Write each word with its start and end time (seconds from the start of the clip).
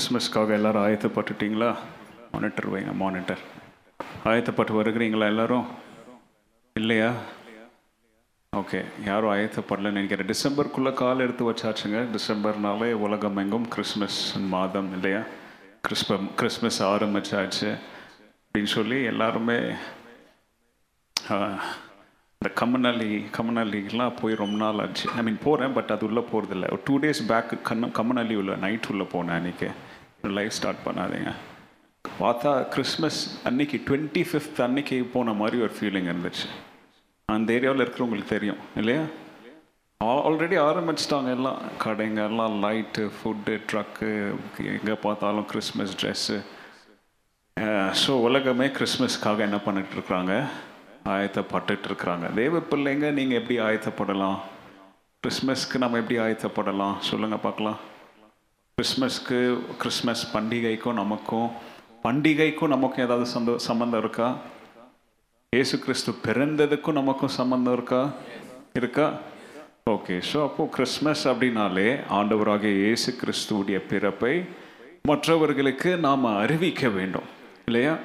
கிறிஸ்மஸ்க்காக 0.00 0.50
எல்லோரும் 0.50 0.84
ஆயத்தப்பட்டுட்டிங்களா? 0.86 1.74
மானிட்டர் 2.32 2.68
வைங்க 2.72 2.92
மானிட்டர் 2.94 3.38
ஆயத்தப்பட்டு 4.24 4.74
வருகிறீங்களா 4.78 5.26
எல்லோரும்? 5.32 5.66
இல்லையா? 6.74 7.10
ஓகே 8.56 8.84
யாரும் 9.06 9.32
ஆயத்தப்படலன்னு 9.32 9.96
நினைக்கிறேன். 9.96 10.26
டிசம்பருக்குள்ளே 10.26 10.92
கால் 10.92 11.24
எடுத்து 11.24 11.50
வச்சாச்சுங்க. 11.50 11.98
டிசம்பர்னாலே 12.16 12.90
உலகம் 13.06 13.36
எங்கும் 13.36 13.68
கிறிஸ்மஸ் 13.68 14.38
மாதம் 14.54 14.92
இல்லையா? 14.92 15.20
கிறிஸ்பம் 15.80 16.30
கிறிஸ்மஸ் 16.34 16.82
ஆரம்பிச்சாச்சு 16.82 17.70
அப்படின்னு 18.44 18.74
சொல்லி 18.76 19.02
எல்லாருமே 19.12 19.58
இந்த 22.42 22.50
கம்மனாலி 22.60 23.10
கம்மனாலிக்கெலாம் 23.36 24.18
போய் 24.20 24.40
ரொம்ப 24.42 24.56
நாள் 24.64 24.82
ஆச்சு. 24.86 25.10
ஐ 25.16 25.22
மீன் 25.22 25.38
போகிறேன் 25.44 25.72
பட் 25.72 25.90
அது 25.94 26.06
உள்ளே 26.06 26.24
போகிறதில்ல 26.32 26.72
ஒரு 26.72 26.82
டூ 26.84 26.98
டேஸ் 26.98 27.22
பேக்கு 27.28 27.56
கண்ணம் 27.70 27.94
கம்மனாலி 27.98 28.34
உள்ள 28.42 28.56
நைட் 28.56 28.90
உள்ளே 28.90 29.06
போனேன் 29.14 29.38
அன்றைக்கி 29.38 29.70
லைஃப் 30.22 30.56
ஸ்டார்ட் 30.58 30.84
பண்ணாதீங்க. 30.86 31.32
பார்த்தா 32.20 32.68
கிறிஸ்மஸ் 32.68 33.20
அன்னைக்கு 33.44 33.80
டுவெண்ட்டி 33.88 34.22
ஃபிஃப்த் 34.30 34.60
அன்னைக்கு 34.66 35.04
போன 35.12 35.32
மாதிரி 35.32 35.62
ஒரு 35.62 35.72
ஃபீலிங் 35.78 36.10
இருந்துச்சு. 36.12 36.46
அந்த 37.28 37.52
ஏரியாவில் 37.52 37.84
இருக்கிறவங்களுக்கு 37.84 38.34
தெரியும் 38.36 38.62
இல்லையா? 38.76 39.02
ஆல்ரெடி 40.00 40.56
ஆரம்பிச்சிட்டாங்க 40.68 41.30
எல்லாம். 41.36 41.58
கடைங்க 41.84 42.20
எல்லாம் 42.30 42.54
லைட்டு 42.64 43.10
ஃபுட்டு 43.16 43.60
ட்ரக்கு 43.70 44.38
எங்கே 44.76 44.96
பார்த்தாலும் 45.06 45.46
கிறிஸ்மஸ் 45.46 45.96
ட்ரெஸ்ஸு 46.02 46.38
ஸோ 48.02 48.10
உலகமே 48.26 48.66
கிறிஸ்மஸ்க்காக 48.66 49.38
என்ன 49.38 49.58
பண்ணிகிட்ருக்குறாங்க 49.66 50.32
இருக்கிறாங்க? 51.88 52.34
தேவ 52.34 52.58
பிள்ளைங்க 52.58 53.10
நீங்கள் 53.18 53.38
எப்படி 53.40 53.58
ஆயத்தப்படலாம்? 53.60 54.38
கிறிஸ்மஸ்க்கு 55.22 55.78
நம்ம 55.78 55.98
எப்படி 55.98 56.18
ஆயத்தப்படலாம்? 56.18 56.98
சொல்லுங்கள் 56.98 57.44
பார்க்கலாம். 57.46 57.78
கிறிஸ்மஸ்க்கு 58.80 59.58
கிறிஸ்மஸ் 59.78 60.36
பண்டிகைக்கும் 60.36 60.92
நமக்கும் 60.92 61.48
பண்டிகைக்கும் 62.04 62.68
நமக்கும் 62.68 63.04
ஏதாவது 63.04 63.30
சந்தோ 63.30 63.56
சம்மந்தம் 63.56 64.00
இருக்கா? 64.00 64.36
ஏசு 65.50 65.78
கிறிஸ்து 65.78 66.12
பிறந்ததுக்கும் 66.26 66.92
நமக்கும் 66.92 67.28
சம்மந்தம் 67.28 67.72
இருக்கா? 67.72 68.10
இருக்கா? 68.72 69.12
ஓகே 69.90 70.22
ஸோ 70.32 70.42
அப்போது 70.42 70.70
கிறிஸ்மஸ் 70.70 71.28
அப்படின்னாலே 71.28 72.00
ஆண்டவராகிய 72.10 72.72
இயேசு 72.84 73.14
கிறிஸ்துவுடைய 73.20 73.80
பிறப்பை 73.88 74.44
மற்றவர்களுக்கு 75.02 75.96
நாம் 75.96 76.24
அறிவிக்க 76.24 76.88
வேண்டும் 76.88 77.28
இல்லையா? 77.66 77.96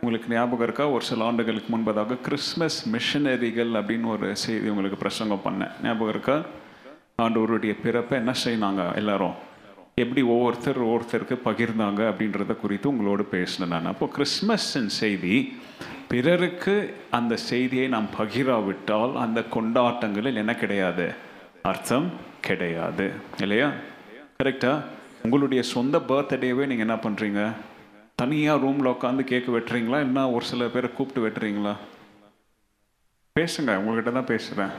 உங்களுக்கு 0.00 0.34
ஞாபகம் 0.34 0.66
இருக்கா? 0.66 0.90
ஒரு 0.90 1.04
சில 1.04 1.24
ஆண்டுகளுக்கு 1.24 1.76
முன்பதாக 1.76 2.20
கிறிஸ்மஸ் 2.20 2.90
மிஷனரிகள் 2.96 3.72
அப்படின்னு 3.80 4.06
ஒரு 4.06 4.36
செய்தி 4.36 4.68
உங்களுக்கு 4.68 4.96
பிரசங்கம் 4.96 5.44
பண்ணேன். 5.44 5.72
ஞாபகம் 5.82 6.08
இருக்கா? 6.08 6.40
ஆண்டவருடைய 7.22 7.74
பிறப்பை 7.82 8.18
என்ன 8.18 8.34
செய்யினாங்க 8.44 8.94
எல்லாரும்? 8.94 9.52
எப்படி 10.02 10.22
ஒவ்வொருத்தர் 10.22 10.78
ஒவ்வொருத்தருக்கு 10.84 11.36
பகிர்ந்தாங்க 11.44 12.00
அப்படின்றத 12.10 12.56
குறித்து 12.56 12.88
உங்களோடு 12.88 13.24
பேசினேன் 13.24 13.72
நான். 13.74 13.92
அப்போ 13.92 14.06
கிறிஸ்மஸின் 14.16 14.86
செய்தி 14.86 15.34
பிறருக்கு 16.08 16.94
அந்த 17.10 17.36
செய்தியை 17.36 17.88
நாம் 17.88 18.08
பகிராவிட்டால் 18.18 19.14
அந்த 19.16 19.40
கொண்டாட்டங்களில் 19.54 20.40
என்ன 20.42 20.54
கிடையாது? 20.54 21.06
அர்த்தம் 21.62 22.10
கிடையாது. 22.40 23.10
இல்லையா? 23.40 23.70
கரெக்டா? 24.42 24.72
உங்களுடைய 25.22 25.62
சொந்த 25.62 25.98
பர்த்டேவே 25.98 26.66
நீங்கள் 26.72 26.86
என்ன 26.86 26.94
பண்ணுறீங்க 26.94 27.52
தனியாக 28.14 28.60
ரூமில் 28.64 28.92
உட்காந்து 28.92 29.24
கேக்கு 29.30 29.52
வெட்டுறீங்களா? 29.56 30.00
என்ன 30.08 30.30
ஒரு 30.30 30.44
சில 30.44 30.66
பேரை 30.66 30.90
கூப்பிட்டு 30.92 31.28
வெட்டுறீங்களா? 31.28 31.74
பேசுங்க 33.38 33.70
உங்கள்கிட்ட 33.84 34.12
தான் 34.12 34.32
பேசுகிறேன் 34.32 34.74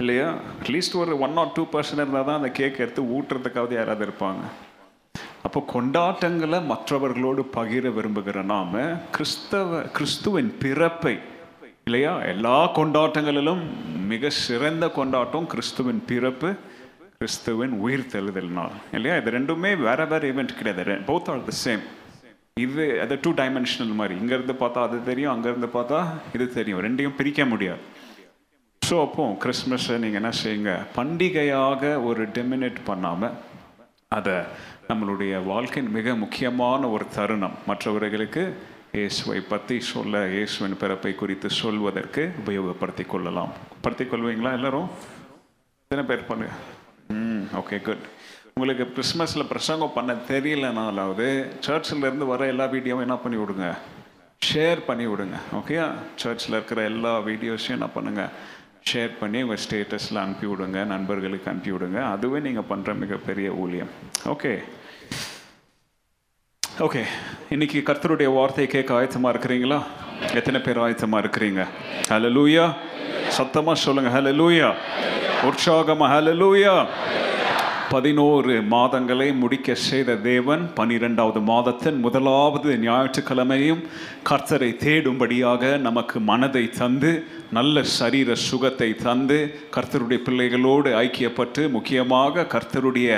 இல்லையா? 0.00 0.28
அட்லீஸ்ட் 0.58 0.94
ஒரு 1.02 1.12
ஒன் 1.24 1.36
ஆர் 1.40 1.52
டூ 1.56 1.62
பர்சன்ட் 1.72 2.02
இருந்தால் 2.02 2.26
தான் 2.28 2.38
அந்த 2.40 2.50
கேக் 2.58 2.80
எடுத்து 2.84 3.02
ஊட்டுறதுக்காவது 3.16 3.74
யாராவது 3.78 4.04
இருப்பாங்க. 4.06 4.42
அப்போ 5.46 5.60
கொண்டாட்டங்களை 5.74 6.58
மற்றவர்களோடு 6.70 7.42
பகிர 7.56 7.92
விரும்புகிற 7.96 8.42
நாம 8.52 8.82
கிறிஸ்தவ 9.16 9.80
கிறிஸ்துவின் 9.96 10.50
பிறப்பை 10.62 11.14
இல்லையா? 11.88 12.12
எல்லா 12.32 12.56
கொண்டாட்டங்களிலும் 12.78 13.62
மிக 14.12 14.30
சிறந்த 14.46 14.88
கொண்டாட்டம் 14.98 15.46
கிறிஸ்துவின் 15.52 16.02
பிறப்பு 16.10 16.50
கிறிஸ்துவின் 17.18 17.72
உயிர் 17.84 18.10
தெழுதல் 18.12 18.52
நாள் 18.58 18.76
இல்லையா? 18.96 19.16
இது 19.20 19.30
ரெண்டுமே 19.38 19.72
வேற 19.86 20.00
வேற 20.12 20.22
ஈவெண்ட் 20.32 20.58
கிடையாது. 20.58 21.00
போத் 21.08 21.30
ஆர் 21.32 21.46
த 21.50 21.54
சேம் 21.64 21.82
இது 22.66 22.84
அது 23.04 23.14
டூ 23.24 23.30
டைமென்ஷனல் 23.40 23.94
மாதிரி. 24.00 24.14
இங்கேருந்து 24.22 24.54
பார்த்தா 24.64 24.80
அது 24.88 24.98
தெரியும் 25.04 25.32
அங்கேருந்து 25.34 25.68
பார்த்தா 25.78 26.00
இது 26.36 26.46
தெரியும். 26.58 26.82
ரெண்டையும் 26.86 27.18
பிரிக்க 27.20 27.44
முடியாது. 27.54 27.82
ஸோ 28.90 28.96
அப்போ 29.06 29.24
கிறிஸ்மஸை 29.42 29.96
நீங்கள் 30.02 30.20
என்ன 30.20 30.30
செய்யுங்க? 30.38 30.72
பண்டிகையாக 30.94 31.82
ஒரு 32.08 32.22
டெமினேட் 32.36 32.78
பண்ணாமல் 32.88 33.36
அதை 34.16 34.34
நம்மளுடைய 34.88 35.32
வாழ்க்கையின் 35.50 35.90
மிக 35.96 36.14
முக்கியமான 36.22 36.88
ஒரு 36.94 37.04
தருணம். 37.16 37.54
மற்றவர்களுக்கு 37.68 38.42
இயேசுவை 38.96 39.38
பற்றி 39.52 39.76
சொல்ல 39.92 40.22
இயேசுவின் 40.34 40.76
பிறப்பை 40.82 41.12
குறித்து 41.20 41.48
சொல்வதற்கு 41.60 42.22
உபயோகப்படுத்தி 42.42 43.06
கொள்ளலாம். 43.12 43.52
படுத்தி 43.84 44.06
கொள்வீங்களா 44.06 44.52
எல்லோரும்? 44.58 44.90
எத்தனை 45.84 46.04
பேர் 46.10 46.28
பண்ணுங்க 46.30 46.54
ம் 47.16 47.46
ஓகே 47.62 47.78
குட் 47.88 48.04
உங்களுக்கு 48.54 48.86
கிறிஸ்மஸில் 48.96 49.50
பிரசங்கம் 49.54 49.96
பண்ண 49.98 50.20
தெரியலனாலாவது 50.34 51.28
சர்ச்சில் 51.66 52.06
இருந்து 52.08 52.32
வர 52.34 52.48
எல்லா 52.54 52.66
வீடியோவும் 52.76 53.06
என்ன 53.08 53.18
பண்ணி 53.24 53.38
விடுங்க? 53.42 53.68
ஷேர் 54.42 54.80
பண்ணி 54.88 55.06
விடுங்க 55.10 55.38
ஓகேயா 55.58 55.86
சர்ச்சில் 56.22 56.56
இருக்கிற 56.58 56.82
எல்லா 56.92 57.12
வீடியோஸையும் 57.28 57.78
என்ன 57.78 57.88
பண்ணுங்கள் 57.96 58.32
ஷேர் 58.88 59.12
பண்ணி 59.20 59.38
உங்கள் 59.44 59.62
ஸ்டேட்டஸில் 59.64 60.20
அனுப்பி 60.22 60.46
விடுங்க 60.46 60.78
நண்பர்களுக்கு 60.92 61.50
அனுப்பி 61.50 61.70
விடுங்க. 61.70 61.98
அதுவே 62.12 62.38
நீங்கள் 62.46 62.68
பண்ணுற 62.70 62.94
மிகப்பெரிய 63.02 63.48
ஊழியம். 63.62 63.90
ஓகே 64.34 64.52
ஓகே 66.86 67.02
இன்னைக்கு 67.54 67.78
கர்த்தருடைய 67.88 68.28
வார்த்தையை 68.36 68.68
கேட்க 68.74 68.90
ஆயத்தமாக 68.98 69.32
இருக்கிறீங்களா? 69.34 69.78
எத்தனை 70.38 70.60
பேர் 70.66 70.82
ஆயத்தமாக 70.84 71.22
இருக்கிறீங்க? 71.24 71.62
ஹலலூயா 72.10 72.66
சத்தமாக 73.38 73.78
சொல்லுங்க. 73.86 74.10
ஹலலூயா 74.16 74.68
ஹலோ 75.42 76.08
ஹலலூயா 76.14 76.74
பதினோரு 77.90 78.54
மாதங்களை 78.70 79.26
முடிக்க 79.34 79.74
செய்த 79.74 80.14
தேவன் 80.14 80.62
பனிரெண்டாவது 80.74 81.40
மாதத்தின் 81.40 81.98
முதலாவது 82.00 82.70
ஞாயிற்றுக்கிழமையும் 82.78 83.80
கர்த்தரை 84.30 84.68
தேடும்படியாக 84.84 85.78
நமக்கு 85.78 86.20
மனதை 86.20 86.62
தந்து 86.70 87.10
நல்ல 87.52 87.82
சரீர 87.82 88.34
சுகத்தை 88.34 88.88
தந்து 88.96 89.38
கர்த்தருடைய 89.76 90.18
பிள்ளைகளோடு 90.22 90.90
ஐக்கியப்பட்டு 91.00 91.70
முக்கியமாக 91.70 92.46
கர்த்தருடைய 92.54 93.10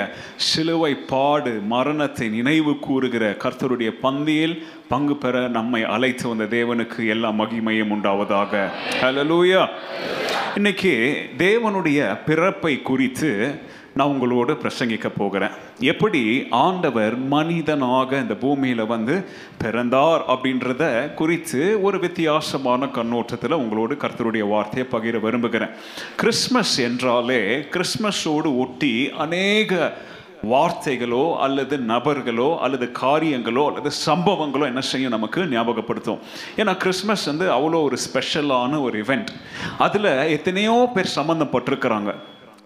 சிலுவை 0.49 0.93
பாடு 1.07 1.61
மரணத்தை 1.69 2.29
நினைவு 2.29 2.75
கூறுகிற 2.79 3.37
கர்த்தருடைய 3.45 3.93
பந்தியில் 4.03 4.57
பங்கு 4.89 5.17
பெற 5.17 5.49
நம்மை 5.49 5.83
அழைத்து 5.85 6.27
வந்த 6.29 6.47
தேவனுக்கு 6.57 7.01
எல்லா 7.07 7.31
மகிமையும் 7.31 7.93
உண்டாவதாக. 7.97 8.65
ஹலலூயா 9.01 9.63
இன்னைக்கு 10.55 10.95
தேவனுடைய 11.39 12.01
பிறப்பை 12.27 12.83
குறித்து 12.83 13.31
நான் 13.99 14.13
உங்களோடு 14.13 14.53
பிரசங்கிக்க 14.63 15.09
போகிறேன். 15.17 15.55
எப்படி 15.93 16.23
ஆண்டவர் 16.67 17.15
மனிதனாக 17.35 18.21
இந்த 18.25 18.35
பூமியில் 18.45 18.85
வந்து 18.95 19.15
பிறந்தார் 19.63 20.23
அப்படின்றத 20.35 20.85
குறித்து 21.15 21.61
ஒரு 21.83 21.99
வித்தியாசமான 21.99 22.89
கண்ணோட்டத்தில் 22.99 23.61
உங்களோடு 23.63 23.97
கர்த்தருடைய 24.05 24.47
வார்த்தையை 24.55 24.87
பகிர 24.95 25.21
விரும்புகிறேன். 25.27 25.75
கிறிஸ்மஸ் 26.17 26.77
என்றாலே 26.89 27.43
கிறிஸ்மஸோடு 27.75 28.51
ஒட்டி 28.65 28.95
அநேக 29.27 29.93
வார்த்தைகளோ 30.53 31.25
அல்லது 31.45 31.75
நபர்களோ 31.93 32.49
அல்லது 32.65 32.87
காரியங்களோ 33.01 33.65
அல்லது 33.69 33.91
சம்பவங்களோ 34.07 34.65
என்ன 34.73 34.83
செய்யும் 34.89 35.15
நமக்கு 35.17 35.41
ஞாபகப்படுத்தும். 35.53 36.21
ஏன்னா 36.57 36.73
கிறிஸ்மஸ் 36.77 37.27
வந்து 37.27 37.47
அவ்வளோ 37.57 37.81
ஒரு 37.89 37.99
ஸ்பெஷலான 38.07 38.81
ஒரு 38.81 39.05
இவெண்ட் 39.05 39.33
அதில் 39.79 40.13
எத்தனையோ 40.37 40.77
பேர் 40.95 41.17
சம்மந்தப்பட்டிருக்கிறாங்க 41.17 42.13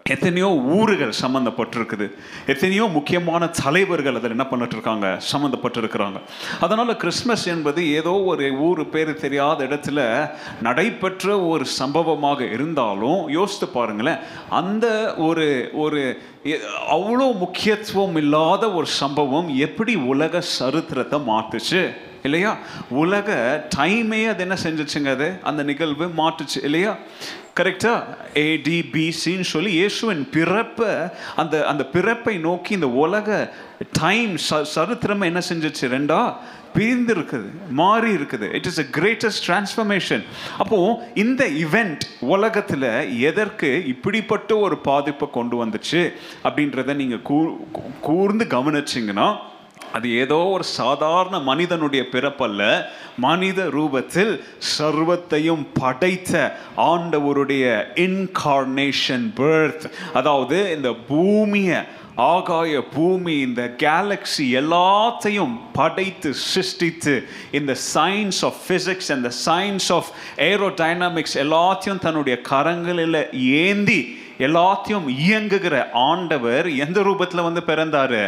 எத்தனையோ 0.08 0.48
ஊர்கள் 0.50 1.12
சம்மந்தப்பட்டிருக்குது. 1.22 2.06
எத்தனையோ 2.46 2.86
முக்கியமான 2.86 3.46
தலைவர்கள் 3.46 4.14
அதில் 4.14 4.30
என்ன 4.30 4.46
பண்ணிட்டுருக்காங்க? 4.50 5.20
சம்மந்தப்பட்டிருக்கிறாங்க. 5.32 6.18
அதனால் 6.60 6.96
கிறிஸ்மஸ் 6.96 7.46
என்பது 7.46 7.92
ஏதோ 7.92 8.10
ஒரு 8.22 8.58
ஊர் 8.58 8.88
பேர் 8.88 9.14
தெரியாத 9.14 9.64
இடத்துல 9.64 10.00
நடைபெற்ற 10.62 11.40
ஒரு 11.40 11.64
சம்பவமாக 11.64 12.44
இருந்தாலும் 12.44 13.28
யோசித்து 13.28 13.68
பாருங்களேன் 13.68 14.18
அந்த 14.50 14.86
ஒரு 15.18 15.46
ஒரு 15.74 16.00
எ- 16.44 16.60
அவ்வளோ 16.90 17.38
முக்கியத்துவம் 17.38 18.16
இல்லாத 18.16 18.72
ஒரு 18.72 18.86
சம்பவம் 18.86 19.48
எப்படி 19.58 19.94
உலக 19.94 20.40
சரித்திரத்தை 20.40 21.20
மாற்றுச்சு 21.26 21.80
இல்லையா? 22.22 22.56
உலக 22.88 23.28
டைமே 23.76 24.28
அது 24.28 24.42
என்ன 24.42 24.56
செஞ்சிச்சுங்க 24.62 25.10
அது? 25.10 25.32
அந்த 25.42 25.62
நிகழ்வு 25.62 26.06
மாட்டுச்சு 26.06 26.58
இல்லையா? 26.62 26.96
கரெக்டாக 27.56 28.04
ஏடிபிசின்னு 28.34 29.40
சொல்லி 29.40 29.72
இயேசுவின் 29.72 30.28
பிறப்பை 30.30 30.90
அந்த 31.36 31.66
அந்த 31.66 31.86
பிறப்பை 31.86 32.38
நோக்கி 32.38 32.72
இந்த 32.74 32.88
உலக 32.88 33.52
டைம் 33.92 34.34
ச 34.50 34.62
சரித்திரம் 34.62 35.20
என்ன 35.20 35.40
செஞ்சிச்சு? 35.48 35.88
ரெண்டா? 35.88 36.34
பிரிந்து 36.74 37.14
இருக்குது 37.14 37.50
மாறி 37.70 38.10
இருக்குது 38.12 38.52
it 38.52 38.66
is 38.66 38.80
a 38.80 38.84
greatest 38.98 39.44
transformation 39.46 40.24
அப்போது 40.58 40.98
இந்த 41.14 41.44
இவெண்ட் 41.44 42.00
உலகத்தில் 42.20 43.08
எதற்கு 43.18 43.84
இப்படிப்பட்ட 43.86 44.58
ஒரு 44.58 44.78
பாதிப்பை 44.78 45.30
கொண்டு 45.30 45.64
வந்துச்சு? 45.64 46.12
அப்படின்றத 46.44 46.94
நீங்கள் 46.94 47.22
கூ 47.22 47.58
கூர்ந்து 48.00 48.44
கவனிச்சிங்கன்னா 48.44 49.36
அது 49.96 50.08
ஏதோ 50.16 50.38
ஒரு 50.54 50.64
சாதாரண 50.64 51.36
மனிதனுடைய 51.50 52.02
பிறப்பல்ல. 52.12 52.62
மனித 53.18 53.68
ரூபத்தில் 53.76 54.32
சர்வத்தையும் 54.78 55.66
படைத்த 55.74 56.32
ஆண்டவருடைய 56.76 57.64
இன்கார்னேஷன் 58.06 59.26
பேர்த் 59.36 59.86
அதாவது 60.12 60.58
இந்த 60.76 60.90
பூமியை 61.08 61.80
ஆகாய 62.16 62.82
பூமி 62.94 63.34
இந்த 63.38 63.62
கேலக்ஸி 63.82 64.44
எல்லாத்தையும் 64.60 65.54
படைத்து 65.72 66.30
சிருஷ்டித்து 66.34 67.14
இந்த 67.52 67.72
சயின்ஸ் 67.94 68.42
ஆஃப் 68.42 68.60
ஃபிசிக்ஸ் 68.66 69.10
அந்த 69.16 69.30
சயின்ஸ் 69.46 69.88
ஆஃப் 69.88 70.10
ஏரோடைனாமிக்ஸ் 70.50 71.36
எல்லாத்தையும் 71.44 71.98
தன்னுடைய 71.98 72.36
கரங்களில் 72.50 73.20
ஏந்தி 73.66 74.00
எல்லாத்தையும் 74.38 75.06
இயங்குகிற 75.26 75.76
ஆண்டவர் 76.08 76.66
எந்த 76.76 77.00
ரூபத்தில் 77.00 77.46
வந்து 77.48 77.62
பிறந்தாரு? 77.66 78.22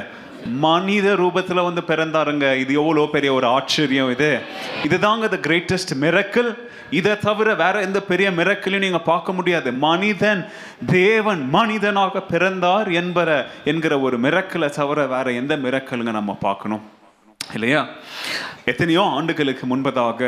மனித 0.44 1.14
ரூபத்தில் 1.14 1.64
வந்து 1.64 1.80
பிறந்தாருங்க. 1.86 2.58
இது 2.58 2.74
எவ்வளோ 2.74 3.08
பெரிய 3.12 3.32
ஒரு 3.32 3.46
ஆச்சரியம் 3.46 4.10
இது. 4.10 4.40
இதுதாங்க 4.82 5.28
த 5.28 5.38
கிரேட்டஸ்ட் 5.42 5.94
மிரக்கல் 6.00 6.66
இதை 6.90 7.18
தவிர 7.18 7.54
வேற 7.54 7.80
எந்த 7.80 8.02
பெரிய 8.02 8.30
மிரக்கலையும் 8.30 8.78
நீங்கள் 8.78 9.00
பார்க்க 9.00 9.32
முடியாது. 9.32 9.72
மனிதன் 9.72 10.48
தேவன் 10.86 11.48
மனிதனாக 11.48 12.20
பிறந்தார் 12.20 12.88
என்பற 12.88 13.46
என்கிற 13.64 14.00
ஒரு 14.00 14.20
மிரக்கலை 14.20 14.68
தவிர 14.68 15.06
வேற 15.06 15.32
எந்த 15.32 15.56
மிரக்கலுங்க 15.56 16.12
நம்ம 16.12 16.36
பார்க்கணும். 16.40 16.82
இல்லையா? 17.52 17.86
எத்தனையோ 18.64 19.02
ஆண்டுகளுக்கு 19.02 19.76
முன்பதாக 19.76 20.20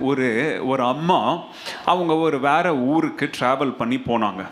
ஒரு 0.00 0.60
ஒரு 0.66 0.84
அம்மா 0.84 1.38
அவங்க 1.84 2.14
ஒரு 2.14 2.40
வேற 2.40 2.76
ஊருக்கு 2.76 3.30
ட்ராவல் 3.40 3.76
பண்ணி 3.76 4.00
போனாங்க. 4.06 4.44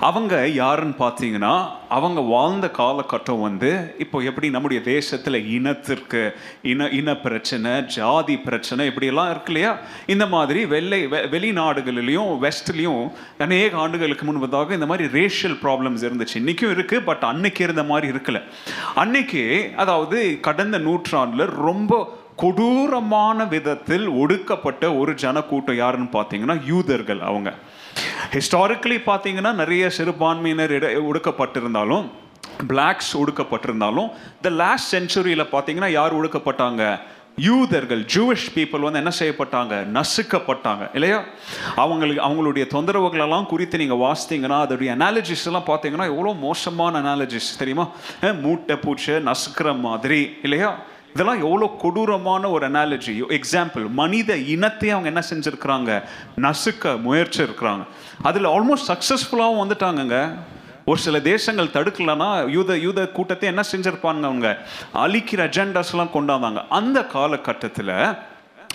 அவங்க 0.00 0.48
யாருன்னு 0.48 0.94
பார்த்தீங்கன்னா 0.98 1.68
அவங்க 1.88 2.20
வாழ்ந்த 2.20 2.70
காலகட்டம் 2.78 3.40
வந்து 3.40 3.94
இப்போ 3.98 4.18
எப்படி 4.18 4.50
நம்முடைய 4.50 4.82
தேசத்தில் 4.82 5.46
இனத்திற்கு 5.48 6.32
இன 6.62 6.88
இன 6.88 7.16
பிரச்சனை 7.16 7.84
ஜாதி 7.84 8.38
பிரச்சனை 8.38 8.86
இப்படியெல்லாம் 8.86 9.30
இருக்கு 9.30 9.52
இல்லையா? 9.52 9.78
இந்த 10.06 10.26
மாதிரி 10.26 10.66
வெள்ளை 10.66 11.06
வெ- 11.06 11.28
வெளிநாடுகளிலையும் 11.30 12.48
வெஸ்ட்லேயும் 12.48 13.12
அநேக 13.38 13.76
ஆண்டுகளுக்கு 13.76 14.32
முன்பதாக 14.32 14.70
இந்த 14.70 14.86
மாதிரி 14.86 15.20
ரேஷியல் 15.20 15.56
ப்ராப்ளம்ஸ் 15.62 16.04
இருந்துச்சு. 16.04 16.36
இன்றைக்கும் 16.36 16.72
இருக்குது 16.72 17.04
பட் 17.04 17.22
அன்னைக்கு 17.22 17.64
இருந்த 17.64 17.82
மாதிரி 17.82 18.18
இருக்கல. 18.18 18.42
அன்னைக்கு 18.94 19.72
அதாவது 19.76 20.38
கடந்த 20.40 20.78
நூற்றாண்டில் 20.78 21.46
ரொம்ப 21.46 22.18
கொடூரமான 22.36 23.44
விதத்தில் 23.44 24.08
ஒடுக்கப்பட்ட 24.08 24.94
ஒரு 24.94 25.14
ஜனக்கூட்டம் 25.14 25.76
யாருன்னு 25.76 26.08
பார்த்தீங்கன்னா 26.12 26.66
யூதர்கள் 26.66 27.20
அவங்க. 27.20 27.54
ஹிஸ்டாரிக்கலி 28.34 28.98
பார்த்தீங்கன்னா 29.10 29.52
நிறைய 29.62 29.84
சிறுபான்மையினர் 29.98 30.74
இட 30.78 30.88
ஒடுக்கப்பட்டிருந்தாலும் 31.10 32.04
பிளாக்ஸ் 32.70 33.12
ஒடுக்கப்பட்டிருந்தாலும் 33.22 34.10
த 34.44 34.50
லாஸ்ட் 34.62 34.90
செஞ்சுரியில் 34.94 35.50
பார்த்தீங்கன்னா 35.54 35.90
யார் 35.98 36.16
ஒடுக்கப்பட்டாங்க? 36.18 36.84
யூதர்கள் 37.46 38.00
ஜூவிஷ் 38.14 38.46
பீப்புள் 38.54 38.84
வந்து 38.86 39.00
என்ன 39.02 39.12
செய்யப்பட்டாங்க? 39.18 39.74
நசுக்கப்பட்டாங்க 39.96 40.84
இல்லையா? 40.96 41.18
அவங்களுக்கு 41.84 42.22
அவங்களுடைய 42.28 42.64
தொந்தரவுகளெல்லாம் 42.74 43.46
குறித்து 43.52 43.80
நீங்கள் 43.82 44.02
வாசித்தீங்கன்னா 44.04 44.58
அதோடைய 44.64 44.90
அனாலஜிஸ் 44.96 45.46
எல்லாம் 45.50 45.68
பார்த்தீங்கன்னா 45.70 46.08
எவ்வளோ 46.12 46.32
மோசமான 46.46 47.00
அனாலஜிஸ் 47.02 47.50
தெரியுமா? 47.60 47.86
மூட்டை 48.44 48.76
பூச்சி 48.76 49.12
நசுக்கிற 49.30 49.78
மாதிரி 49.86 50.20
இல்லையா? 50.42 50.70
இதெல்லாம் 51.12 51.42
எவ்வளோ 51.46 51.66
கொடூரமான 51.80 52.50
ஒரு 52.50 52.70
அனாலஜி 52.70 53.14
எக்ஸாம்பிள் 53.38 53.84
மனித 54.00 54.36
இனத்தை 54.36 54.90
அவங்க 54.90 55.08
என்ன 55.12 55.22
செஞ்சுருக்கிறாங்க? 55.30 55.90
நசுக்க 56.46 57.00
முயற்சி 57.00 57.42
இருக்கிறாங்க 57.42 57.84
அதில் 58.22 58.44
ஆல்மோஸ்ட் 58.44 58.90
சக்ஸஸ்ஃபுல்லாகவும் 58.92 59.62
வந்துட்டாங்கங்க. 59.62 60.18
ஒரு 60.84 61.00
சில 61.00 61.20
தேசங்கள் 61.20 61.74
தடுக்கலன்னா 61.74 62.50
யூத 62.50 62.76
யூத 62.78 63.08
கூட்டத்தை 63.08 63.48
என்ன 63.48 63.62
செஞ்சுருப்பாங்க 63.72 64.22
அவங்க? 64.30 64.50
அழிக்கிற 64.94 65.40
அஜெண்டாஸ்லாம் 65.48 66.14
கொண்டாந்தாங்க. 66.14 66.60
அந்த 66.68 66.98
காலகட்டத்தில் 67.04 67.94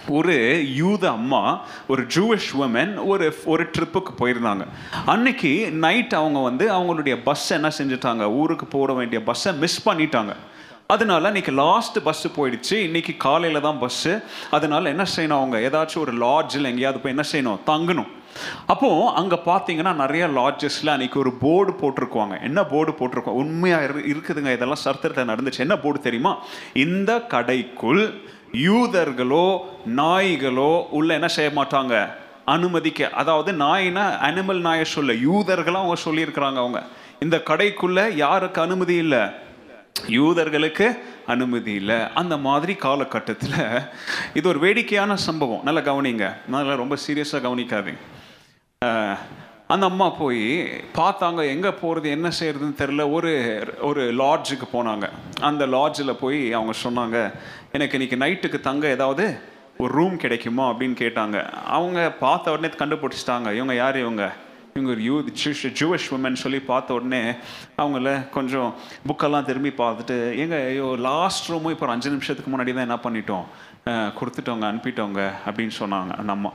ஒரு 0.07 0.35
யூத 0.75 1.03
அம்மா 1.09 1.61
ஒரு 1.88 2.01
ஜூவிஷ் 2.15 2.49
உமன் 2.59 3.05
ஒரு 3.05 3.27
ஒரு 3.45 3.63
ட்ரிப்புக்கு 3.77 4.11
போயிருந்தாங்க. 4.19 4.65
அன்னைக்கு 5.05 5.51
நைட் 5.71 6.13
அவங்க 6.13 6.39
வந்து 6.39 6.65
அவங்களுடைய 6.73 7.15
பஸ்ஸை 7.23 7.53
என்ன 7.57 7.71
செஞ்சுட்டாங்க? 7.77 8.25
ஊருக்கு 8.41 8.65
போட 8.65 8.93
வேண்டிய 8.93 9.23
பஸ்ஸை 9.23 9.53
மிஸ் 9.53 9.89
பண்ணிட்டாங்க. 9.89 10.33
அதனால 10.87 11.25
இன்னைக்கு 11.25 11.51
லாஸ்ட் 11.51 11.97
பஸ்ஸு 11.97 12.31
போயிடுச்சு. 12.35 12.73
இன்னைக்கு 12.73 13.17
காலையில் 13.17 13.61
தான் 13.61 13.77
பஸ்ஸு 13.81 14.23
அதனால 14.51 14.89
என்ன 14.89 15.05
செய்யணும் 15.15 15.41
அவங்க? 15.41 15.57
ஏதாச்சும் 15.57 15.97
ஒரு 15.97 16.13
லாட்ஜில் 16.13 16.63
எங்கேயாவது 16.63 16.99
போய் 16.99 17.15
என்ன 17.15 17.23
செய்யணும்? 17.31 17.69
தங்கணும். 17.69 18.07
அப்போ 18.67 19.11
அங்க 19.11 19.35
பார்த்தீங்கன்னா 19.45 19.93
நிறைய 19.93 20.27
லாட்ஜஸ்ல 20.27 20.87
அன்னைக்கு 20.87 21.19
ஒரு 21.19 21.33
போர்டு 21.33 21.71
போட்டிருக்குவாங்க. 21.71 22.41
என்ன 22.41 22.63
போர்டு 22.63 22.91
போட்டிருக்கோம்? 22.91 23.29
உண்மையா 23.29 23.77
இரு- 23.77 24.13
இருக்குதுங்க. 24.13 24.51
இதெல்லாம் 24.53 24.75
சர்த்தத்தில் 24.75 25.27
நடந்துச்சு. 25.27 25.57
என்ன 25.57 25.75
போர்டு 25.75 25.99
தெரியுமா? 25.99 26.43
இந்த 26.73 27.25
கடைக்குள் 27.29 28.13
யூதர்களோ 28.51 29.59
நாய்களோ 29.95 30.88
உள்ள 30.89 31.13
என்ன 31.13 31.27
செய்ய 31.27 31.51
மாட்டாங்க? 31.55 32.09
அனுமதிக்க 32.45 33.09
அதாவது 33.09 33.51
நாய்னா 33.51 34.17
அனிமல் 34.17 34.59
நாயை 34.59 34.83
சொல்ல 34.83 35.13
யூதர்களாக 35.13 35.75
அவங்க 35.75 36.01
சொல்லியிருக்கிறாங்க 36.05 36.57
அவங்க. 36.57 36.83
இந்த 37.19 37.41
கடைக்குள்ள 37.45 38.15
யாருக்கு 38.15 38.61
அனுமதி 38.61 38.95
இல்லை? 38.95 39.43
யூதர்களுக்கு 40.03 41.00
அனுமதி 41.27 41.74
இல்லை. 41.74 41.95
அந்த 42.13 42.38
மாதிரி 42.38 42.75
காலகட்டத்தில் 42.75 43.81
இது 44.34 44.50
ஒரு 44.50 44.60
வேடிக்கையான 44.60 45.15
சம்பவம். 45.15 45.63
நல்லா 45.63 45.79
கவனிங்க. 45.79 46.34
நல்லா 46.48 46.74
ரொம்ப 46.74 46.98
சீரியஸாக 47.08 47.46
கவனிக்காதீங்க 47.48 49.17
அந்த 49.67 49.86
அம்மா 49.86 50.10
போய் 50.10 50.63
பார்த்தாங்க 50.96 51.48
எங்கே 51.48 51.72
போகிறது 51.72 52.10
என்ன 52.10 52.27
செய்யறதுன்னு 52.39 52.79
தெரில 52.81 53.12
ஒரு 53.12 53.31
ஒரு 53.81 54.13
லாட்ஜுக்கு 54.13 54.65
போனாங்க. 54.74 55.10
அந்த 55.41 55.67
லாட்ஜில் 55.67 56.19
போய் 56.19 56.53
அவங்க 56.53 56.74
சொன்னாங்க 56.84 57.34
எனக்கு 57.72 58.00
இன்னைக்கு 58.00 58.17
நைட்டுக்கு 58.25 58.60
தங்க 58.60 58.88
ஏதாவது 58.88 59.39
ஒரு 59.77 59.93
ரூம் 59.93 60.17
கிடைக்குமா? 60.17 60.69
அப்படின்னு 60.69 60.96
கேட்டாங்க. 61.03 61.50
அவங்க 61.50 62.12
பார்த்த 62.12 62.51
உடனே 62.51 62.74
கண்டுபிடிச்சிட்டாங்க. 62.74 63.53
இவங்க 63.53 63.74
யார் 63.74 64.00
இவங்க? 64.00 64.34
இவங்க 64.77 64.91
ஒரு 64.94 65.03
யூ 65.08 65.17
ஜூவிஷ் 65.79 66.08
உமன் 66.15 66.39
சொல்லி 66.41 66.60
பார்த்த 66.70 66.96
உடனே 66.96 67.20
அவங்கள 67.82 68.13
கொஞ்சம் 68.34 68.70
புக்கெல்லாம் 69.10 69.46
திரும்பி 69.50 69.72
பார்த்துட்டு 69.77 70.15
எங்க 70.44 70.55
ஐயோ 70.72 70.88
லாஸ்ட் 71.05 71.46
ரூமும் 71.51 71.74
இப்போ 71.74 71.86
ஒரு 71.88 71.94
அஞ்சு 71.94 72.10
நிமிஷத்துக்கு 72.15 72.51
முன்னாடி 72.53 72.74
தான் 72.77 72.86
என்ன 72.88 72.98
பண்ணிட்டோம்? 73.05 73.46
கொடுத்துட்டோங்க 74.17 74.65
அனுப்பிட்டோங்க 74.72 75.22
அப்படின்னு 75.46 75.75
சொன்னாங்க 75.79 76.12
அந்த 76.22 76.32
அம்மா. 76.38 76.51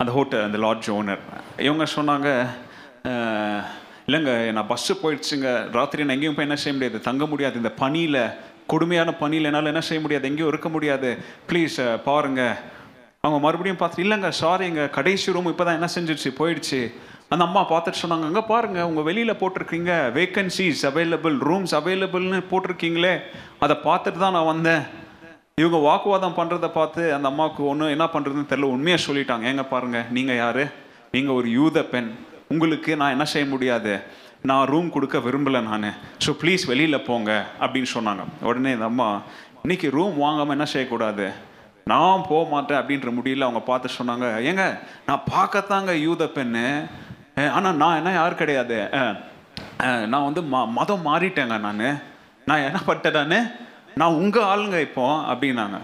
அந்த 0.00 0.10
ஹோட்டல் 0.16 0.46
அந்த 0.48 0.60
லாட்ஜ் 0.66 0.90
ஓனர் 0.98 1.24
இவங்க 1.68 1.86
சொன்னாங்க 1.96 2.28
இல்லைங்க 4.06 4.34
நான் 4.58 4.70
பஸ்ஸு 4.72 4.96
போயிடுச்சுங்க. 5.02 5.48
ராத்திரி 5.78 6.06
நான் 6.06 6.16
எங்கேயும் 6.16 6.38
போய் 6.38 6.48
என்ன 6.48 6.60
செய்ய 6.64 6.74
முடியாது. 6.76 7.00
தங்க 7.08 7.26
முடியாது. 7.32 7.62
இந்த 7.62 7.72
பனியில் 7.82 8.22
கொடுமையான 8.74 9.10
பனியில் 9.22 9.48
என்னால் 9.50 9.72
என்ன 9.72 9.84
செய்ய 9.88 10.02
முடியாது. 10.04 10.28
எங்கேயும் 10.30 10.52
இருக்க 10.52 10.70
முடியாது. 10.76 11.10
ப்ளீஸ் 11.50 11.80
பாருங்கள் 12.08 12.54
அவங்க 13.26 13.38
மறுபடியும் 13.42 13.76
பார்த்துட்டு 13.80 14.04
இல்லைங்க 14.04 14.28
சாரி 14.38 14.64
எங்கள் 14.68 14.88
கடைசி 14.94 15.32
ரூம் 15.34 15.48
இப்போ 15.50 15.64
தான் 15.66 15.76
என்ன 15.78 15.88
செஞ்சிருச்சு? 15.94 16.30
போயிடுச்சு. 16.38 16.78
அந்த 17.32 17.42
அம்மா 17.48 17.60
பார்த்துட்டு 17.72 18.00
சொன்னாங்க 18.00 18.24
அங்கே 18.28 18.42
பாருங்கள் 18.48 18.86
உங்கள் 18.88 19.06
வெளியில் 19.08 19.38
போட்டிருக்கீங்க 19.42 19.90
வேக்கன்சிஸ் 20.16 20.82
அவைலபிள் 20.88 21.36
ரூம்ஸ் 21.48 21.74
அவைலபிள்னு 21.78 22.40
போட்டிருக்கீங்களே 22.52 23.12
அதை 23.64 23.74
பார்த்துட்டு 23.84 24.22
தான் 24.22 24.34
நான் 24.36 24.48
வந்தேன். 24.50 24.82
இவங்க 25.60 25.78
வாக்குவாதம் 25.86 26.36
பண்ணுறத 26.40 26.70
பார்த்து 26.78 27.04
அந்த 27.18 27.30
அம்மாவுக்கு 27.32 27.62
ஒன்று 27.72 27.92
என்ன 27.96 28.08
பண்ணுறதுன்னு 28.16 28.50
தெரியல 28.54 28.72
உண்மையாக 28.76 29.02
சொல்லிட்டாங்க 29.06 29.46
ஏங்க 29.52 29.66
பாருங்கள் 29.74 30.08
நீங்கள் 30.18 30.40
யார்? 30.42 30.62
நீங்கள் 31.14 31.38
ஒரு 31.38 31.50
யூத 31.58 31.84
பெண். 31.94 32.10
உங்களுக்கு 32.54 32.90
நான் 33.02 33.14
என்ன 33.18 33.28
செய்ய 33.34 33.46
முடியாது? 33.54 33.94
நான் 34.50 34.66
ரூம் 34.72 34.90
கொடுக்க 34.96 35.18
விரும்பலை 35.28 35.62
நான். 35.70 35.88
ஸோ 36.26 36.36
ப்ளீஸ் 36.42 36.66
வெளியில் 36.72 37.04
போங்க 37.10 37.30
அப்படின்னு 37.62 37.92
சொன்னாங்க. 37.96 38.26
உடனே 38.50 38.72
இந்த 38.78 38.88
அம்மா 38.92 39.08
இன்னைக்கு 39.64 39.88
ரூம் 39.98 40.20
வாங்காமல் 40.26 40.56
என்ன 40.58 40.68
செய்யக்கூடாது? 40.74 41.28
நான் 41.90 42.26
போக 42.30 42.42
மாட்டேன் 42.52 42.80
அப்படின்ற 42.80 43.10
முடியல 43.16 43.46
அவங்க 43.46 43.62
பார்த்து 43.68 43.96
சொன்னாங்க 43.98 44.26
ஏங்க 44.50 44.64
நான் 45.08 45.26
பார்க்கத்தாங்க 45.34 45.92
யூத 46.06 46.24
பெண்ணு. 46.36 46.64
ஆனால் 47.56 47.78
நான் 47.82 47.98
என்ன 48.00 48.12
யார் 48.18 48.40
கிடையாது. 48.42 48.78
நான் 50.12 50.26
வந்து 50.28 50.42
ம 50.52 50.56
மதம் 50.78 51.06
மாறிட்டேங்க 51.08 51.56
நான். 51.66 51.82
நான் 52.48 52.66
என்ன 52.68 52.78
பண்ணிட்டேன் 52.86 53.48
நான்? 54.00 54.18
உங்கள் 54.22 54.48
ஆளுங்க 54.52 54.78
இப்போ 54.88 55.06
அப்படின்னாங்க. 55.32 55.78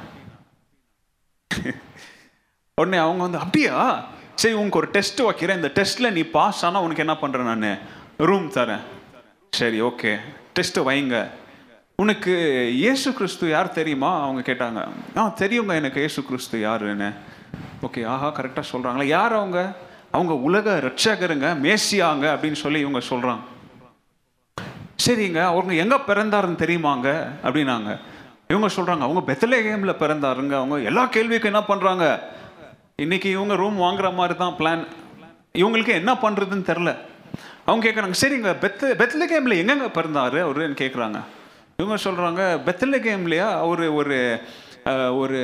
உடனே 2.80 2.98
அவங்க 3.04 3.22
வந்து 3.26 3.42
அப்படியா? 3.44 3.76
சரி 4.40 4.56
உனக்கு 4.60 4.80
ஒரு 4.80 4.88
டெஸ்ட் 4.96 5.20
வைக்கிறேன். 5.26 5.58
இந்த 5.60 5.70
டெஸ்ட்ல 5.78 6.10
நீ 6.18 6.22
பாஸ் 6.36 6.62
ஆனால் 6.66 6.84
உனக்கு 6.86 7.04
என்ன 7.04 7.16
பண்ணுறேன் 7.22 7.50
நான்? 7.52 7.82
ரூம் 8.28 8.48
தரேன். 8.56 8.84
சரி 9.60 9.78
ஓகே 9.88 10.12
டெஸ்ட்டு 10.56 10.86
வைங்க. 10.88 11.18
உனக்கு 12.02 12.32
இயேசு 12.80 13.08
கிறிஸ்து 13.18 13.44
யார் 13.48 13.68
தெரியுமா? 13.78 14.10
அவங்க 14.24 14.40
கேட்டாங்க. 14.48 14.80
ஆ 15.20 15.22
தெரியுங்க 15.40 15.72
எனக்கு 15.80 16.02
இயேசு 16.02 16.20
கிறிஸ்து 16.28 16.56
யாருன்னு. 16.60 17.08
ஓகே 17.86 18.00
ஆஹா 18.12 18.28
கரெக்டாக 18.36 18.64
சொல்கிறாங்களா 18.70 19.06
யார் 19.08 19.32
அவங்க? 19.38 19.58
அவங்க 20.16 20.34
உலக 20.48 20.74
ரட்சகருங்க 20.84 21.48
மேசியாங்க 21.64 22.26
அப்படின்னு 22.34 22.58
சொல்லி 22.64 22.80
இவங்க 22.84 23.00
சொல்கிறாங்க 23.08 23.44
சரிங்க 25.04 25.40
அவங்க 25.50 25.72
எங்கே 25.84 25.98
பிறந்தாருன்னு 26.08 26.60
தெரியுமாங்க? 26.62 27.08
அப்படின்னாங்க. 27.46 27.90
இவங்க 28.52 28.68
சொல்கிறாங்க 28.76 29.04
அவங்க 29.06 29.22
பெத்தலேகேமில் 29.30 30.00
பிறந்தாருங்க. 30.02 30.54
அவங்க 30.60 30.78
எல்லா 30.90 31.04
கேள்விக்கும் 31.16 31.52
என்ன 31.52 31.64
பண்ணுறாங்க 31.70 32.04
இன்னைக்கு 33.06 33.30
இவங்க 33.36 33.56
ரூம் 33.62 33.80
வாங்குற 33.86 34.10
மாதிரி 34.20 34.36
தான் 34.44 34.56
பிளான் 34.60 34.84
இவங்களுக்கு 35.62 35.94
என்ன 36.00 36.14
பண்ணுறதுன்னு 36.24 36.68
தெரில 36.70 36.92
அவங்க 37.66 37.82
கேட்குறாங்க 37.86 38.18
சரிங்க 38.22 38.52
பெத்த 38.64 38.94
பெத்லகேம்ல 39.02 39.58
எங்கெங்கே 39.62 39.90
பிறந்தாரு? 39.98 40.38
அவருன்னு 40.46 40.80
கேட்குறாங்க 40.84 41.18
இவங்க 41.82 41.96
சொல்கிறாங்க 42.04 42.44
பெத்தல 42.66 42.96
கேம்லையா 43.02 43.44
அவர் 43.64 43.82
ஒரு 43.98 44.16
ஒரு 45.20 45.40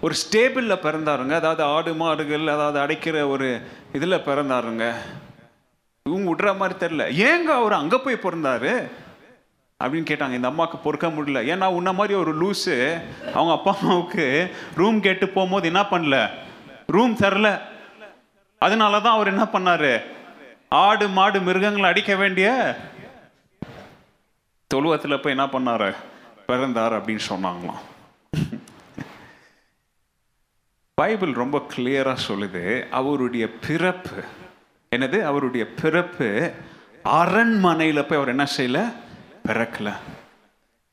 ஒரு 0.00 0.14
ஸ்டேபிளில் 0.20 0.82
பிறந்தாருங்க. 0.84 1.32
அதாவது 1.40 1.62
ஆடு 1.62 1.92
மாடுகள் 1.94 2.44
அதாவது 2.46 2.78
அடைக்கிற 2.82 3.28
ஒரு 3.28 3.48
இதில் 3.92 4.24
பிறந்தாருங்க. 4.28 4.84
இவங்க 6.06 6.28
விடுற 6.30 6.56
மாதிரி 6.56 6.78
தெரில 6.82 7.04
ஏங்க 7.28 7.50
அவர் 7.60 7.72
அங்கே 7.72 7.98
போய் 7.98 8.24
பிறந்தாரு? 8.26 8.72
அப்படின்னு 9.80 10.10
கேட்டாங்க. 10.10 10.38
இந்த 10.38 10.48
அம்மாவுக்கு 10.48 10.78
பொறுக்க 10.78 11.06
முடியல. 11.08 11.42
ஏன்னா 11.52 11.68
உன்ன 11.78 11.92
மாதிரி 11.92 12.14
ஒரு 12.14 12.34
லூஸு 12.42 12.76
அவங்க 13.34 13.52
அப்பா 13.52 13.76
அம்மாவுக்கு 13.80 14.26
ரூம் 14.76 15.00
கேட்டு 15.00 15.28
போகும்போது 15.28 15.66
என்ன 15.66 15.84
பண்ணல? 15.90 16.18
ரூம் 16.86 17.16
தரல. 17.16 17.50
அதனால 18.62 19.00
தான் 19.00 19.14
அவர் 19.14 19.34
என்ன 19.34 19.46
பண்ணார்? 19.52 19.90
ஆடு 20.68 21.08
மாடு 21.08 21.40
மிருகங்களை 21.40 21.88
அடிக்க 21.90 22.14
வேண்டிய 22.16 22.48
தொழுவத்தில் 24.66 25.20
போய் 25.20 25.36
என்ன 25.36 25.46
பண்ணார்? 25.46 25.94
பிறந்தார் 26.46 26.92
அப்படின்னு 26.92 27.20
சொன்னாங்களாம். 27.28 27.80
பைபிள் 30.94 31.32
ரொம்ப 31.32 31.66
கிளியராக 31.76 32.16
சொல்லுது 32.28 32.88
அவருடைய 32.88 33.52
பிறப்பு. 33.52 34.24
என்னது? 34.96 35.22
அவருடைய 35.22 35.66
பிறப்பு 35.82 36.52
அரண்மனையில் 37.02 38.04
போய் 38.04 38.18
அவர் 38.18 38.28
என்ன 38.28 38.46
செய்யல? 38.56 38.92
பிறக்கல. 39.46 39.92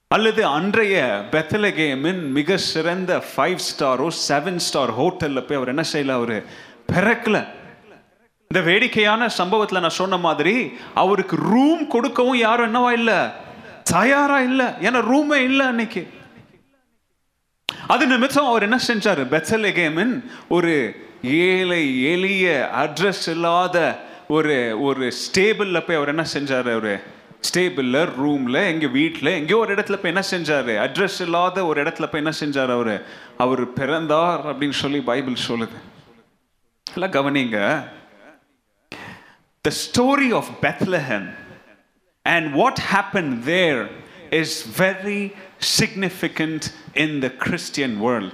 அல்லது 0.07 0.45
அன்றைய 0.45 1.25
பெத்தலகேமின் 1.31 2.21
மிக 2.21 2.57
சிறந்த 2.57 3.23
ஃபைவ் 3.35 3.57
ஸ்டாரோ 3.57 4.11
செவன் 4.27 4.55
ஸ்டார் 4.55 4.99
ஹோட்டலில் 4.99 5.47
போய் 5.47 5.57
அவர் 5.57 5.67
என்ன 5.67 5.83
செய்யல? 5.93 6.07
அவரு 6.07 6.45
பிறக்கல. 6.91 7.47
இந்த 8.41 8.61
வேடிக்கையான 8.65 9.29
சம்பவத்தில் 9.29 9.79
நான் 9.79 9.89
சொன்ன 9.89 10.17
மாதிரி 10.17 10.77
அவருக்கு 10.93 11.35
ரூம் 11.35 11.87
கொடுக்கவும் 11.87 12.37
யாரும் 12.37 12.75
என்னவா 12.75 12.91
இல்லை. 12.91 13.41
தயாரா 13.83 14.41
இல்ல. 14.41 14.77
ஏன்னா 14.81 15.13
ரூமே 15.13 15.35
இல்ல 15.35 15.65
அன்னைக்கு. 15.65 16.09
அது 17.87 18.07
நிமித்தம் 18.07 18.45
அவர் 18.45 18.61
என்ன 18.61 18.79
செஞ்சாரு? 18.87 19.23
பெத்தலகேமின் 19.25 20.31
ஒரு 20.47 20.95
ஏழை 21.23 22.03
எளிய 22.03 22.69
அட்ரஸ் 22.75 23.29
இல்லாத 23.29 23.99
ஒரு 24.27 24.77
ஒரு 24.81 25.11
ஸ்டேபிள்ல 25.11 25.79
போய் 25.85 25.95
அவர் 25.95 26.07
என்ன 26.07 26.25
செஞ்சாரு 26.33 26.71
அவரு? 26.71 26.99
ஸ்டேபிள்ல 27.53 28.09
ரூம்ல 28.19 28.67
எங்க 28.67 28.87
வீட்டில் 28.87 29.25
எங்கேயோ 29.25 29.57
ஒரு 29.57 29.75
இடத்துல 29.75 29.93
போய் 29.93 30.13
என்ன 30.13 30.23
செஞ்சாரு? 30.31 30.89
அட்ரஸ் 30.89 31.21
இல்லாத 31.21 31.65
ஒரு 31.65 31.83
இடத்துல 31.83 32.05
போய் 32.05 32.23
என்ன 32.23 32.31
செஞ்சாரு 32.39 32.71
அவரு? 32.71 33.05
அவர் 33.37 33.73
பிறந்தார் 33.73 34.45
அப்படின்னு 34.45 34.71
சொல்லி 34.71 35.01
பைபிள் 35.01 35.33
சொல்லுது. 35.47 35.81
எல்லாம் 36.93 37.11
கவனிங்க. 37.11 37.83
The 39.61 39.71
story 39.71 40.35
of 40.35 40.47
Bethlehem 40.61 41.41
and 42.25 42.53
what 42.55 42.79
happened 42.79 43.43
there 43.43 43.89
is 44.31 44.63
very 44.77 45.33
significant 45.59 46.73
in 46.95 47.21
the 47.21 47.29
Christian 47.29 47.99
world. 47.99 48.33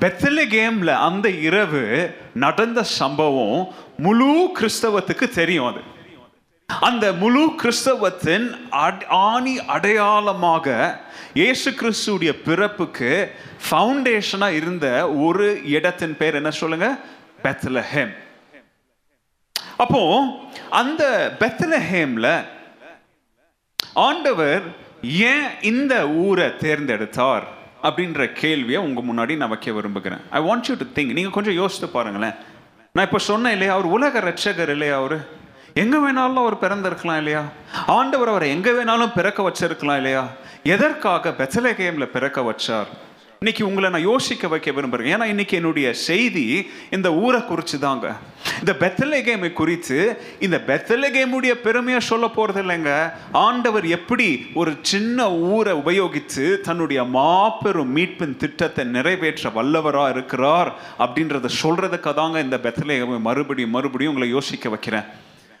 பெத்தலகேம்ல 0.00 0.86
அந்த 0.86 1.30
இரவு 1.30 2.14
நடந்த 2.34 2.82
சம்பவம் 2.82 3.68
முழு 3.96 4.50
கிறிஸ்தவத்துக்கு 4.60 5.28
தெரியும் 5.28 5.66
அது. 5.66 5.80
அந்த 6.80 7.12
முழு 7.12 7.54
கிறிஸ்தவத்தின் 7.62 8.46
அட்- 8.70 9.06
ஆணி 9.06 9.58
அடையாளமாக 9.58 10.66
இயேசு 11.34 11.70
கிறிஸ்துடைய 11.70 12.32
பிறப்புக்கு 12.42 13.30
ஃபவுண்டேஷனாக 13.70 14.50
இருந்த 14.50 15.10
ஒரு 15.10 15.68
இடத்தின் 15.68 16.16
பேர் 16.16 16.34
என்ன 16.34 16.50
சொல்லுங்க? 16.50 16.98
பெத்லஹேம் 17.42 18.12
அப்போ 19.76 20.02
அந்த 20.70 21.02
பெத்லஹேமில் 21.38 22.44
ஆண்டவர் 23.94 24.62
ஏன் 25.02 25.46
இந்த 25.60 26.08
ஊரை 26.08 26.48
தேர்ந்தெடுத்தார் 26.48 27.44
அப்படின்ற 27.82 28.32
கேள்வியை 28.32 28.82
உங்கள் 28.82 29.04
முன்னாடி 29.04 29.36
நான் 29.36 29.48
வைக்க 29.48 29.72
விரும்புகிறேன். 29.72 30.20
I 30.30 30.42
want 30.42 30.68
you 30.68 30.74
to 30.74 30.84
think 30.94 31.12
நீங்கள் 31.12 31.32
கொஞ்சம் 31.32 31.54
யோசித்து 31.54 31.88
பாருங்களேன். 31.88 32.32
நான் 32.92 33.04
இப்போ 33.04 33.18
சொன்னேன் 33.18 33.52
இல்லையா 33.52 33.72
அவர் 33.72 33.84
உலக 33.84 34.20
ரட்சகர் 34.20 34.68
இல்லையா 34.68 34.96
அவர்? 34.96 35.40
எங்கே 35.74 35.96
வேணாலும் 35.96 36.42
அவர் 36.42 36.58
பிறந்திருக்கலாம் 36.58 37.16
இல்லையா? 37.16 37.44
ஆண்டவர் 37.86 38.28
அவரை 38.28 38.50
எங்கே 38.50 38.70
வேணாலும் 38.70 39.12
பிறக்க 39.14 39.50
வச்சிருக்கலாம் 39.50 39.96
இல்லையா? 39.96 40.26
எதற்காக 40.62 41.30
பெத்தலகேம்ல 41.30 42.04
பிறக்க 42.04 42.42
வச்சார்? 42.42 42.86
இன்னைக்கு 43.42 43.66
உங்களை 43.66 43.90
நான் 43.90 44.00
யோசிக்க 44.00 44.48
வைக்க 44.48 44.70
விரும்புகிறேன் 44.70 45.14
ஏன்னா 45.14 45.24
இன்னைக்கு 45.24 45.56
என்னுடைய 45.56 45.94
செய்தி 45.94 46.70
இந்த 46.90 47.14
ஊரை 47.14 47.44
குறித்து 47.44 47.78
தாங்க 47.78 48.12
இந்த 48.58 48.72
பெத்தலகேமை 48.72 49.52
குறித்து 49.52 50.22
இந்த 50.40 50.62
பெத்தலகேமுடைய 50.66 51.54
பெருமையாக 51.54 52.04
சொல்ல 52.04 52.28
போகிறது 52.28 52.68
இல்லைங்க. 52.68 53.12
ஆண்டவர் 53.32 53.86
எப்படி 53.86 54.46
ஒரு 54.54 54.74
சின்ன 54.82 55.32
ஊரை 55.32 55.72
உபயோகித்து 55.72 56.60
தன்னுடைய 56.60 57.04
மாபெரும் 57.04 57.96
மீட்பின் 57.96 58.36
திட்டத்தை 58.36 58.84
நிறைவேற்ற 58.84 59.50
வல்லவராக 59.50 60.10
இருக்கிறார் 60.10 60.74
அப்படின்றத 60.98 61.48
சொல்கிறதுக்காக 61.62 62.14
தாங்க 62.14 62.40
இந்த 62.40 62.56
பெத்தலகேமை 62.62 63.20
மறுபடியும் 63.20 63.70
மறுபடியும் 63.70 64.14
உங்களை 64.14 64.34
யோசிக்க 64.34 64.68
வைக்கிறேன். 64.68 65.02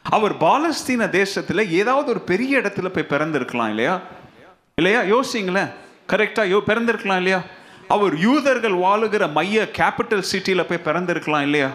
அவர் 0.02 0.36
பாலஸ்தீன 0.36 1.08
தேசத்தில் 1.08 1.70
ஏதாவது 1.70 2.10
ஒரு 2.10 2.20
பெரிய 2.20 2.58
இடத்துல 2.58 2.88
போய் 2.88 3.10
பிறந்திருக்கலாம் 3.10 3.68
இல்லையா? 3.68 4.00
இல்லையா? 4.74 5.00
யோசிங்களேன். 5.00 5.72
கரெக்டாக 6.08 6.52
யோ 6.54 6.60
பிறந்திருக்கலாம் 6.66 7.16
இல்லையா? 7.16 7.42
அவர் 7.92 8.18
யூதர்கள் 8.18 8.72
வாழுகிற 8.72 9.32
மைய 9.32 9.68
கேபிட்டல் 9.72 10.18
சிட்டியில் 10.18 10.64
போய் 10.64 10.80
பிறந்திருக்கலாம் 10.84 11.42
இல்லையா? 11.42 11.68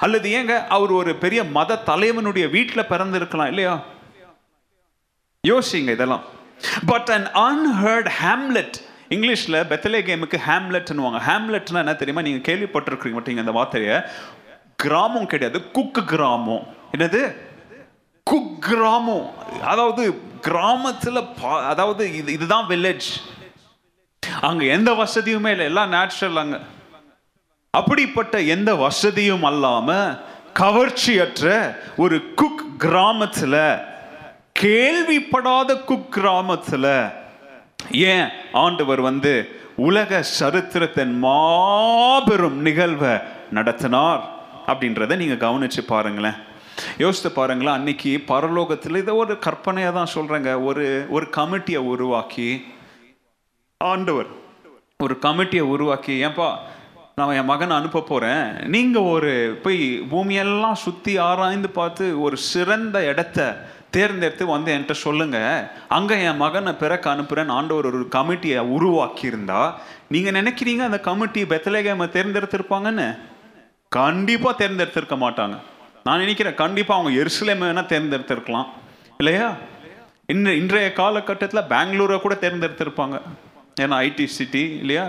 அல்லது 0.00 0.30
ஏங்க 0.30 0.66
அவர் 0.66 0.90
ஒரு 0.90 1.14
பெரிய 1.14 1.44
மத 1.44 1.76
தலைவனுடைய 1.76 2.48
வீட்டில் 2.48 2.88
பிறந்திருக்கலாம் 2.88 3.46
இல்லையா? 3.46 3.82
யோசிங்க 5.48 5.90
இதெல்லாம். 5.90 6.22
பட் 6.86 7.10
அன் 7.10 7.26
அன்ஹர்ட் 7.26 8.10
ஹேம்லெட் 8.22 8.72
இங்கிலீஷில் 9.08 9.66
பெத்தலே 9.68 10.02
கேமுக்கு 10.02 10.38
ஹேம்லெட்னுவாங்க 10.46 11.20
ஹேம்லெட்னா 11.26 11.74
என்ன 11.74 11.94
தெரியுமா? 11.94 12.22
நீங்கள் 12.22 12.58
கேள்விப்பட்டிருக்கீங்க 12.58 13.16
மாட்டீங்க 13.20 13.38
அந்த 13.38 13.50
வார்த்தையை. 13.50 14.00
கிராமம் 14.76 15.26
கிடையாது 15.26 15.64
குக்கு 15.72 16.04
கிராமம். 16.04 16.66
என்னது? 16.96 17.46
குக் 18.24 18.62
கிராமம். 18.62 19.30
அதாவது 19.62 20.20
கிராமத்தில் 20.40 21.16
பா- 21.16 21.66
அதாவது 21.66 22.14
இது 22.16 22.32
இதுதான் 22.32 22.66
வில்லேஜ் 22.68 23.36
அங்கே 24.40 24.66
எந்த 24.68 24.92
வசதியுமே 24.92 25.50
இல்லை. 25.50 25.66
எல்லாம் 25.66 25.88
நேச்சுரல் 25.88 26.36
அங்கே. 26.36 26.58
அப்படிப்பட்ட 27.70 28.40
எந்த 28.40 28.74
வசதியும் 28.74 29.42
அல்லாமல் 29.42 30.18
கவர்ச்சியற்ற 30.54 31.76
ஒரு 31.96 32.34
குக் 32.34 32.64
கிராமத்தில் 32.78 33.60
கேள்விப்படாத 34.60 35.84
குக் 35.84 36.12
கிராமத்தில் 36.12 37.10
ஏன் 37.92 38.28
ஆண்டவர் 38.52 39.00
வந்து 39.00 39.32
உலக 39.76 40.22
சரித்திரத்தின் 40.22 41.18
மாபெரும் 41.18 42.60
நிகழ்வை 42.60 43.18
நடத்தினார் 43.50 44.22
அப்படின்றத 44.66 45.16
நீங்கள் 45.16 45.50
கவனிச்சு 45.50 45.80
பாருங்களேன். 45.86 46.38
யோசித்து 46.98 47.30
பாருங்களேன் 47.30 47.74
அன்னைக்கு 47.74 48.24
பரலோகத்தில் 48.26 48.96
இதை 48.96 49.14
ஒரு 49.14 49.38
கற்பனையாக 49.38 49.92
தான் 49.98 50.14
சொல்கிறேங்க 50.14 50.64
ஒரு 50.64 51.06
ஒரு 51.08 51.26
கமிட்டியை 51.36 51.76
உருவாக்கி 51.76 52.64
ஆண்டவர். 53.86 54.30
ஒரு 55.04 55.14
கமிட்டியை 55.24 55.64
உருவாக்கி 55.72 56.14
ஏன்பா 56.26 56.46
நான் 57.18 57.34
என் 57.40 57.50
மகனை 57.50 57.74
அனுப்ப 57.76 58.00
போகிறேன் 58.00 58.46
நீங்கள் 58.74 59.06
ஒரு 59.12 59.32
போய் 59.64 59.82
பூமியெல்லாம் 60.12 60.78
சுற்றி 60.84 61.12
ஆராய்ந்து 61.26 61.68
பார்த்து 61.76 62.04
ஒரு 62.20 62.36
சிறந்த 62.36 63.04
இடத்த 63.10 63.46
தேர்ந்தெடுத்து 63.96 64.46
வந்து 64.46 64.72
என்கிட்ட 64.74 64.96
சொல்லுங்கள் 65.04 65.64
அங்கே 65.96 66.16
என் 66.24 66.42
மகனை 66.44 66.72
பிறக்க 66.82 67.10
அனுப்புகிறேன் 67.10 67.54
ஆண்டவர் 67.58 67.90
ஒரு 67.90 68.02
கமிட்டியை 68.16 68.60
உருவாக்கியிருந்தா 68.76 69.62
நீங்கள் 70.14 70.38
நினைக்கிறீங்க 70.40 70.84
அந்த 70.90 71.00
கமிட்டி 71.08 71.42
பெத்தலேகேம 71.42 72.10
தேர்ந்தெடுத்திருப்பாங்கன்னு? 72.18 73.08
கண்டிப்பாக 73.88 74.54
தேர்ந்தெடுத்திருக்க 74.62 75.18
மாட்டாங்க. 75.26 75.56
நான் 76.04 76.18
நினைக்கிறேன் 76.18 76.60
கண்டிப்பாக 76.64 77.00
அவங்க 77.00 77.12
எருசலேம் 77.22 77.64
வேணால் 77.64 77.92
தேர்ந்தெடுத்திருக்கலாம். 77.94 78.68
இல்லையா? 79.18 79.50
இன்ன 80.26 80.52
இன்றைய 80.52 80.92
காலகட்டத்தில் 80.92 81.68
பெங்களூரை 81.74 82.20
கூட 82.20 82.34
தேர்ந்தெடுத்திருப்பாங்க. 82.34 83.18
ஏன்னா 83.84 83.98
ஐடி 84.06 84.26
சிட்டி 84.38 84.62
இல்லையா? 84.82 85.04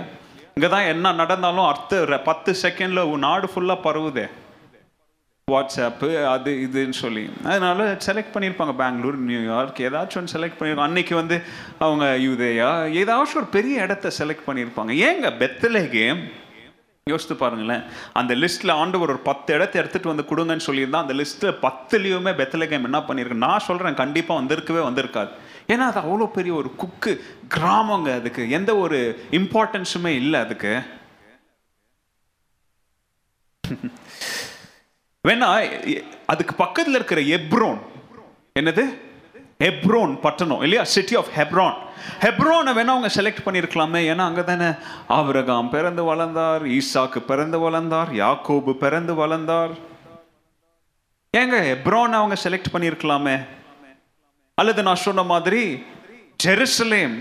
இங்கே 0.55 0.69
தான் 0.75 0.89
என்ன 0.93 1.11
நடந்தாலும் 1.21 1.69
அடுத்த 1.71 2.19
பத்து 2.29 2.51
செகண்டில் 2.61 3.17
நாடு 3.27 3.49
ஃபுல்லாக 3.53 3.85
பரவுதே. 3.87 4.27
வாட்ஸ்அப்பு 5.51 6.07
அது 6.31 6.51
இதுன்னு 6.65 6.97
சொல்லி. 7.03 7.23
அதனால 7.51 7.85
செலக்ட் 8.07 8.33
பண்ணியிருப்பாங்க 8.33 8.73
பெங்களூர் 8.81 9.17
நியூயார்க் 9.29 9.79
ஏதாச்சும் 9.87 10.19
ஒன்று 10.21 10.33
செலக்ட் 10.35 10.57
பண்ணியிருப்பாங்க 10.59 10.89
அன்னைக்கு 10.89 11.15
வந்து 11.21 11.37
அவங்க 11.85 12.05
யூதேயா 12.25 12.69
ஏதாச்சும் 13.01 13.41
ஒரு 13.41 13.49
பெரிய 13.57 13.85
இடத்த 13.85 14.11
செலக்ட் 14.19 14.47
பண்ணியிருப்பாங்க 14.49 14.93
ஏங்க 15.07 15.31
பெத்தலேகே? 15.41 15.87
கேம் 15.97 16.21
யோசித்து 17.11 17.35
பாருங்களேன். 17.35 17.83
அந்த 18.19 18.33
லிஸ்ட்டில் 18.41 18.71
ஆண்டவர் 18.81 19.11
ஒரு 19.13 19.21
பத்து 19.29 19.53
இடத்த 19.57 19.75
எடுத்துகிட்டு 19.81 20.11
வந்து 20.11 20.29
கொடுங்கன்னு 20.31 20.67
சொல்லியிருந்தா 20.69 20.99
அந்த 21.03 21.13
லிஸ்ட்டில் 21.21 21.57
பத்துலேயுமே 21.65 22.31
பெத்தலேகேம் 22.41 22.87
என்ன 22.89 22.99
பண்ணியிருக்கு? 23.07 23.43
நான் 23.47 23.67
சொல்கிறேன் 23.69 23.99
கண்டிப்பாக 24.01 24.39
வந்திருக்கவே 24.41 24.81
வந்திருக்காது. 24.89 25.31
ஏன்னா 25.71 25.85
அது 25.91 25.99
அவ்வளோ 25.99 26.31
பெரிய 26.31 26.53
ஒரு 26.53 26.69
குக்கு 26.77 27.11
கிராமங்க 27.55 28.13
அதுக்கு. 28.13 28.49
எந்த 28.49 28.77
ஒரு 28.77 28.99
இம்பார்ட்டன்ஸுமே 29.31 30.13
இல்லை 30.21 30.39
அதுக்கு. 30.39 30.73
வேணா 35.27 35.47
அதுக்கு 36.25 36.53
பக்கத்தில் 36.55 36.93
இருக்கிற 36.93 37.21
எப்ரோன். 37.21 37.79
என்னது? 38.59 38.83
ஹெப்ரோன் 39.63 40.19
பட்டணம் 40.19 40.61
இல்லையா? 40.61 40.83
சிட்டி 40.83 41.15
ஆஃப் 41.15 41.31
ஹெப்ரான் 41.35 41.77
ஹெப்ரோனை 42.21 42.71
வேணா 42.77 42.93
அவங்க 42.95 43.09
செலக்ட் 43.15 43.45
பண்ணியிருக்கலாமே. 43.45 44.01
ஏன்னா 44.11 44.25
அங்கே 44.29 44.43
தானே 44.43 44.69
ஆபிரகாம் 45.07 45.69
பிறந்து 45.69 46.03
வளர்ந்தார் 46.03 46.63
ஈசாக்கு 46.67 47.19
பிறந்து 47.19 47.59
வளர்ந்தார் 47.59 48.11
யாக்கோபு 48.13 48.73
பிறந்து 48.73 49.15
வளர்ந்தார். 49.15 49.73
ஏங்க 51.37 51.57
ஹெப்ரோன் 51.69 52.17
அவங்க 52.19 52.35
செலக்ட் 52.43 52.73
பண்ணியிருக்கலாமே. 52.73 53.35
அல்லது 54.59 54.83
நான் 54.87 55.03
சொன்ன 55.05 55.23
மாதிரி 55.31 55.63
ஜெருசலேம் 56.43 57.15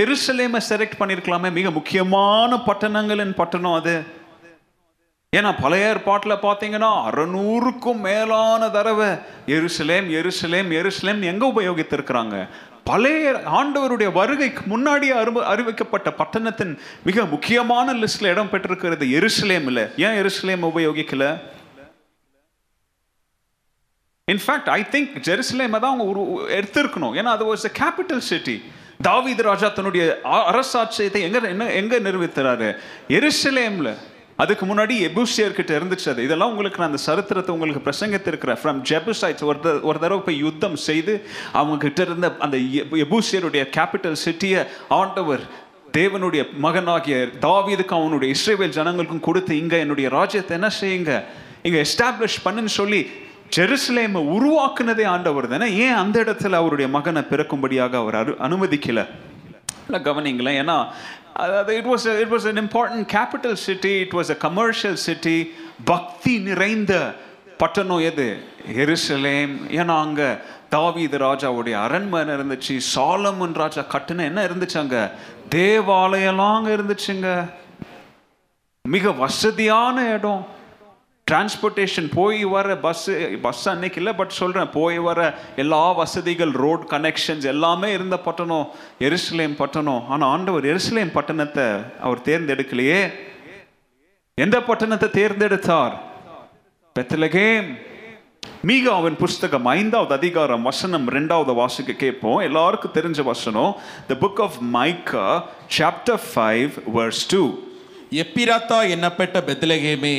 எருசலேமை 0.00 0.60
செலக்ட் 0.68 0.98
பண்ணியிருக்கலாமே. 0.98 1.48
மிக 1.58 1.70
முக்கியமான 1.70 2.50
பட்டணங்களின் 2.66 3.38
பட்டணம் 3.40 3.78
அது. 3.80 3.96
ஏன்னா 5.36 5.50
பழைய 5.62 5.88
ஏற்பாட்டில் 5.88 6.42
பார்த்தீங்கன்னா 6.44 6.90
அறநூறுக்கும் 7.08 8.02
மேலான 8.06 8.68
தடவை 8.76 9.08
எருசலேம் 9.54 10.08
எருசலேம் 10.18 10.70
எருசலேம் 10.80 11.22
எங்கே 11.30 11.50
உபயோகித்திருக்கிறாங்க? 11.52 12.36
பழைய 12.90 13.32
ஆண்டவருடைய 13.58 14.08
வருகைக்கு 14.12 14.62
முன்னாடியே 14.72 15.12
அறிவு 15.22 15.40
அறிவிக்கப்பட்ட 15.52 16.10
பட்டணத்தின் 16.20 16.72
மிக 17.04 17.24
முக்கியமான 17.24 17.94
லிஸ்ட்டில் 18.00 18.32
இடம் 18.34 18.50
பெற்றிருக்கிறது 18.50 19.06
இல்லை 19.70 19.84
ஏன் 20.04 20.18
எருசலேம் 20.22 20.68
உபயோகிக்கல? 20.70 21.26
இன்ஃபேக்ட் 24.32 24.68
ஐ 24.68 24.80
திங்க் 24.82 25.16
ஜெருசலேமை 25.20 25.70
தான் 25.70 25.98
அவங்க 25.98 26.04
ஒரு 26.04 26.48
எடுத்திருக்கணும். 26.52 27.18
ஏன்னா 27.20 27.32
அது 27.36 27.54
வாஸ் 27.54 27.66
கேபிட்டல் 27.78 28.18
சிட்டி 28.18 28.62
தாவீது 29.02 29.42
ராஜா 29.42 29.68
தன்னுடைய 29.68 30.20
அரசாட்சியத்தை 30.24 31.20
எங்க 31.20 31.38
என்ன 31.38 31.70
எங்க 31.70 31.98
நிறுவித்துறாரு 31.98 32.76
எருசலேம்ல. 33.08 33.94
அதுக்கு 34.36 34.66
முன்னாடி 34.66 34.94
எபூசியர்கிட்ட 35.08 35.74
இருந்துச்சு 35.78 36.08
அது. 36.08 36.24
இதெல்லாம் 36.24 36.50
உங்களுக்கு 36.50 36.78
நான் 36.78 36.90
அந்த 36.90 37.02
சரித்திரத்தை 37.02 37.56
உங்களுக்கு 37.56 37.90
பிரசங்கத்திருக்கிறேன். 37.90 38.58
ஃப்ரம் 38.62 38.82
ஜெபுசைட்ஸ் 38.88 39.44
ஒரு 39.44 39.60
த- 39.60 39.80
ஒரு 39.82 39.98
தடவை 39.98 40.18
போய் 40.18 40.38
யுத்தம் 40.38 40.76
செய்து 40.76 41.26
அவங்க 41.52 41.76
கிட்ட 41.76 42.02
இருந்த 42.02 42.36
அந்த 42.38 42.56
எபூசியருடைய 43.02 43.66
கேபிட்டல் 43.76 44.16
சிட்டியை 44.24 44.66
ஆண்டவர் 44.88 45.40
தேவனுடைய 45.92 46.52
மகனாகிய 46.52 47.16
தாவீதுக்கு 47.40 47.94
அவனுடைய 48.00 48.34
இஸ்ரேவேல் 48.34 48.76
ஜனங்களுக்கும் 48.78 49.20
கொடுத்து 49.20 49.58
இங்கே 49.58 49.78
என்னுடைய 49.78 50.08
ராஜ்யத்தை 50.08 50.56
என்ன 50.56 50.70
செய்யுங்க? 50.80 51.24
இங்கே 51.62 51.82
எஸ்டாப்ளிஷ் 51.82 52.40
பண்ணுன்னு 52.44 52.74
சொல்லி 52.80 53.10
ஜெருசலேமை 53.56 54.20
உருவாக்குனதே 54.36 55.04
ஆண்டவர் 55.04 55.48
தானே? 55.48 55.72
ஏன் 55.72 55.94
அந்த 55.94 56.22
இடத்துல 56.22 56.52
அவருடைய 56.52 56.90
மகனை 56.90 57.22
பிறக்கும்படியாக 57.22 57.96
அவர் 57.96 58.14
அரு 58.14 58.36
அனுமதிக்கல? 58.40 59.06
இல்லை 59.86 60.00
கவனிங்களேன் 60.00 60.58
ஏன்னா 60.62 60.86
அதாவது 61.32 61.76
it 61.76 61.84
was 61.84 62.20
it 62.20 62.32
was 62.32 62.48
an 62.48 62.68
important 62.68 63.06
capital 63.12 63.52
city 63.52 63.98
it 63.98 64.12
was 64.12 64.30
a 64.30 64.34
commercial 64.34 64.96
city 64.96 65.52
பக்தி 65.84 66.38
நிறைந்த 66.38 67.14
பட்டணம் 67.56 67.98
எது? 67.98 68.44
எருசலேம். 68.68 69.52
ஏன்னா 69.68 70.00
அங்கே 70.00 70.34
தாவீது 70.68 71.18
ராஜாவுடைய 71.18 71.72
அரண்மனை 71.72 72.34
இருந்துச்சு 72.34 72.80
சாலமன் 72.94 73.54
ராஜா 73.54 73.82
கட்டுன 73.82 74.24
என்ன 74.24 74.46
இருந்துச்சு 74.46 74.78
அங்கே? 74.78 75.02
தேவாலயம்லாம் 75.50 76.54
அங்கே 76.54 76.74
இருந்துச்சுங்க. 76.74 77.44
மிக 78.82 79.12
வசதியான 79.12 80.12
இடம். 80.12 80.53
டிரான்ஸ்போர்ட்டேஷன் 81.30 82.08
போய் 82.14 82.40
வர 82.54 82.74
பஸ்ஸு 82.82 83.12
பஸ் 83.44 83.62
அன்னைக்கு 83.70 83.98
இல்லை 84.00 84.12
பட் 84.18 84.34
சொல்கிறேன் 84.38 84.68
போய் 84.74 84.98
வர 85.06 85.20
எல்லா 85.62 85.84
வசதிகள் 86.00 86.52
ரோட் 86.64 86.84
கனெக்ஷன்ஸ் 86.90 87.46
எல்லாமே 87.52 87.88
இருந்த 87.92 88.16
பட்டணம் 88.26 88.66
எருசலேம் 89.06 89.54
பட்டணம். 89.62 90.02
ஆனால் 90.08 90.28
ஆண்டவர் 90.34 90.68
எருசலேம் 90.72 91.14
பட்டணத்தை 91.16 91.66
அவர் 92.06 92.24
தேர்ந்தெடுக்கலையே. 92.28 93.00
எந்த 94.34 94.56
பட்டணத்தை 94.68 95.10
தேர்ந்தெடுத்தார்? 95.20 95.96
பெத்தலகேம் 96.96 97.68
மீகாவின் 98.68 99.20
புஸ்தகம் 99.24 99.66
ஐந்தாவது 99.78 100.12
அதிகாரம் 100.20 100.62
வசனம் 100.62 101.06
ரெண்டாவது 101.18 101.52
வாசிக்க 101.62 102.00
கேட்போம். 102.04 102.40
எல்லாருக்கும் 102.48 102.96
தெரிஞ்ச 103.00 103.22
வசனம் 103.32 103.74
the 104.08 104.14
book 104.24 104.40
of 104.46 104.58
Micah 104.76 105.28
chapter 105.78 106.24
five 106.30 106.74
verse 106.96 107.28
two 107.28 107.44
Ephrathah 108.22 108.80
என்னப்பட்ட 108.96 109.38
பெத்லகேமே? 109.50 110.18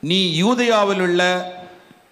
நீ 0.00 0.42
யூதயாவிலுள்ள 0.42 1.42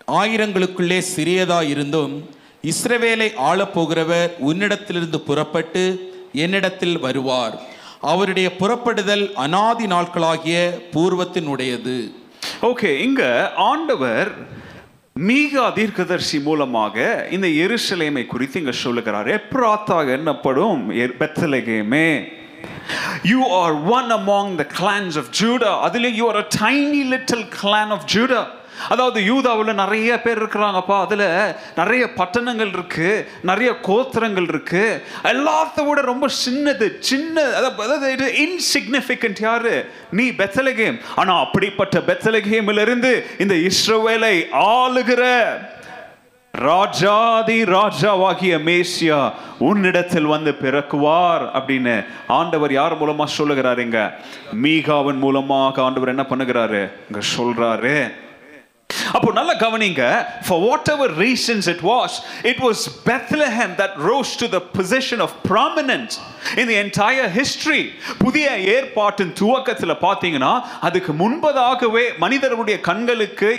ஆயிரங்களுக்குள்ளே 0.06 1.02
சிறியதாயிருந்தும் 1.16 2.22
இஸ்ரவேலை 2.62 3.32
ஆளப்போகிறவர் 3.50 4.30
உன்னிடத்திலிருந்து 4.46 5.16
புறப்பட்டு 5.16 6.12
என்னிடத்தில் 6.32 6.98
வருவார். 6.98 7.60
அவருடைய 8.00 8.52
புறப்படுதல் 8.58 9.32
அனாதி 9.32 9.86
நாட்களாகிய 9.86 10.86
பூர்வத்தினுடையது. 10.92 12.12
ஓகே 12.62 12.98
இங்க 12.98 13.52
ஆண்டவர் 13.56 14.32
மீகா 15.18 15.72
தீர்க்கதர்சி 15.72 16.42
மூலமாக 16.42 17.28
இந்த 17.30 17.46
எருசலேமை 17.46 18.26
குறித்து 18.26 18.58
இங்க 18.58 18.72
சொல்லுகிறார். 18.72 19.26
எப்ராத்தாக 19.26 20.10
என்னப்படும்? 20.10 20.90
எர்- 20.90 22.16
You 23.22 23.50
are 23.50 23.80
one 23.84 24.12
among 24.12 24.58
the 24.58 24.66
clans 24.66 25.16
of 25.16 25.24
Judah. 25.40 25.80
அதிலே 25.80 26.10
you 26.10 26.24
are 26.24 26.38
a 26.38 26.46
tiny 26.60 27.04
little 27.04 27.48
clan 27.62 27.90
of 27.90 28.00
Judah. 28.14 28.46
அதாவது 28.88 29.24
யூதாவில் 29.24 29.74
நிறைய 29.74 30.22
பேர் 30.22 30.42
இருக்கிறாங்கப்பா. 30.42 31.00
அதில் 31.00 31.54
நிறைய 31.76 32.12
பட்டணங்கள் 32.16 32.68
இருக்கு. 32.68 33.30
நிறைய 33.42 33.76
கோத்திரங்கள் 33.82 34.42
இருக்கு. 34.42 35.04
எல்லாத்த 35.22 35.88
விட 35.88 36.00
ரொம்ப 36.00 36.26
சின்னது 36.26 36.98
சின்ன 36.98 37.42
அதாவது- 37.42 37.80
அதாவது 37.80 38.12
இது 38.12 38.34
இன்சிக்னிஃபிகண்ட் 38.38 39.36
யாரு? 39.40 39.90
நீ 40.10 40.28
பெத்தலகேம் 40.28 41.00
ஆனால் 41.16 41.44
அப்படிப்பட்ட 41.44 41.98
பெத்தலகேமிலிருந்து 41.98 43.26
இந்த 43.38 43.54
இஸ்ரோவேலை 43.54 44.44
ஆளுகிற 44.52 45.44
ராஜாதி 46.58 47.64
ராஜாவாகிய 47.64 48.54
மேசியா 48.68 49.32
உன்னிடத்தில் 49.58 50.24
வந்து 50.24 50.52
பிறக்குவார் 50.52 51.44
அப்படின்னு 51.54 52.06
ஆண்டவர் 52.26 52.72
யார் 52.72 53.00
மூலமா 53.02 53.26
சொல்லுகிறாருங்க 53.38 54.12
மீகாவின் 54.62 55.18
மூலமாக 55.18 55.82
ஆண்டவர் 55.82 56.08
என்ன 56.08 56.24
பண்ணுகிறாரு? 56.28 56.90
இங்க 57.10 57.26
சொல்றாரு. 57.36 58.12
அப்போ 59.12 59.32
நல்ல 59.32 59.54
கவனிங்க 59.54 60.26
for 60.46 60.60
whatever 60.88 61.12
reasons 61.18 61.68
it 61.68 61.80
was 61.80 62.12
it 62.42 62.58
was 62.58 62.88
Bethlehem 63.06 63.74
that 63.76 63.96
rose 63.96 64.38
to 64.38 64.48
the 64.48 64.62
position 64.78 65.18
of 65.18 65.34
prominence 65.48 66.16
இந்த 66.56 66.72
என்டையர் 66.72 67.30
ஹிஸ்டரி 67.36 67.88
புதிய 68.18 68.56
ஏற்பாட்டின் 68.56 69.32
துவக்கத்தில் 69.32 70.00
பார்த்தீங்கன்னா 70.00 70.60
அதுக்கு 70.80 71.12
முன்பதாகவே 71.12 72.04
மனிதர்களுடைய 72.18 72.80
கண்களுக்கு 72.80 73.50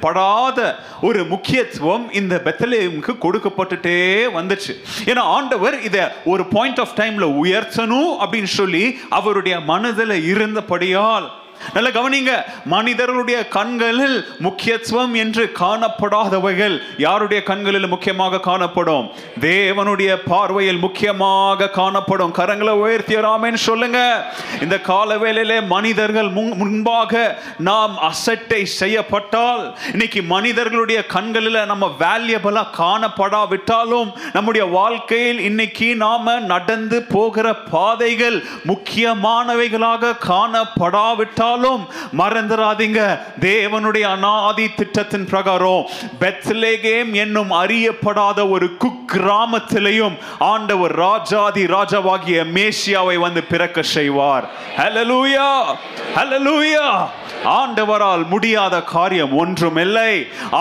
படாத 0.00 0.78
ஒரு 1.00 1.24
முக்கியத்துவம் 1.24 2.12
இந்த 2.12 2.40
பெத்தலேமுக்கு 2.44 3.14
கொடுக்கப்பட்டுட்டே 3.20 3.98
வந்துச்சு. 4.38 4.72
ஏன்னா 5.04 5.18
ஆண்டவர் 5.18 5.80
இதை 5.80 6.02
ஒரு 6.24 6.44
பாயிண்ட் 6.44 6.80
ஆஃப் 6.80 6.96
டைம்ல 6.96 7.26
உயர்த்தணும் 7.44 8.12
அப்படின்னு 8.20 8.52
சொல்லி 8.60 8.98
அவருடைய 9.08 9.60
மனதில் 9.60 10.24
இருந்தபடியால் 10.24 11.42
நல்ல 11.72 11.90
கவனிங்க 11.90 12.42
மனிதர்களுடைய 12.64 13.48
கண்களில் 13.48 14.26
முக்கியத்துவம் 14.38 15.14
என்று 15.14 15.52
காணப்படாதவைகள் 15.60 16.78
யாருடைய 16.98 17.42
கண்களில் 17.42 17.86
முக்கியமாக 17.86 18.40
காணப்படும்? 18.40 19.10
தேவனுடைய 19.40 20.16
பார்வையில் 20.24 20.78
முக்கியமாக 20.78 21.68
காணப்படும். 21.68 22.34
கரங்களை 22.34 22.72
உயர்த்தியராமேன்னு 22.74 23.54
சொல்லுங்க. 23.54 24.24
இந்த 24.60 24.78
கால 24.78 25.18
வேளையிலே 25.18 25.60
மனிதர்கள் 25.60 26.26
முன்- 26.26 26.54
முன்பாக 26.54 27.38
நாம் 27.58 27.98
அசட்டை 27.98 28.64
செய்யப்பட்டால் 28.64 29.78
இன்னைக்கு 29.90 30.22
மனிதர்களுடைய 30.22 31.06
கண்களில் 31.06 31.66
நம்ம 31.66 31.94
வேல்யபிளா 31.98 32.66
காணப்படாவிட்டாலும் 32.78 34.12
நம்முடைய 34.32 34.66
வாழ்க்கையில் 34.66 35.38
இன்னைக்கு 35.38 35.96
நாம 35.96 36.40
நடந்து 36.40 37.02
போகிற 37.02 37.54
பாதைகள் 37.54 38.44
முக்கியமானவைகளாக 38.66 40.16
காணப்படாவிட்டால் 40.28 41.53
இருந்தாலும் 41.54 41.82
மறந்துடாதீங்க 42.18 43.00
தேவனுடைய 43.40 44.04
அனாதி 44.16 44.66
திட்டத்தின் 44.76 45.26
பிரகாரம் 45.32 45.86
பெத்லேகேம் 46.20 47.10
என்னும் 47.24 47.52
அறியப்படாத 47.62 48.48
ஒரு 48.54 48.66
குக்கிராமத்திலையும் 48.82 50.16
ஆண்டவர் 50.52 50.94
ராஜாதி 51.06 51.64
ராஜாவாகிய 51.76 52.40
மேசியாவை 52.56 53.16
வந்து 53.26 53.42
பிறக்க 53.52 53.82
செய்வார். 53.96 54.46
ஹலலூயா 54.78 55.50
ஹலலூயா 56.16 56.88
ஆண்டவரால் 57.58 58.24
முடியாத 58.26 58.82
காரியம் 58.96 59.34
ஒன்றும் 59.42 59.78
இல்லை. 59.86 60.12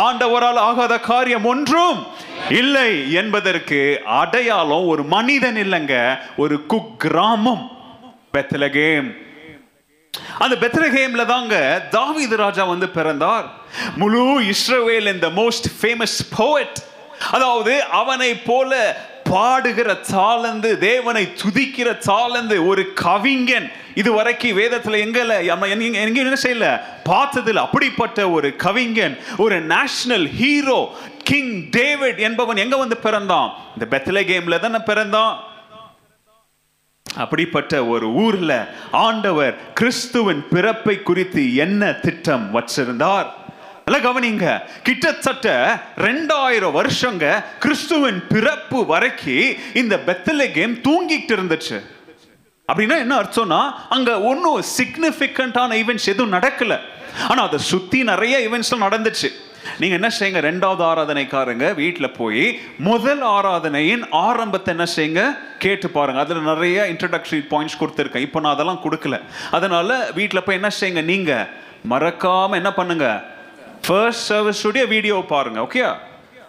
ஆண்டவரால் 0.05 0.61
ஆகாத 0.69 0.93
காரியம் 1.11 1.45
ஒன்றும் 1.45 1.99
இல்லை 2.61 2.89
என்பதற்கு 3.13 3.81
அடையாளம் 4.21 4.87
ஒரு 4.93 5.03
மனிதன் 5.15 5.59
இல்லைங்க 5.65 5.95
ஒரு 6.37 6.55
குக்கிராமம். 6.73 7.63
பெத்லகேம் 8.35 9.09
அந்த 10.39 10.55
பெத்லகேம்ல 10.55 11.25
தாங்க 11.25 11.87
தாவீது 11.89 12.35
ராஜா 12.37 12.63
வந்து 12.63 12.89
பிறந்தார். 12.89 13.45
முழு 13.95 14.41
இஸ்ரவேல் 14.41 15.13
இந்த 15.13 15.27
மோஸ்ட் 15.27 15.69
ஃபேமஸ் 15.81 16.19
போயட் 16.37 16.79
அதாவது 17.31 17.83
அவனை 17.83 18.35
போல 18.35 19.01
பாடுகிற 19.29 19.97
தாளந்து 20.11 20.77
தேவனை 20.77 21.33
துதிக்கிற 21.41 21.89
தாளந்து 22.07 22.65
ஒரு 22.67 22.93
கவிஞன். 22.93 23.71
இதுவரைக்கும் 23.95 24.57
வேதத்துல 24.57 24.99
எங்கல 25.05 25.45
நம்ம 25.45 25.67
எங்க 25.67 26.19
என்ன 26.19 26.39
செய்யல? 26.43 26.81
பார்த்ததில் 27.09 27.63
அப்படிப்பட்ட 27.65 28.29
ஒரு 28.29 28.55
கவிஞன் 28.55 29.19
ஒரு 29.37 29.61
நேஷனல் 29.61 30.27
ஹீரோ 30.27 30.95
கிங் 31.23 31.69
டேவிட் 31.69 32.17
என்பவன் 32.17 32.57
எங்க 32.57 32.77
வந்து 32.77 32.97
பிறந்தான்? 32.97 33.53
இந்த 33.73 33.97
பெத்லே 33.97 34.23
கேம்ல 34.31 34.59
தானே 34.59 34.77
பிறந்தான். 34.77 35.33
அப்படிப்பட்ட 37.15 37.85
ஒரு 37.85 38.07
ஊர்ல 38.07 38.73
ஆண்டவர் 38.91 39.73
கிறிஸ்துவின் 39.73 40.47
பிறப்பை 40.49 41.03
குறித்து 41.03 41.55
என்ன 41.55 41.91
திட்டம் 41.91 42.55
வச்சிருந்தார்? 42.55 43.25
நல்லா 43.85 44.11
கவனிங்க. 44.11 44.59
கிட்டத்தட்ட 44.83 45.79
ரெண்டாயிரம் 45.97 46.71
வருஷங்க 46.71 47.43
கிறிஸ்துவின் 47.59 48.27
பிறப்பு 48.27 48.85
வரைக்கும் 48.85 49.55
இந்த 49.73 50.01
பெத்தலே 50.05 50.51
கேம் 50.51 50.75
தூங்கிட்டு 50.75 51.31
இருந்துச்சு. 51.31 51.81
அப்படின்னா 52.73 52.97
என்ன 52.97 53.19
அர்த்தம்னா 53.19 53.71
அங்க 53.89 54.21
ஒன்றும் 54.21 54.63
சிக்னிஃபிகண்டான 54.77 55.73
ஈவெண்ட்ஸ் 55.73 56.05
எதுவும் 56.05 56.33
நடக்கல. 56.33 56.79
ஆனா 57.29 57.43
அதை 57.43 57.59
சுத்தி 57.59 58.03
நிறைய 58.03 58.49
ஈவெண்ட்ஸ் 58.49 58.75
நடந்துச்சு. 58.79 59.29
நீங்க 59.79 59.95
என்ன 59.95 60.09
செய்யுங்க? 60.19 60.41
ரெண்டாவது 60.49 60.83
ஆராதனைக்காரங்க 60.91 61.73
வீட்டில் 61.75 62.11
போய் 62.11 62.59
முதல் 62.77 63.21
ஆராதனையின் 63.21 64.05
ஆரம்பத்தை 64.11 64.75
என்ன 64.75 64.87
செய்யுங்க? 64.95 65.37
கேட்டு 65.59 65.89
பாருங்க. 65.89 66.19
அதில் 66.19 66.41
நிறைய 66.41 66.87
இன்ட்ரடக்டரி 66.93 67.41
பாயிண்ட்ஸ் 67.53 67.79
கொடுத்துருக்கேன். 67.79 68.25
இப்போ 68.27 68.39
நான் 68.39 68.53
அதெல்லாம் 68.53 68.81
கொடுக்கல. 68.83 69.21
அதனால 69.51 70.09
வீட்டில் 70.15 70.43
போய் 70.43 70.55
என்ன 70.55 70.69
செய்யுங்க? 70.69 71.01
நீங்க 71.01 71.47
மறக்காம 71.89 72.51
என்ன 72.51 72.73
பண்ணுங்க? 72.73 73.23
ஃபர்ஸ்ட் 73.85 74.33
சர்வீஸுடைய 74.33 74.87
வீடியோ 74.87 75.25
பாருங்க 75.27 75.59
ஓகே 75.59 75.95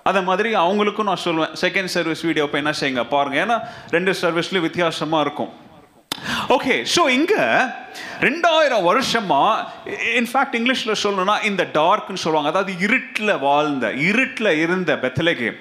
அதை 0.03 0.23
மாதிரி 0.23 0.55
அவங்களுக்கும் 0.55 1.09
நான் 1.11 1.25
சொல்லுவேன் 1.25 1.53
செகண்ட் 1.61 1.85
சர்வீஸ் 1.85 2.23
வீடியோ 2.23 2.47
போய் 2.47 2.63
என்ன 2.63 2.73
செய்யுங்க? 2.81 3.05
பாருங்க. 3.05 3.37
ஏன்னா 3.45 3.57
ரெண்டு 3.91 4.15
சர்வீஸ்லேயும் 4.23 4.67
வித்தியாசமாக 4.69 5.25
இருக்கும். 5.27 5.53
ஓகே 6.57 6.75
ஸோ 6.95 7.03
இங்கே 7.19 7.45
ரெண்டாயிரம் 8.27 8.85
வருஷமா 8.91 9.43
இன்ஃபேக்ட் 10.21 10.57
இங்கிலீஷில் 10.59 11.01
சொல்லணும்னா 11.03 11.37
இந்த 11.51 11.63
டார்க்னு 11.79 12.23
சொல்லுவாங்க. 12.25 12.53
அதாவது 12.55 12.73
இருட்டில் 12.87 13.41
வாழ்ந்த 13.47 13.93
இருட்டில் 14.11 14.53
இருந்த 14.65 14.93
பெத்தலகேம் 15.05 15.59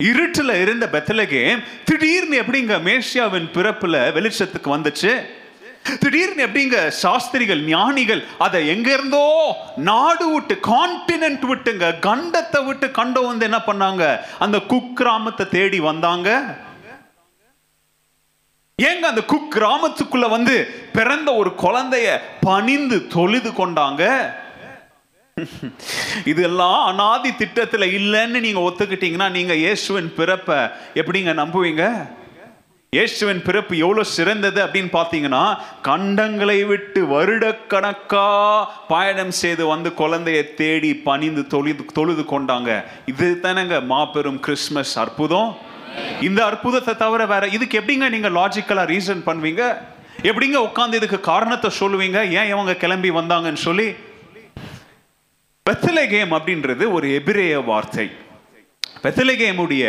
இருட்டில் 0.00 0.54
இருந்த 0.62 0.84
பெத்தலகேம் 0.94 1.60
திடீர்னு 1.88 2.36
எப்படிங்க 2.42 2.76
மேசியாவின் 2.88 3.48
பிறப்பில் 3.56 3.98
வெளிச்சத்துக்கு 4.16 4.70
வந்துச்சு? 4.76 5.12
திடீர்னு 6.02 6.44
எப்படிங்க 6.46 6.78
சாஸ்திரிகள் 7.02 7.60
ஞானிகள் 7.72 8.22
அதை 8.44 8.60
எங்க 8.74 8.88
இருந்தோ 8.92 9.24
நாடு 9.90 10.26
விட்டு 10.32 10.54
கான்டினென்ட் 10.72 11.44
விட்டுங்க 11.50 11.88
கண்டத்தை 12.08 12.60
விட்டு 12.68 12.86
கண்டம் 13.00 13.28
வந்து 13.30 13.46
என்ன 13.48 13.60
பண்ணாங்க? 13.66 14.04
அந்த 14.46 14.58
குக்கிராமத்தை 14.72 15.46
தேடி 15.56 15.80
வந்தாங்க. 15.90 16.30
ஏங்க 18.84 19.04
அந்த 19.10 19.22
குக் 19.30 19.52
கிராமத்துக்குள்ள 19.54 20.26
வந்து 20.32 20.54
பிறந்த 20.96 21.28
ஒரு 21.40 21.50
குழந்தைய 21.62 22.08
பணிந்து 22.46 22.96
தொழுது 23.14 23.50
கொண்டாங்க? 23.60 24.02
இதெல்லாம் 26.32 26.80
அனாதி 26.90 27.30
திட்டத்துல 27.38 27.86
இல்லைன்னு 27.98 28.40
நீங்க 28.46 28.60
ஒத்துக்கிட்டீங்கன்னா 28.68 29.28
நீங்க 29.36 29.54
இயேசுவின் 29.62 30.10
பிறப்ப 30.18 30.58
எப்படிங்க 31.00 31.32
நம்புவீங்க? 31.40 31.84
இயேசுவின் 32.92 33.40
பிறப்பு 33.46 33.74
எவ்வளவு 33.84 34.12
சிறந்தது 34.16 34.60
அப்படின்னு 34.64 34.92
பார்த்தீங்கன்னா 34.98 35.44
கண்டங்களை 35.88 36.58
விட்டு 36.72 37.02
வருடக்கணக்கா 37.14 38.28
பயணம் 38.92 39.34
செய்து 39.42 39.66
வந்து 39.74 39.92
குழந்தையை 40.02 40.42
தேடி 40.60 40.90
பணிந்து 41.08 41.44
தொழுது 41.54 41.86
தொழுது 42.00 42.24
கொண்டாங்க. 42.34 42.70
இது 43.14 43.28
தானேங்க 43.46 43.78
மாபெரும் 43.94 44.42
கிறிஸ்மஸ் 44.48 44.94
அற்புதம். 45.04 45.50
இந்த 46.20 46.44
அற்புதத்தை 46.44 46.96
தவிர 46.96 47.26
வேற 47.26 47.46
இதுக்கு 47.46 47.80
எப்படிங்க 47.80 48.08
நீங்க 48.08 48.28
லாஜிக்கலா 48.28 48.84
ரீசன் 48.92 49.26
பண்ணுவீங்க? 49.26 49.62
எப்படிங்க 50.22 50.58
உட்காந்து 50.68 50.94
இதுக்கு 50.94 51.20
காரணத்தை 51.20 51.70
சொல்லுவீங்க? 51.80 52.30
ஏன் 52.30 52.48
இவங்க 52.48 52.74
கிளம்பி 52.74 53.10
வந்தாங்கன்னு 53.10 53.64
சொல்லி? 53.68 53.88
பெத்தலகேம் 55.70 56.34
அப்படின்றது 56.38 56.92
ஒரு 56.92 57.14
எபிரேய 57.14 57.60
வார்த்தை. 57.60 58.10
பெத்தலகேமுடைய 59.02 59.84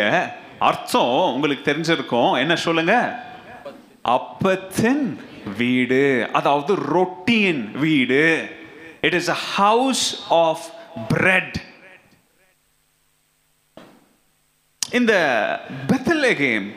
அர்த்தம் 0.58 1.32
உங்களுக்கு 1.34 1.72
தெரிஞ்சிருக்கும். 1.72 2.38
என்ன 2.38 2.56
சொல்லுங்க? 2.56 3.22
அப்பத்தின் 4.04 5.04
வீடு 5.56 6.28
அதாவது 6.32 6.74
ரொட்டியின் 6.74 7.78
வீடு. 7.78 8.48
It 9.00 9.14
is 9.14 9.28
a 9.28 9.38
house 9.56 10.22
of 10.28 10.64
bread 11.08 11.58
இந்த 14.92 15.12
பெத்தலகேம் 15.86 16.76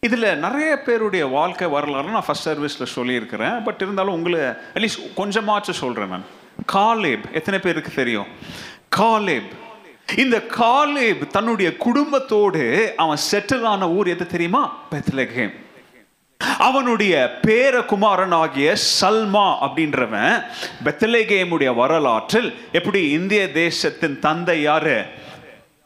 இதில் 0.00 0.36
நிறைய 0.36 0.76
பேருடைய 0.76 1.26
வாழ்க்கை 1.26 1.68
வரலாறு 1.68 2.08
நான் 2.08 2.24
ஃபர்ஸ்ட் 2.26 2.48
சர்வீஸில் 2.48 2.84
சொல்லியிருக்கிறேன். 2.84 3.62
பட் 3.62 3.80
இருந்தாலும் 3.80 4.12
உங்களை 4.12 4.40
அட்லீஸ்ட் 4.40 5.12
கொஞ்சமாச்சும் 5.16 5.70
சொல்கிறேன் 5.70 6.08
நான். 6.08 6.24
காலேப் 6.72 7.30
எத்தனை 7.32 7.60
பேருக்கு 7.60 7.90
தெரியும்? 7.94 8.26
காலேப். 8.96 9.48
இந்த 10.16 10.36
காலேப் 10.36 11.26
தன்னுடைய 11.26 11.76
குடும்பத்தோடு 11.76 12.92
அவன் 12.96 13.18
செட்டில் 13.32 13.62
ஆன 13.62 13.88
ஊர் 13.88 14.06
எது 14.06 14.26
தெரியுமா? 14.26 14.78
பெத்லகேம் 14.90 15.62
அவனுடைய 16.58 17.38
பேர 17.46 17.84
குமாரன் 17.84 18.32
ஆகிய 18.32 18.76
சல்மா 19.00 19.56
அப்படின்றவன் 19.60 20.44
பெத்தலேகேமுடைய 20.84 21.74
வரலாற்றில் 21.74 22.54
எப்படி 22.72 23.10
இந்திய 23.10 23.52
தேசத்தின் 23.52 24.18
தந்தை 24.18 24.62
யாரு? 24.62 25.04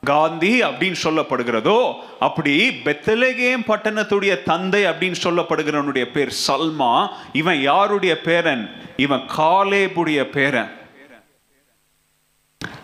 காந்தி 0.05 0.63
அப்படின்னு 0.63 0.95
சொல்லப்படுகிறதோ 1.03 1.95
அப்படி 2.19 2.69
பெத்தலகேம் 2.85 3.65
பட்டணத்துடைய 3.67 4.43
தந்தை 4.43 4.85
அப்படின்னு 4.85 5.15
சொல்லப்படுகிறவனுடைய 5.23 6.05
பேர் 6.05 6.35
சல்மா. 6.47 7.09
இவன் 7.33 7.61
யாருடைய 7.61 8.21
பேரன்? 8.21 8.71
இவன் 8.97 9.23
காலேபுடைய 9.37 10.23
பேரன். 10.25 10.71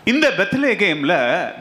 இந்த 0.03 0.29
பெத்லேகேம்ல 0.37 1.13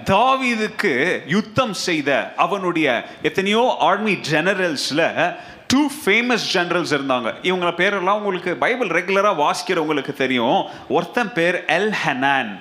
தாவீதுக்கு 0.05 1.21
யுத்தம் 1.27 1.73
செய்த 1.73 2.33
அவனுடைய 2.37 3.05
எத்தனையோ 3.23 3.77
ஆர்மி 3.79 4.19
ஜெனரல்ஸ்ல 4.31 5.35
டூ 5.67 5.87
ஃபேமஸ் 6.05 6.47
ஜெனரல்ஸ் 6.53 6.93
இருந்தாங்க. 6.97 7.35
இவங்க 7.43 7.67
பேரெல்லாம் 7.67 8.21
உங்களுக்கு 8.21 8.57
பைபிள் 8.57 8.89
ரெகுலராக 8.89 9.43
வாசிக்கிறவங்களுக்கு 9.45 10.13
தெரியும். 10.13 10.65
ஒருத்தன் 10.89 11.33
பேர் 11.33 11.65
எல் 11.69 11.93
ஹனான் 12.07 12.61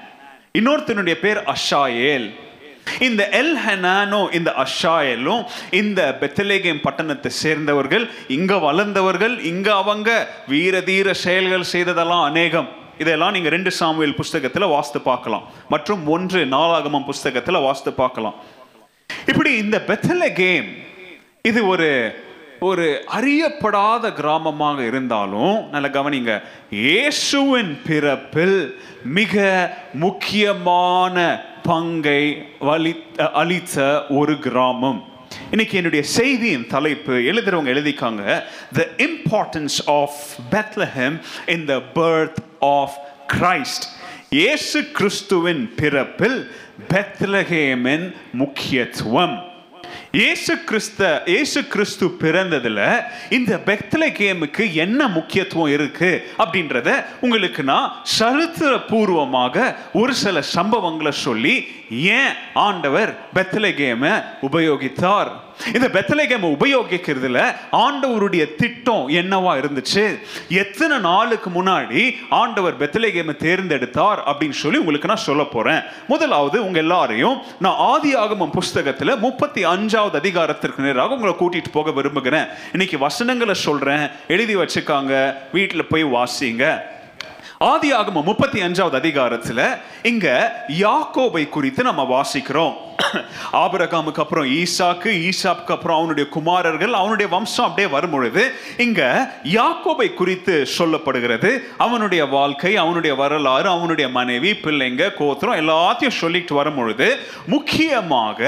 இன்னொருத்தனுடைய 0.60 1.13
பேர் 1.13 1.43
அஷாயேல். 1.56 2.36
இந்த 3.08 3.24
எல் 3.41 3.56
ஹனானோ 3.65 4.22
இந்த 4.38 4.50
அஷாயலும் 4.63 5.43
இந்த 5.82 6.02
பெத்தலேகேம் 6.22 6.84
பட்டணத்தை 6.86 7.30
சேர்ந்தவர்கள் 7.43 8.06
இங்க 8.38 8.54
வளர்ந்தவர்கள் 8.58 9.36
இங்க 9.52 9.67
அவங்க 9.76 10.10
வீர 10.48 10.82
தீர 10.82 11.13
செயல்கள் 11.13 11.72
செய்ததெல்லாம் 11.74 12.26
அநேகம். 12.30 12.69
இதெல்லாம் 12.98 13.32
நீங்க 13.32 13.50
ரெண்டு 13.50 13.72
சாமுவேல் 13.72 14.17
புஸ்தகத்துல 14.19 14.67
வாஸ்து 14.76 15.00
பார்க்கலாம். 15.10 15.46
மற்றும் 15.69 16.08
ஒன்று 16.08 16.41
நாளாகமம் 16.46 17.08
புஸ்தகத்துல 17.10 17.62
வாசித்து 17.63 17.93
பார்க்கலாம். 17.93 18.36
இப்படி 19.28 19.52
இந்த 19.63 19.78
பெத்தலகேம் 19.88 20.69
இது 21.41 21.62
ஒரு 21.67 21.89
ஒரு 22.69 22.86
அறியப்படாத 23.17 24.10
கிராமமாக 24.19 24.80
இருந்தாலும் 24.89 25.56
நல்ல 25.72 25.88
கவனிங்க 25.88 26.34
இயேசுவின் 26.69 27.74
பிறப்பில் 27.88 28.60
மிக 29.17 29.43
முக்கியமான 29.93 31.17
பங்கை 31.63 32.23
வலி 32.60 32.93
அளித்த 33.34 34.06
ஒரு 34.10 34.39
கிராமம். 34.39 35.02
இன்னைக்கு 35.52 35.76
என்னுடைய 35.78 36.04
செய்தியின் 36.06 36.67
தலைப்பு 36.67 37.13
எழுதுறவங்க 37.30 37.71
எழுதிக்காங்க 37.76 38.23
the 38.78 38.88
importance 39.06 39.78
of 39.86 40.19
Bethlehem 40.52 41.17
in 41.56 41.65
the 41.65 41.80
birth 41.93 42.39
of 42.60 42.97
Christ 43.34 43.88
இயேசு 44.30 44.80
கிறிஸ்துவின் 44.99 45.63
பிறப்பில் 45.76 46.39
பெத்லஹேமின் 46.93 48.06
முக்கியத்துவம். 48.32 49.36
இயேசு 50.13 50.63
கிறிஸ்த 50.63 51.04
இயேசு 51.26 51.67
கிறிஸ்து 51.67 52.06
பிறந்ததுல 52.19 52.82
இந்த 53.30 53.62
பெத்லகேமுக்கு 53.65 54.73
என்ன 54.73 55.08
முக்கியத்துவம் 55.08 55.67
இருக்கு 55.67 56.10
அப்படின்றத 56.38 56.89
உங்களுக்கு 57.19 57.63
நான் 57.63 57.88
சரித்திர 58.12 58.80
பூர்வமாக 58.82 59.63
ஒரு 59.93 60.13
சில 60.15 60.43
சம்பவங்களை 60.56 61.10
சொல்லி 61.19 61.56
ஏன் 62.12 62.34
ஆண்டவர் 62.60 63.12
பெத்லகேம 63.34 64.04
உபயோகித்தார்? 64.41 65.32
இந்த 65.74 65.88
பெத்லகேம 65.88 66.56
உபயோகிக்கிறதுல 66.60 67.56
ஆண்டவருடைய 67.72 68.56
திட்டம் 68.56 69.10
என்னவா 69.10 69.60
இருந்துச்சு? 69.60 70.20
எத்தனை 70.50 70.98
நாளுக்கு 70.98 71.50
முன்னாடி 71.50 72.16
ஆண்டவர் 72.30 72.78
பெத்லகேம 72.78 73.36
தேர்ந்தெடுத்தார் 73.36 74.18
அப்படின்னு 74.26 74.50
சொல்லி 74.50 74.78
உங்களுக்கு 74.78 75.08
நான் 75.08 75.18
சொல்ல 75.18 75.44
போறேன். 75.44 75.82
முதலாவது 76.08 76.66
உங்க 76.66 76.78
எல்லாரையும் 76.78 77.42
நான் 77.60 77.76
ஆதி 77.78 78.16
ஆகமம் 78.16 78.52
புஸ்தகத்துல 78.54 79.18
முப்பத்தி 79.18 79.66
அஞ்சாவது 79.66 80.16
அதிகாரத்திற்கு 80.16 80.84
நேராக 80.84 81.13
உங்களை 81.13 81.36
கூட்டிட்டு 81.39 81.72
போக 81.72 81.92
விரும்புகிறேன். 81.92 82.46
இன்னைக்கு 82.72 82.98
வசனங்களை 82.98 83.54
சொல்றேன். 83.54 84.10
எழுதி 84.28 84.56
வச்சுக்காங்க. 84.56 85.34
வீட்டில் 85.52 85.86
போய் 85.86 86.04
வாசிங்க. 86.04 86.92
ஆதி 87.69 87.93
ஆகம 87.93 88.23
முப்பத்தி 88.23 88.60
அஞ்சாவது 88.62 88.95
அதிகாரத்துல 88.99 89.62
இங்க 90.04 90.28
யாக்கோபை 90.80 91.49
குறித்து 91.49 91.84
நம்ம 91.84 92.04
வாசிக்கிறோம். 92.13 92.73
ஆபரகாமுக்கு 93.63 94.19
அப்புறம் 94.19 94.45
ஈசாக்கு 94.45 95.10
ஈசாக்கு 95.30 95.71
அப்புறம் 95.71 95.97
அவனுடைய 95.97 96.30
குமாரர்கள் 96.30 96.93
அவனுடைய 96.93 97.28
வம்சம் 97.32 97.65
அப்படியே 97.65 97.88
வரும் 97.88 98.10
பொழுது 98.10 98.43
இங்க 98.78 99.02
யாக்கோபை 99.43 100.13
குறித்து 100.13 100.67
சொல்லப்படுகிறது. 100.78 101.52
அவனுடைய 101.78 102.26
வாழ்க்கை 102.26 102.76
அவனுடைய 102.76 103.15
வரலாறு 103.15 103.69
அவனுடைய 103.69 104.10
மனைவி 104.10 104.52
பிள்ளைங்க 104.52 105.13
கோத்திரம் 105.13 105.60
எல்லாத்தையும் 105.63 106.19
சொல்லிட்டு 106.21 106.56
வரும் 106.56 106.76
பொழுது 106.76 107.17
முக்கியமாக 107.45 108.41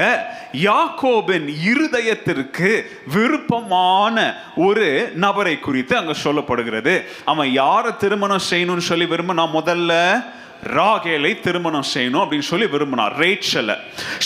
யாக்கோபின் 0.62 1.48
இருதயத்திற்கு 1.70 2.70
விருப்பமான 3.14 4.16
ஒரு 4.56 4.86
நபரை 5.14 5.60
குறித்து 5.60 5.96
அங்க 5.96 6.14
சொல்லப்படுகிறது. 6.24 7.04
அவன் 7.24 7.52
யாரை 7.52 7.92
திருமணம் 7.96 8.46
செய்யணும்னு 8.50 8.88
சொல்லி 8.90 9.05
சொல்லி 9.06 9.14
விரும்பினா 9.14 9.46
முதல்ல 9.58 10.24
ராகேலை 10.76 11.40
திருமணம் 11.40 11.88
செய்யணும் 11.94 12.22
அப்படின்னு 12.22 12.46
சொல்லி 12.50 12.66
விரும்பினார் 12.66 13.14
ரேச்சல. 13.22 13.76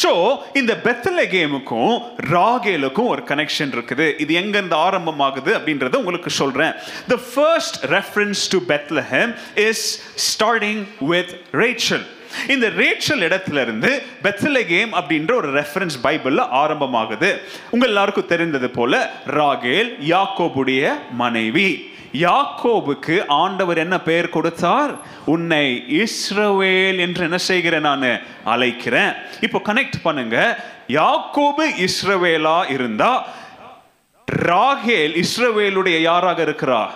ஸோ 0.02 0.10
இந்த 0.54 0.72
பெத்தலகேமுக்கும் 0.84 2.02
ராகேலுக்கும் 2.18 3.06
ஒரு 3.06 3.22
கனெக்ஷன் 3.30 3.72
இருக்குது. 3.76 4.18
இது 4.18 4.34
எங்கேருந்து 4.34 4.78
ஆரம்பம் 4.86 5.08
ஆரம்பமாகுது 5.10 5.50
அப்படின்றத 5.58 5.96
உங்களுக்கு 5.96 6.30
சொல்றேன். 6.30 6.72
The 7.08 7.18
first 7.34 7.84
reference 7.84 8.42
to 8.52 8.58
Bethlehem 8.72 9.34
is 9.56 9.84
starting 10.30 10.84
with 10.98 11.34
Rachel 11.52 12.06
இந்த 12.48 12.66
ரேச்சல் 12.68 13.22
இடத்துல 13.28 13.60
இருந்து 13.60 14.02
பெத்லகேம் 14.22 14.92
அப்படின்ற 14.98 15.32
ஒரு 15.34 15.48
ரெஃபரன்ஸ் 15.60 15.96
பைபிள்ல 16.02 16.48
ஆரம்பமாகுது. 16.62 17.30
உங்கள் 17.70 17.88
எல்லாருக்கும் 17.88 18.26
தெரிந்தது 18.26 18.70
போல 18.70 19.10
ராகேல் 19.26 19.90
யாக்கோபுடைய 20.14 20.92
மனைவி. 21.10 21.89
யாக்கோபுக்கு 22.12 23.24
ஆண்டவர் 23.28 23.78
என்ன 23.78 24.00
பெயர் 24.00 24.28
கொடுத்தார்? 24.28 24.90
உன்னை 25.24 25.84
இஸ்ரவேல் 25.88 26.98
என்று 26.98 27.22
என்ன 27.22 27.38
செய்கிறேன் 27.38 27.80
நான் 27.80 28.20
அழைக்கிறேன். 28.44 29.14
இப்போ 29.40 29.60
கனெக்ட் 29.64 29.98
பண்ணுங்க. 30.02 30.64
யாக்கோபு 30.88 31.88
இஸ்ரவேலா 31.88 32.70
இருந்தா 32.70 33.26
ராகேல் 34.42 35.24
இஸ்ரவேலுடைய 35.24 36.00
யாராக 36.00 36.42
இருக்கிறா? 36.42 36.88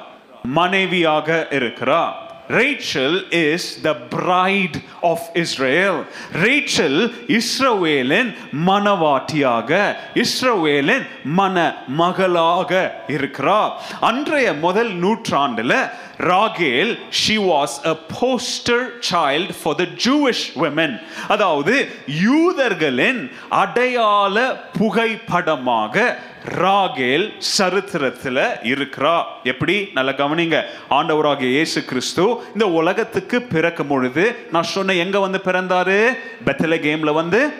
மனைவியாக 0.42 1.46
இருக்கிறா. 1.50 2.12
Rachel 2.48 3.24
is 3.30 3.80
the 3.82 3.94
bride 3.94 4.76
of 5.02 5.26
Israel 5.34 5.98
Rachel 6.42 7.12
இஸ்ரவேலின் 7.28 8.34
மனவாட்டியாக 8.66 9.94
இஸ்ரவேலின் 10.14 11.06
மன 11.24 11.74
மகளாக 11.86 12.72
இருக்கிறா. 13.08 13.72
அன்றைய 14.00 14.52
முதல் 14.52 14.92
நூற்றாண்டுல 14.94 15.74
ராகேல் 16.18 16.98
she 17.10 17.36
was 17.36 17.86
a 17.86 17.96
poster 18.20 18.84
child 19.12 19.52
for 19.62 19.74
the 19.74 19.86
Jewish 20.06 20.44
women 20.56 21.00
அதாவது 21.28 21.88
யூதர்களின் 22.06 23.30
அடையாள 23.48 24.36
புகைப்படமாக 24.78 26.16
ராகேல் 26.48 27.32
சரித்திரத்தில் 27.38 28.36
இருக்கிறா. 28.62 29.22
எப்படி? 29.42 29.90
நல்ல 29.94 30.10
கவனிங்க. 30.10 30.62
ஆண்டவராகிய 30.90 31.42
இயேசு 31.42 31.84
கிறிஸ்து 31.84 32.42
இந்த 32.52 32.68
உலகத்துக்கு 32.68 33.42
பிறக்கும் 33.42 33.86
பொழுது 33.86 34.46
நான் 34.52 34.62
சொன்ன 34.62 34.92
எங்க 34.92 35.20
வந்து 35.20 35.40
பிறந்தாரு? 35.44 36.08
பெத்தல 36.46 36.76
கேம்ல 36.78 37.12
வந்து 37.12 37.54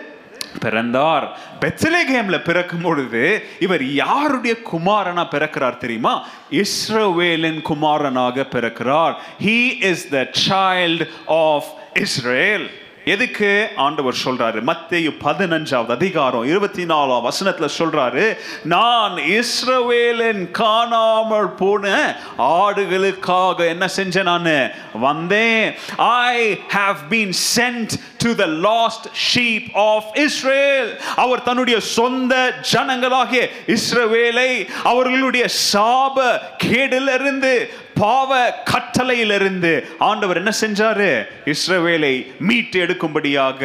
பிறந்தார். 0.59 1.37
பெத்லகேம்ல 1.59 2.43
பிறக்கும் 2.43 2.81
பொழுது 2.81 3.43
இவர் 3.59 3.93
யாருடைய 3.93 4.57
குமாரனா 4.71 5.25
பிறக்கிறார் 5.31 5.77
தெரியுமா? 5.77 6.27
இஸ்ரவேலின் 6.51 7.61
குமாரனாக 7.61 8.41
பிறக்கிறார். 8.41 9.15
He 9.43 9.83
is 9.83 10.09
the 10.09 10.29
child 10.49 11.09
of 11.25 11.65
Israel 11.93 12.71
எதுக்கு 13.05 13.67
ஆண்டவர் 13.75 14.15
சொல்றாரு? 14.25 14.59
மத்தேயு 14.65 15.17
பதினஞ்சாவது 15.23 15.89
அதிகாரம் 15.89 16.45
இருபத்தி 16.45 16.83
நாலாம் 16.83 17.27
வசனத்துல 17.27 17.69
சொல்றாரு 17.77 18.37
நான் 18.63 19.11
இஸ்ரவேலின் 19.11 20.51
காணாமல் 20.51 21.49
போன 21.49 22.15
ஆடுகளுக்காக 22.37 23.67
என்ன 23.67 23.89
செஞ்சேன் 23.95 24.23
நான்? 24.23 24.71
வந்தேன். 24.93 25.75
I 25.97 26.59
have 26.73 26.95
been 27.09 27.33
sent 27.55 27.93
to 28.17 28.35
the 28.35 28.45
lost 28.45 29.07
sheep 29.33 29.77
of 29.77 30.17
Israel 30.17 30.97
அவர் 31.15 31.43
தன்னுடைய 31.43 31.79
சொந்த 31.79 32.61
ஜனங்களாகிய 32.73 33.43
இஸ்ரவேலை 33.67 34.51
அவர்களுடைய 34.83 35.45
சாப 35.73 36.39
கேடிலிருந்து 36.63 37.69
பாவ 37.99 38.31
கட்டளையிலிருந்து 38.71 39.71
ஆண்டவர் 40.07 40.39
என்ன 40.41 40.51
செஞ்சாரு? 40.61 41.09
இஸ்ரவேலை 41.53 42.13
மீட்டு 42.47 42.77
எடுக்கும்படியாக 42.85 43.61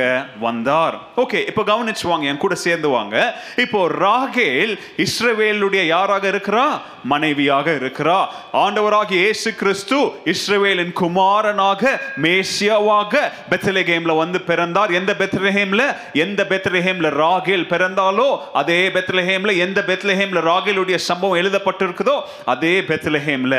வந்தார். 0.47 0.97
ஓகே 1.23 1.41
இப்போ 1.51 1.63
கவனிச்சு 1.73 2.07
வாங்க 2.11 2.27
என் 2.33 2.43
கூட 2.45 2.55
சேர்ந்து 2.67 2.89
வாங்க. 2.97 3.17
இப்போ 3.65 3.81
ராகேல் 4.05 4.75
இஸ்ரவேலுடைய 5.07 5.83
யாராக 5.95 6.25
இருக்கிறா? 6.33 6.67
மனைவியாக 7.13 7.67
இருக்கிறா. 7.81 8.19
ஆண்டவராகிய 8.63 9.21
இயேசு 9.27 9.51
கிறிஸ்து 9.61 9.99
இஸ்ரவேலின் 10.33 10.93
குமாரனாக 10.93 11.93
மேசியாவாக 12.25 13.23
பெத்லகேம்ல 13.53 14.17
வந்து 14.23 14.41
பிறந்தார். 14.51 14.91
எந்த 15.01 15.13
பெத்லஹேம்ல 15.21 15.83
எந்த 16.25 16.41
பெத்லஹேம்ல 16.51 17.11
ராகேல் 17.23 17.67
பிறந்தாலோ 17.73 18.29
அதே 18.63 18.81
பெத்லஹேம்ல 18.97 19.55
எந்த 19.67 19.81
பெத்லஹேம்ல 19.91 20.43
ராகேலுடைய 20.51 20.99
சம்பவம் 21.09 21.41
எழுதப்பட்டிருக்குதோ 21.43 22.17
அதே 22.55 22.75
பெத்லஹேம்ல 22.93 23.55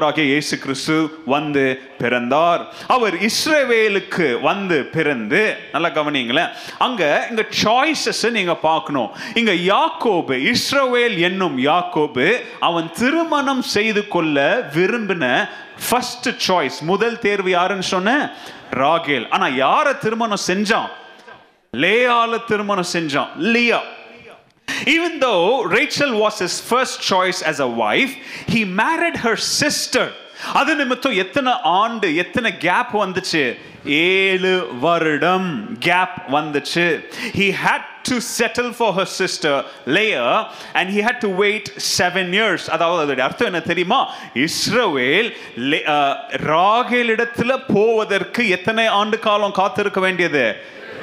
ஆண்டவராகிய 0.00 0.26
இயேசு 0.32 0.58
கிறிஸ்து 0.58 0.94
வந்து 1.26 1.64
பிறந்தார். 1.98 2.62
அவர் 2.94 3.14
இஸ்ரேவேலுக்கு 3.28 4.26
வந்து 4.40 4.76
பிறந்து 4.94 5.40
நல்லா 5.72 5.90
கவனிங்களேன் 5.98 6.52
அங்க 6.86 7.02
இங்க 7.30 7.44
சாய்ஸஸ் 7.64 8.22
நீங்க 8.30 8.54
பார்க்கணும். 8.68 9.10
இங்க 9.40 9.52
யாக்கோபு 9.72 10.36
இஸ்ரவேல் 10.52 11.16
என்னும் 11.28 11.58
யாக்கோபு 11.64 12.26
அவன் 12.68 12.88
திருமணம் 13.00 13.62
செய்து 13.76 14.04
கொள்ள 14.08 14.46
விரும்பின 14.74 15.24
ஃபர்ஸ்ட் 15.88 16.30
சாய்ஸ் 16.48 16.80
முதல் 16.92 17.18
தேர்வு 17.18 17.50
யாருன்னு 17.58 17.88
சொன்ன? 17.94 18.10
ராகேல். 18.82 19.28
ஆனா 19.30 19.46
யாரை 19.64 19.94
திருமணம் 19.98 20.46
செஞ்சான்? 20.50 20.90
லேயால 21.82 22.44
திருமணம் 22.50 22.92
செஞ்சான். 22.96 23.32
லியா. 23.54 23.80
Even 24.86 25.18
though 25.20 25.44
Rachel 25.64 26.12
was 26.18 26.38
his 26.38 26.60
first 26.62 27.00
choice 27.02 27.42
as 27.42 27.60
a 27.60 27.70
wife, 27.84 28.12
he 28.46 28.64
married 28.82 29.18
her 29.18 29.36
sister. 29.60 30.06
அது 30.58 30.72
நிமித்தம் 30.74 31.16
எத்தனை 31.22 31.52
ஆண்டு 31.80 32.08
எத்தனை 32.22 32.50
கேப் 32.58 32.92
வந்துச்சு 33.00 33.42
ஏழு 34.04 34.52
வருடம் 34.84 35.48
கேப் 35.86 36.16
வந்துச்சு 36.36 36.86
he 37.38 37.46
had 37.62 37.86
to 38.08 38.16
settle 38.28 38.70
for 38.78 38.94
her 38.98 39.10
sister 39.18 39.58
Leah 39.96 40.38
and 40.78 40.90
he 40.94 41.00
had 41.06 41.20
to 41.26 41.30
wait 41.42 41.68
seven 41.98 42.32
years 42.38 42.66
அதாவது 42.76 43.02
அதோடைய 43.04 43.26
அர்த்தம் 43.28 43.50
என்ன 43.52 43.62
தெரியுமா 43.70 44.00
இஸ்ரோவேல் 44.46 45.30
ராகேலிடத்தில் 46.50 47.56
போவதற்கு 47.74 48.44
எத்தனை 48.58 48.86
ஆண்டு 49.00 49.18
காலம் 49.28 49.58
காத்திருக்க 49.60 50.00
வேண்டியது 50.00 50.44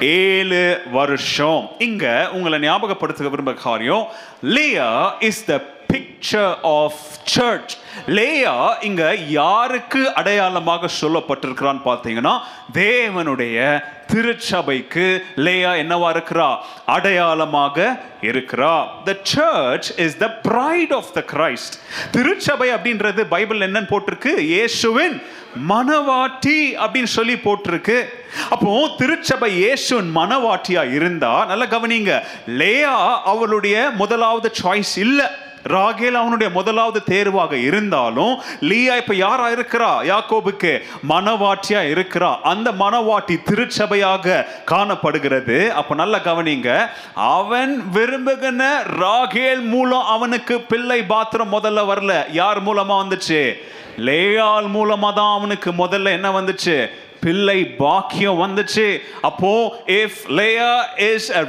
ஏழு 0.00 0.82
வருஷம். 0.92 1.70
இங்க 1.78 2.28
உங்களை 2.32 2.58
ஞாபகப்படுத்த 2.58 3.28
விரும்ப 3.28 3.52
காரியம் 3.52 4.06
Leah 4.42 5.22
is 5.22 5.44
the 5.44 5.60
picture 5.92 6.54
of 6.62 7.00
church 7.24 7.74
Leah 8.06 8.82
இங்க 8.82 9.14
யாருக்கு 9.14 10.14
அடையாளமாக 10.14 10.88
சொல்லப்பட்டிருக்கிறான்னு 11.00 11.82
பார்த்தீங்கன்னா 11.84 12.34
தேவனுடைய 12.72 13.82
திருச்சபைக்கு 14.12 15.06
லேயா 15.36 15.72
என்னவா 15.82 16.08
இருக்கிறா? 16.14 16.56
அடையாளமாக 16.86 18.00
இருக்கிறா. 18.22 18.74
The 19.04 19.16
church 19.22 19.88
is 20.04 20.16
the 20.16 20.28
bride 20.46 20.92
of 20.92 21.10
the 21.12 21.24
Christ 21.32 21.74
திருச்சபை 22.10 22.68
அப்படின்றது 22.74 23.24
பைபிள் 23.34 23.58
என்னன்னு 23.58 23.90
போட்டிருக்கு? 23.94 24.32
இயேசுவின் 24.52 25.22
மனவாட்டி 25.68 26.58
அப்படின்னு 26.84 27.10
சொல்லி 27.16 27.34
போட்டிருக்கு. 27.34 27.98
அப்போ 28.50 28.90
திருச்சபை 28.98 29.50
இயேசுவின் 29.56 30.16
மனவாட்டியா 30.16 30.92
இருந்தா 30.92 31.44
நல்லா 31.44 31.64
கவனிங்க. 31.64 32.14
லேயா 32.46 32.94
அவளுடைய 33.24 33.90
முதலாவது 33.96 34.50
சாய்ஸ் 34.62 34.96
இல்லை. 34.96 35.28
ராகேல் 35.68 36.14
அவனுடைய 36.14 36.52
முதலாவது 36.52 37.04
தேர்வாக 37.04 37.56
இருந்தாலும் 37.56 38.40
லீயா 38.60 38.96
இப்ப 38.96 39.14
யாரா 39.14 39.48
இருக்கிறா? 39.48 39.90
யாக்கோபுக்கு 40.02 40.82
மனவாட்டியா 41.08 41.80
இருக்கிறா? 41.92 42.36
அந்த 42.42 42.72
மனவாட்டி 42.72 43.42
திருச்சபையாக 43.42 44.46
காணப்படுகிறது. 44.64 45.72
அப்ப 45.72 45.94
நல்லா 45.94 46.18
கவனிங்க. 46.18 46.90
அவன் 47.14 47.82
விரும்புகிற 47.94 48.36
ராகேல் 48.98 49.60
மூலம் 49.60 50.04
அவனுக்கு 50.04 50.60
பிள்ளை 50.60 51.04
பாத்திரம் 51.04 51.52
முதல்ல 51.52 51.80
வரல. 51.90 52.24
யார் 52.32 52.62
மூலமா 52.62 53.02
வந்துச்சு? 53.02 53.52
லேயால் 53.96 54.66
மூலமா 54.74 55.12
தான் 55.12 55.38
அவனுக்கு 55.38 55.70
முதல்ல 55.72 56.04
என்ன 56.04 56.40
வந்துச்சு? 56.40 56.90
பிள்ளை 57.20 57.64
பாக்கியம் 57.64 58.40
வந்துச்சு. 58.42 58.98
அப்போ 59.20 59.82
if 59.86 60.18
Leah 60.28 60.82
is 61.14 61.32
a 61.32 61.44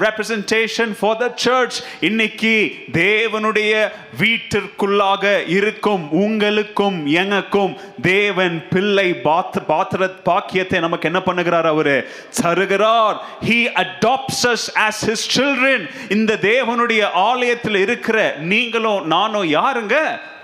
for 0.99 1.17
the 1.17 1.31
church 1.35 1.83
இன்னைக்கு 1.99 2.73
தேவனுடைய 2.91 3.91
வீட்டிற்குள்ளாக 4.19 5.47
இருக்கும் 5.47 6.11
உங்களுக்கும் 6.11 7.05
எனக்கும் 7.05 7.77
தேவன் 8.01 8.67
பிள்ளை 8.69 9.13
பாத் 9.13 9.67
பாத்திர 9.67 10.07
பாக்கியத்தை 10.07 10.79
நமக்கு 10.79 11.11
என்ன 11.11 11.21
பண்ணுகிறார் 11.25 11.63
அவரு? 11.63 12.07
தருகிறார். 12.41 13.21
He 13.45 13.85
adopts 13.85 14.43
us 14.43 14.67
as 14.75 15.09
his 15.09 15.41
children 15.41 15.89
இந்த 16.09 16.37
தேவனுடைய 16.41 17.11
ஆலயத்தில் 17.13 17.75
இருக்கிற 17.75 18.35
நீங்களும் 18.39 19.07
நானும் 19.07 19.53
யாருங்க? 19.53 19.95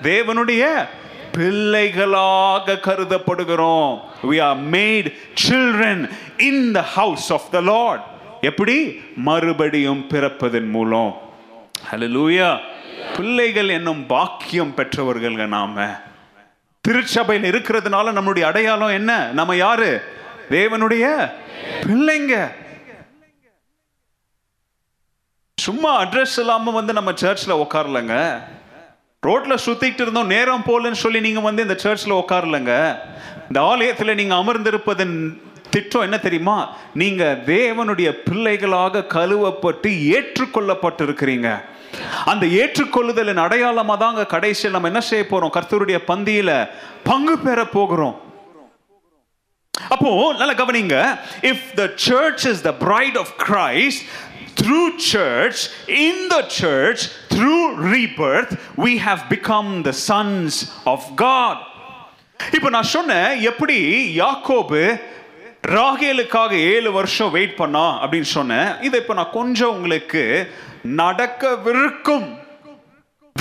தேவனுடைய 0.03 0.87
பிள்ளைகளாக 1.35 2.73
கருதப்படுகிறோம். 2.73 3.99
We 4.23 4.35
are 4.35 4.57
made 4.71 5.13
children 5.49 6.09
in 6.39 6.73
the 6.73 6.83
house 6.83 7.29
of 7.29 7.41
the 7.53 7.61
lord. 7.61 8.01
எப்படி? 8.41 9.01
மறுபடியும் 9.15 10.07
பிறப்பதன் 10.09 10.69
மூலம். 10.69 11.17
ஹalleluya 11.91 12.59
பிள்ளைகள் 13.15 13.69
என்னும் 13.69 14.05
பாக்கியம் 14.05 14.73
பெற்றவர்கள் 14.73 15.47
நாம. 15.47 15.89
திருச்சபையில் 16.81 17.51
இருக்கிறதுனால 17.51 18.07
நம்மளுடைய 18.17 18.41
அடையாளம் 18.41 18.87
என்ன? 18.87 19.29
நம்ம 19.33 19.55
யாரு? 19.55 20.03
தேவனுடைய 20.49 21.31
பிள்ளைங்க. 21.81 22.51
சும்மா 25.55 26.01
அட்ரஸ் 26.01 26.39
இல்லாம 26.39 26.71
வந்து 26.71 26.93
நம்ம 26.93 27.11
சர்ச்சில் 27.15 27.53
உட்காரலங்க 27.53 28.43
ரோட்டில் 29.27 29.63
சுற்றிக்கிட்டு 29.65 30.03
இருந்தோம் 30.05 30.33
நேரம் 30.35 30.67
போலன்னு 30.69 31.03
சொல்லி 31.03 31.19
நீங்கள் 31.27 31.47
வந்து 31.47 31.65
இந்த 31.67 31.77
சர்ச்சில் 31.83 32.19
உட்காரலங்க 32.21 32.73
இந்த 33.49 33.59
ஆலயத்தில் 33.71 34.17
நீங்கள் 34.19 34.41
அமர்ந்திருப்பதன் 34.41 35.15
திட்டம் 35.73 36.05
என்ன 36.07 36.17
தெரியுமா? 36.25 36.57
நீங்கள் 37.01 37.39
தேவனுடைய 37.53 38.09
பிள்ளைகளாக 38.27 39.05
கழுவப்பட்டு 39.15 39.89
ஏற்றுக்கொள்ளப்பட்டிருக்கிறீங்க. 40.15 41.49
அந்த 42.31 42.45
ஏற்றுக்கொள்ளுதலின் 42.61 43.41
அடையாளமாக 43.45 43.99
தாங்க 44.03 44.23
கடைசியில் 44.33 44.73
நம்ம 44.75 44.89
என்ன 44.91 45.01
செய்ய 45.09 45.23
போகிறோம் 45.31 45.55
கர்த்தருடைய 45.57 45.97
பந்தியில் 46.11 46.53
பங்கு 47.09 47.35
பெற 47.47 47.59
போகிறோம். 47.77 48.15
அப்போ 49.93 50.11
நல்ல 50.39 50.53
கவனிங்க. 50.61 50.97
If 51.51 51.65
the 51.79 51.85
church 52.07 52.45
is 52.51 52.63
the 52.67 52.73
bride 52.85 53.17
of 53.23 53.33
Christ 53.47 54.05
through 54.61 54.81
church 55.13 55.61
in 55.87 56.27
the 56.27 56.37
church 56.59 57.03
through 57.33 57.57
rebirth 57.93 58.53
we 58.77 58.93
have 58.97 59.19
become 59.29 59.81
the 59.81 59.93
sons 60.07 60.57
of 60.83 61.07
God 61.15 61.61
இப்போ 62.53 62.69
நான் 62.69 62.93
சொன்னேன் 62.95 63.41
எப்படி 63.41 63.77
யாக்கோபு 64.17 65.01
ராகேலுக்காக 65.75 66.51
ஏழு 66.51 66.91
வருஷம் 66.91 67.31
வெயிட் 67.31 67.55
பண்ணா 67.55 67.85
அப்படின்னு 68.03 68.29
சொன்னேன். 68.37 68.81
இதை 68.81 68.99
இப்போ 68.99 69.13
நான் 69.13 69.35
கொஞ்சம் 69.39 69.73
உங்களுக்கு 69.75 70.51
நடக்கவிருக்கும். 70.83 72.27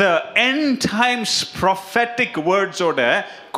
த 0.00 0.06
என் 0.44 0.78
டைம்ஸ் 1.00 1.34
ப்ரொஃபெட்டிக் 1.58 2.38
வேர்ட்ஸோட 2.46 3.00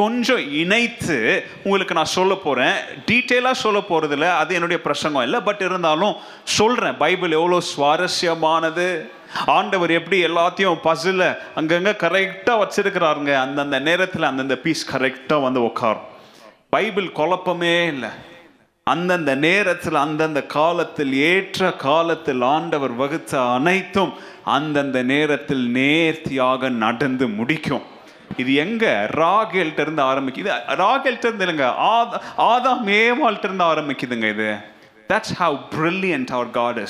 கொஞ்சம் 0.01 0.43
இணைத்து 0.53 1.17
உங்களுக்கு 1.63 1.97
நான் 1.99 2.11
சொல்ல 2.17 2.35
போகிறேன் 2.35 2.77
டீட்டெயிலாக 3.07 3.61
சொல்ல 3.63 3.79
போகிறதில்ல 3.79 4.29
அது 4.41 4.55
என்னுடைய 4.55 4.79
பிரசங்கம் 4.83 5.23
இல்லை. 5.23 5.41
பட் 5.41 5.63
இருந்தாலும் 5.69 6.15
சொல்கிறேன் 6.59 6.97
பைபிள் 6.97 7.37
எவ்வளோ 7.39 7.61
சுவாரஸ்யமானது. 7.71 8.87
ஆண்டவர் 9.57 9.97
எப்படி 10.01 10.21
எல்லாத்தையும் 10.27 10.85
பசில் 10.89 11.27
அங்கங்கே 11.55 11.97
கரெக்டாக 12.05 12.61
வச்சிருக்கிறாருங்க. 12.65 13.35
அந்தந்த 13.47 13.81
நேரத்தில் 13.89 14.31
அந்தந்த 14.33 14.59
பீஸ் 14.67 14.87
கரெக்டாக 14.95 15.47
வந்து 15.49 15.61
உட்காரும். 15.61 16.07
பைபிள் 16.71 17.11
குழப்பமே 17.13 17.77
இல்லை. 17.95 18.13
அந்தந்த 18.87 19.33
நேரத்தில் 19.49 19.97
அந்தந்த 20.07 20.41
காலத்தில் 20.59 21.15
ஏற்ற 21.33 21.71
காலத்தில் 21.87 22.43
ஆண்டவர் 22.55 22.93
வகுத்த 23.01 23.33
அனைத்தும் 23.55 24.13
அந்தந்த 24.55 24.99
நேரத்தில் 25.13 25.65
நேர்த்தியாக 25.77 26.69
நடந்து 26.85 27.27
முடிக்கும். 27.39 27.85
இது 28.43 28.55
எங்க? 28.65 28.85
ராகேல்ட்ட 29.23 29.81
இருந்து 29.85 30.03
ஆரம்பிக்குது. 30.03 30.39
இது 30.39 30.53
ராகேல்ட்ட 30.85 31.27
இருந்து 31.29 31.47
இல்லைங்க. 31.47 31.69
ஆதா 31.93 32.19
ஆதாம் 32.51 32.85
ஏவாள்ட்ட 33.03 33.49
இருந்து 33.49 33.65
ஆரம்பிக்குதுங்க 33.65 34.29
இது. 34.35 34.51
தட்ஸ் 35.13 35.35
ஹவ் 35.43 35.59
பிரில்லியன்ட் 35.75 36.33
அவர் 36.37 36.51
காட் 36.59 36.81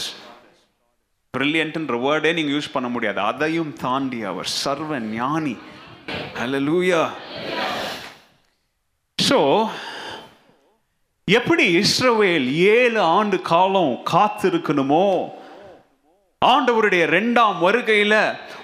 பிரில்லியன்ட்ன்ற 1.35 1.97
வேர்டே 2.07 2.31
நீங்க 2.37 2.53
யூஸ் 2.57 2.75
பண்ண 2.75 2.89
முடியாது. 2.89 3.21
அதையும் 3.31 3.73
தாண்டி 3.85 4.21
அவர் 4.33 4.51
சர்வ 4.63 4.99
ஞானி 4.99 5.57
லூயா 6.67 7.03
ஸோ 9.19 9.39
எப்படி 11.29 11.65
இஸ்ரவேல் 11.83 12.47
ஏழு 12.75 13.01
ஆண்டு 13.17 13.39
காலம் 13.53 13.95
காத்திருக்கணுமோ 14.13 15.07
ஆண்டவருடைய 16.45 17.05
ரெண்டாம் 17.07 17.59
வருகையில் 17.59 18.19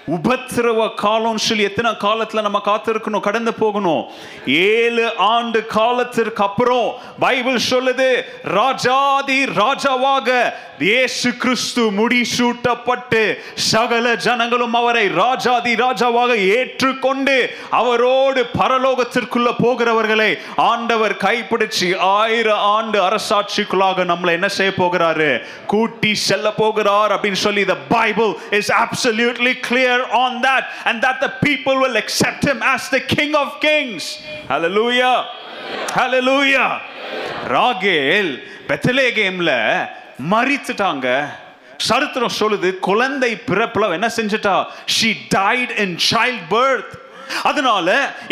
உபத்திரவ 0.07 0.93
காலம் 0.95 1.37
சொல்லி 1.37 1.63
எத்தனை 1.63 1.91
காலத்துல 1.91 2.41
நம்ம 2.41 2.61
காத்திருக்கணும் 2.65 3.19
கடந்து 3.19 3.53
போகணும்? 3.53 4.03
ஏழு 4.45 5.11
ஆண்டு 5.17 5.65
காலத்திற்கு 5.65 6.43
அப்புறம் 6.43 6.93
பைபிள் 7.19 7.59
சொல்லுது 7.69 8.23
ராஜாதி 8.43 9.45
ராஜாவாக 9.45 10.53
இயேசு 10.79 11.37
கிறிஸ்து 11.37 11.81
முடிசூட்டப்பட்டு 11.91 13.37
சகல 13.53 14.15
ஜனங்களும் 14.15 14.73
அவரை 14.73 15.07
ராஜாதி 15.07 15.75
ராஜாவாக 15.75 16.35
ஏற்றுக்கொண்டு 16.57 17.49
அவரோடு 17.69 18.45
பரலோகத்திற்குள்ள 18.59 19.51
போகிறவர்களை 19.63 20.37
ஆண்டவர் 20.55 21.17
கைப்பிடிச்சு 21.17 21.97
ஆயிரம் 21.97 22.59
ஆண்டு 22.59 22.99
அரசாட்சிக்குள்ளாக 23.01 24.05
நம்மளை 24.05 24.31
என்ன 24.31 24.47
செய்ய 24.47 24.71
போகிறாரு? 24.77 25.41
கூட்டி 25.65 26.15
செல்ல 26.15 26.51
போகிறார் 26.51 27.11
அப்படின்னு 27.11 27.33
சொல்லி 27.33 27.65
Bible 27.89 28.33
is 28.49 28.71
absolutely 28.71 29.53
clear 29.69 29.92
prayer 29.93 30.05
on 30.15 30.41
that 30.41 30.63
and 30.85 31.01
that 31.01 31.19
the 31.19 31.31
people 31.41 31.75
will 31.75 31.95
accept 31.95 32.43
him 32.43 32.61
as 32.63 32.89
the 32.89 33.01
King 33.01 33.35
of 33.35 33.59
Kings. 33.59 34.03
Hallelujah. 34.47 35.15
Hallelujah. 35.91 36.69
ராகேல் 37.53 38.29
பெத்தலேகேமில் 38.67 39.55
மறித்துட்டாங்க 40.31 41.07
சரித்திரம் 41.87 42.35
சொல்லுது 42.39 42.69
குழந்தை 42.87 43.31
பிறப்புல 43.49 43.89
என்ன 43.97 44.09
செஞ்சிட்டா 44.17 44.53
she 44.95 45.09
died 45.35 45.73
in 45.83 45.95
child 46.07 46.45
birth 46.53 46.93
அதனால 47.49 47.87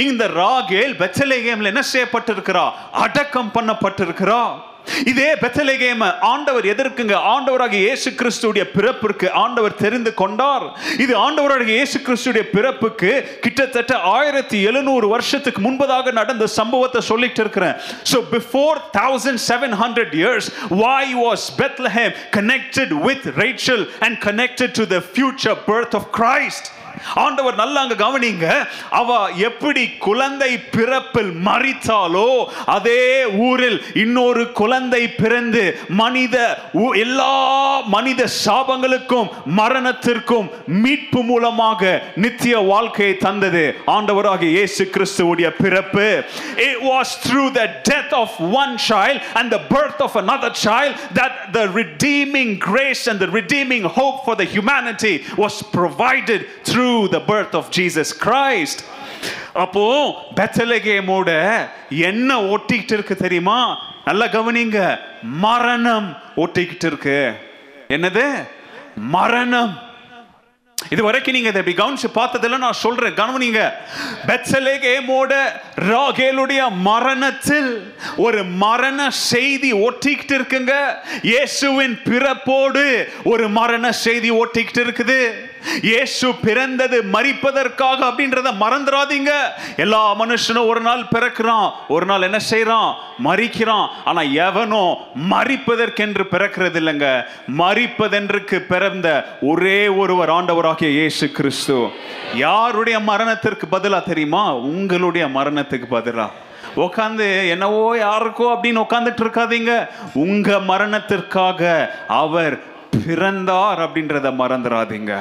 இந்த 0.05 0.23
ராகேல் 0.39 0.93
பெத்தலேகேமில் 1.01 1.71
என்ன 1.73 1.83
செய்யப்பட்டிருக்கிறா 1.91 2.65
அடக்கம் 3.03 3.51
பண்ணப்பட்டிருக்கிறா 3.57 4.41
இதே 5.11 5.29
பெத்தலேகேம 5.41 6.07
ஆண்டவர் 6.31 6.65
எதற்குங்க 6.73 7.15
ஆண்டவராக 7.33 7.75
இயேசு 7.85 8.09
கிறிஸ்துடைய 8.19 8.63
பிறப்பிற்கு 8.75 9.27
ஆண்டவர் 9.43 9.75
தெரிந்து 9.83 10.11
கொண்டார். 10.21 10.65
இது 11.03 11.13
ஆண்டவராக 11.25 11.67
இயேசு 11.77 11.97
கிறிஸ்துடைய 12.07 12.43
பிறப்புக்கு 12.55 13.11
கிட்டத்தட்ட 13.45 13.93
ஆயிரத்தி 14.17 14.57
எழுநூறு 14.69 15.07
வருஷத்துக்கு 15.15 15.61
முன்பதாக 15.67 16.11
நடந்த 16.19 16.47
சம்பவத்தை 16.59 17.01
சொல்லிட்டு 17.11 17.41
இருக்கிறேன். 17.45 17.75
So 18.11 18.19
before 18.37 18.75
1700 18.99 20.13
years 20.23 20.45
why 20.81 21.03
was 21.25 21.41
Bethlehem 21.61 22.11
connected 22.37 22.91
with 23.07 23.23
Rachel 23.43 23.81
and 24.05 24.19
connected 24.27 24.75
to 24.81 24.85
the 24.95 24.99
future 25.13 25.59
birth 25.71 25.97
of 26.01 26.07
Christ 26.19 26.69
ஆண்டவர் 27.21 27.55
நல்லா 27.55 27.79
அங்க 27.81 27.95
கவனிங்க 27.97 28.47
அவ 28.93 29.09
எப்படி 29.43 29.83
குழந்தை 30.01 30.51
பிறப்பில் 30.71 31.31
மறித்தாலோ 31.45 32.27
அதே 32.71 33.01
ஊரில் 33.43 33.79
இன்னொரு 33.95 34.43
குழந்தை 34.53 34.79
பிறந்து 35.15 35.63
மனித 36.01 36.35
உ- 36.81 36.93
எல்லா 36.97 37.31
மனித 37.89 38.09
சாபங்களுக்கும் 38.41 39.29
மரணத்திற்கும் 39.61 40.47
மீட்பு 40.81 41.21
மூலமாக 41.23 41.91
நித்திய 42.21 42.55
வாழ்க்கையை 42.69 42.89
தந்தது 43.19 43.63
ஆண்டவராகிய 43.95 44.51
இயேசு 44.51 44.83
கிறிஸ்துவுடைய 44.91 45.49
பிறப்பு 45.57 46.07
it 46.63 46.77
was 46.83 47.07
through 47.23 47.49
the 47.53 47.67
death 47.85 48.11
of 48.15 48.29
one 48.55 48.73
child 48.81 48.99
and 49.35 49.47
the 49.51 49.61
birth 49.69 49.99
of 50.01 50.15
another 50.17 50.51
child 50.59 50.91
that 51.13 51.27
the 51.53 51.65
redeeming 51.73 52.29
grace 52.61 53.03
and 53.05 53.19
the 53.19 53.29
redeeming 53.31 53.83
hope 53.91 54.19
for 54.25 54.35
the 54.35 54.47
humanity 54.47 55.13
was 55.37 55.55
provided 55.71 56.41
through 56.63 56.90
the 57.13 57.21
birth 57.31 57.53
of 57.59 57.65
Jesus 57.77 58.09
Christ. 58.25 58.79
அப்போ 59.53 59.83
பெத்தலகேமோட 60.35 61.29
என்ன 61.89 62.39
ஒட்டிக்கிட்டு 62.55 62.95
இருக்கு 62.97 63.15
தெரியுமா? 63.15 63.59
நல்லா 64.05 64.25
கவனிங்க. 64.25 64.97
மரணம் 65.21 66.17
ஒட்டிக்கிட்டு 66.35 66.89
இருக்கு 66.91 67.17
என்னது? 67.87 68.25
மரணம். 68.95 69.89
இது 70.89 71.03
வரைக்கும் 71.03 71.33
நீங்க 71.33 71.49
இதை 71.49 71.73
கவனிச்சு 71.73 72.07
பார்த்ததில்ல 72.15 72.57
நான் 72.57 72.81
சொல்றேன். 72.83 73.13
கவனிங்க. 73.13 73.59
பெத்சலேகேமோட 74.27 75.33
ராகேலுடைய 75.89 76.61
மரணத்தில் 76.89 77.93
ஒரு 78.17 78.43
மரண 78.43 79.09
செய்தி 79.09 79.73
ஒட்டிக்கிட்டு 79.73 80.35
இருக்குங்க 80.39 80.73
இயேசுவின் 81.21 81.95
பிறப்போடு 82.05 82.85
ஒரு 83.23 83.49
மரண 83.49 83.91
செய்தி 83.91 84.31
ஒட்டிக்கிட்டு 84.31 84.83
இருக்குது 84.87 85.19
இயேசு 85.81 86.27
பிறந்தது 86.35 87.03
மறிப்பதற்காக 87.13 87.99
அப்படின்றத 88.09 88.49
மறந்துடாதீங்க. 88.63 89.31
எல்லா 89.77 90.15
மனுஷனும் 90.21 90.67
ஒரு 90.67 90.81
நாள் 90.81 91.03
பிறக்கிறான் 91.15 91.71
ஒரு 91.87 92.05
நாள் 92.05 92.21
என்ன 92.21 92.39
செய்யறான் 92.49 92.93
மறிக்கிறான் 93.23 93.87
ஆனா 94.03 94.21
எவனோ 94.21 94.97
மறிப்பதற்கென்று 95.31 96.23
பிறக்கிறது 96.31 96.79
இல்லைங்க 96.81 97.23
மரிப்பதென்றுக்கு 97.57 98.59
பிறந்த 98.59 99.07
ஒரே 99.41 99.87
ஒருவர் 99.87 100.29
ஆண்டவராகிய 100.29 100.89
இயேசு 100.89 101.31
கிறிஸ்து. 101.31 101.89
யாருடைய 102.35 102.99
மரணத்திற்கு 102.99 103.67
பதிலா 103.71 104.03
தெரியுமா? 104.03 104.55
உங்களுடைய 104.55 105.27
மரணத்துக்கு 105.27 105.87
பதிலா. 105.91 106.27
உட்காந்து 106.75 107.49
என்னவோ 107.49 107.97
யாருக்கோ 107.97 108.45
அப்படின்னு 108.53 108.83
உட்காந்துட்டு 108.87 109.23
இருக்காதீங்க. 109.25 109.87
உங்க 110.13 110.59
மரணத்திற்காக 110.59 111.91
அவர் 112.07 112.59
பிறந்தார் 113.05 113.79
அப்படின்றத 113.79 114.29
மறந்துடாதீங்க. 114.41 115.13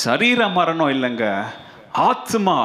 சரீர 0.00 0.48
மரணம் 0.48 0.92
இல்லைங்க. 0.94 1.24
ஆத்மா 1.92 2.56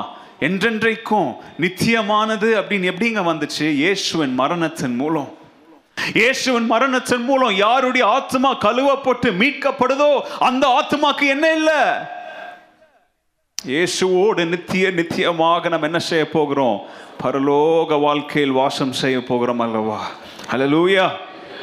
என்றென்றைக்கும் 0.47 1.29
நித்தியமானது 1.63 2.49
அப்படின்னு 2.59 2.89
எப்படிங்க 2.91 3.21
வந்துச்சு? 3.29 3.65
இயேசுவின் 3.81 4.35
மரணத்தின் 4.41 4.95
மூலம். 4.95 5.29
இயேசுவின் 6.19 6.67
மரணத்தின் 6.73 7.25
மூலம் 7.29 7.53
யாருடைய 7.55 8.07
ஆத்மா 8.07 8.49
கழுவப்பட்டு 8.65 9.29
மீட்கப்படுதோ 9.41 10.11
அந்த 10.47 10.63
ஆத்மாக்கு 10.79 11.25
என்ன 11.35 11.45
இல்லை? 11.53 11.81
இயேசுவோடு 13.57 14.41
நித்திய 14.53 14.91
நித்தியமாக 14.91 15.69
நம்ம 15.69 15.85
என்ன 15.85 15.99
செய்ய 15.99 16.25
போகிறோம்? 16.29 16.79
பரலோக 17.23 17.99
வாழ்க்கையில் 17.99 18.57
வாசம் 18.61 18.99
செய்ய 19.03 19.23
போகிறோம் 19.23 19.59
அல்லவா? 19.59 20.01
அல்லேலூயா 20.51 21.07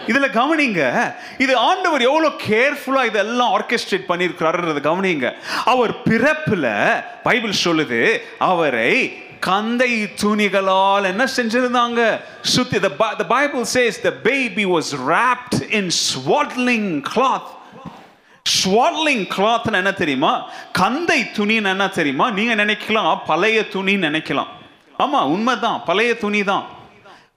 இதில் 0.07 0.31
கவனிங்க 0.31 1.15
இது 1.39 1.57
ஆண்டவர் 1.57 2.03
எவ்வளோ 2.03 2.29
கேர்ஃபுல்லாக 2.29 3.07
இதெல்லாம் 3.07 3.61
ஆர்கெஸ்ட்ரேட் 3.61 4.09
பண்ணியிருக்கிறாருன்றது 4.09 4.81
கவனிங்க. 4.81 5.33
அவர் 5.65 6.03
பிறப்பில் 6.03 7.03
பைபிள் 7.23 7.53
சொல்லுது 7.65 8.19
அவரை 8.39 9.23
கந்தை 9.41 10.03
துணிகளால் 10.03 11.05
என்ன 11.05 11.25
செஞ்சிருந்தாங்க? 11.25 12.21
சுத்தி 12.43 12.83
the 12.83 12.91
Bi- 12.91 13.19
the 13.19 13.41
bible 13.41 13.65
says 13.75 14.05
the 14.05 14.13
baby 14.13 14.67
was 14.67 14.83
wrapped 15.07 15.73
in 15.73 15.91
swaddling 15.91 17.03
cloth. 17.15 17.53
Swaddling 18.65 19.29
கிளாத்னு 19.37 19.73
என்ன 19.73 19.93
தெரியுமா? 19.93 20.51
கந்தை 20.73 21.23
துணின்னு 21.23 21.65
என்ன 21.65 21.89
தெரியுமா? 21.89 22.31
நீங்கள் 22.31 22.67
நினைக்கலாம் 22.67 23.19
பழைய 23.27 23.61
துணின்னு 23.61 24.11
நினைக்கலாம். 24.11 24.47
ஆமாம் 24.97 25.31
உண்மைதான் 25.31 25.83
பழைய 25.85 26.17
துணி 26.17 26.45
தான் 26.45 26.74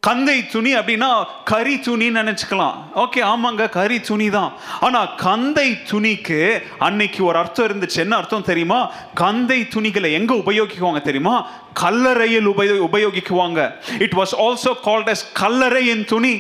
கந்தை 0.08 0.36
துணி 0.51 0.72
அப்படின்னா 0.80 1.10
கறி 1.51 1.76
துணின்னு 1.86 2.20
நினைச்சுக்கலாம். 2.22 2.76
ஓகே 3.03 3.22
ஆமாங்க 3.32 3.64
கரி 3.78 3.97
துணி 4.10 4.28
தான் 4.36 4.51
ஆனால் 4.86 5.10
கந்தை 5.24 5.68
துணிக்கு 5.89 6.39
அன்னைக்கு 6.88 7.22
ஒரு 7.30 7.38
அர்த்தம் 7.41 7.68
இருந்துச்சு. 7.70 7.97
என்ன 8.05 8.16
அர்த்தம் 8.22 8.47
தெரியுமா? 8.51 8.80
கந்தை 9.24 9.60
துணிகளை 9.74 10.12
எங்க 10.20 10.34
உபயோகிக்குவாங்க 10.43 11.01
தெரியுமா? 11.10 11.36
கல்லறையில் 11.82 12.47
உபயோ 12.53 12.78
உபயோகிக்குவாங்க. 12.89 13.60
It 14.05 14.16
was 14.20 14.34
also 14.45 14.74
called 14.88 15.12
as 15.14 15.26
கல்லறையின் 15.41 16.05
துணி. 16.14 16.36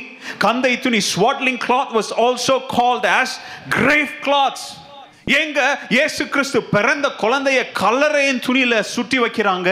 கந்தை 0.45 0.73
துணி 0.87 1.01
swaddling 1.11 1.61
cloth 1.67 1.93
was 1.99 2.11
also 2.25 2.57
called 2.77 3.07
as 3.19 3.35
grave 3.77 4.11
cloths 4.25 4.67
எங்க 5.43 5.59
இயேசு 5.97 6.23
கிறிஸ்து 6.33 6.59
பிறந்த 6.75 7.07
குழந்தைய 7.23 7.61
கல்லறையின் 7.83 8.43
துணியில 8.47 8.75
சுட்டி 8.95 9.17
வைக்கிறாங்க? 9.23 9.71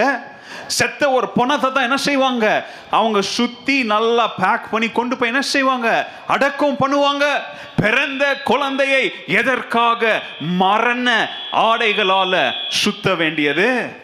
செத்த 0.68 1.10
ஒரு 1.12 1.30
பொணத்தை 1.30 1.72
தான் 1.72 1.84
என்ன 1.84 1.98
செய்வாங்க? 1.98 2.66
அவங்க 2.90 3.22
சுத்தி 3.22 3.84
நல்லா 3.84 4.28
பேக் 4.28 4.72
பண்ணி 4.72 4.90
கொண்டு 4.90 5.18
போய் 5.18 5.30
என்ன 5.30 5.42
செய்வாங்க? 5.42 6.12
அடக்கம் 6.28 6.80
பண்ணுவாங்க. 6.80 7.42
பிறந்த 7.76 8.42
குழந்தையை 8.42 9.14
எதற்காக 9.28 10.22
மரண 10.40 11.30
ஆடைகளால 11.52 12.52
சுத்த 12.68 13.16
வேண்டியது? 13.16 14.04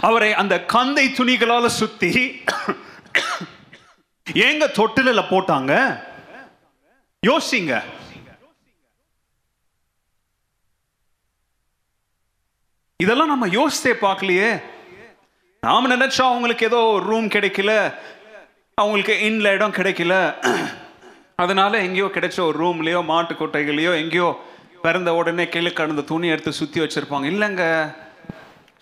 அவரை 0.00 0.34
அந்த 0.34 0.64
கந்தை 0.64 1.08
துணிகளால 1.08 1.66
சுத்தி 1.66 2.42
ஏங்க 4.34 4.64
தொட்டில 4.78 5.22
போட்டாங்க? 5.30 6.02
யோசிங்க. 7.26 7.82
இதெல்லாம் 13.02 13.32
நம்ம 13.32 13.46
யோசித்தே 13.46 13.92
பார்க்கலையே. 14.02 14.50
நாம் 15.60 15.90
நினைச்சோம் 15.90 16.30
அவங்களுக்கு 16.30 16.66
ஏதோ 16.66 16.80
ரூம் 17.04 17.28
கிடைக்கல. 17.34 17.72
அவங்களுக்கு 18.74 19.14
இன்ல 19.28 19.46
இடம் 19.48 19.76
கிடைக்கல. 19.78 20.14
அதனால 21.36 21.80
எங்கேயோ 21.80 22.08
கிடைச்ச 22.14 22.40
ஒரு 22.40 22.56
ரூம்லேயோ 22.64 23.00
மாட்டு 23.04 23.34
கொட்டைகளையோ 23.34 23.92
எங்கேயோ 24.02 24.30
பிறந்த 24.82 25.10
உடனே 25.14 25.44
கீழே 25.48 25.72
கடந்த 25.72 26.02
துணி 26.02 26.28
எடுத்து 26.28 26.52
சுற்றி 26.52 26.80
வச்சுருப்பாங்க. 26.80 27.26
இல்லைங்க. 27.32 27.64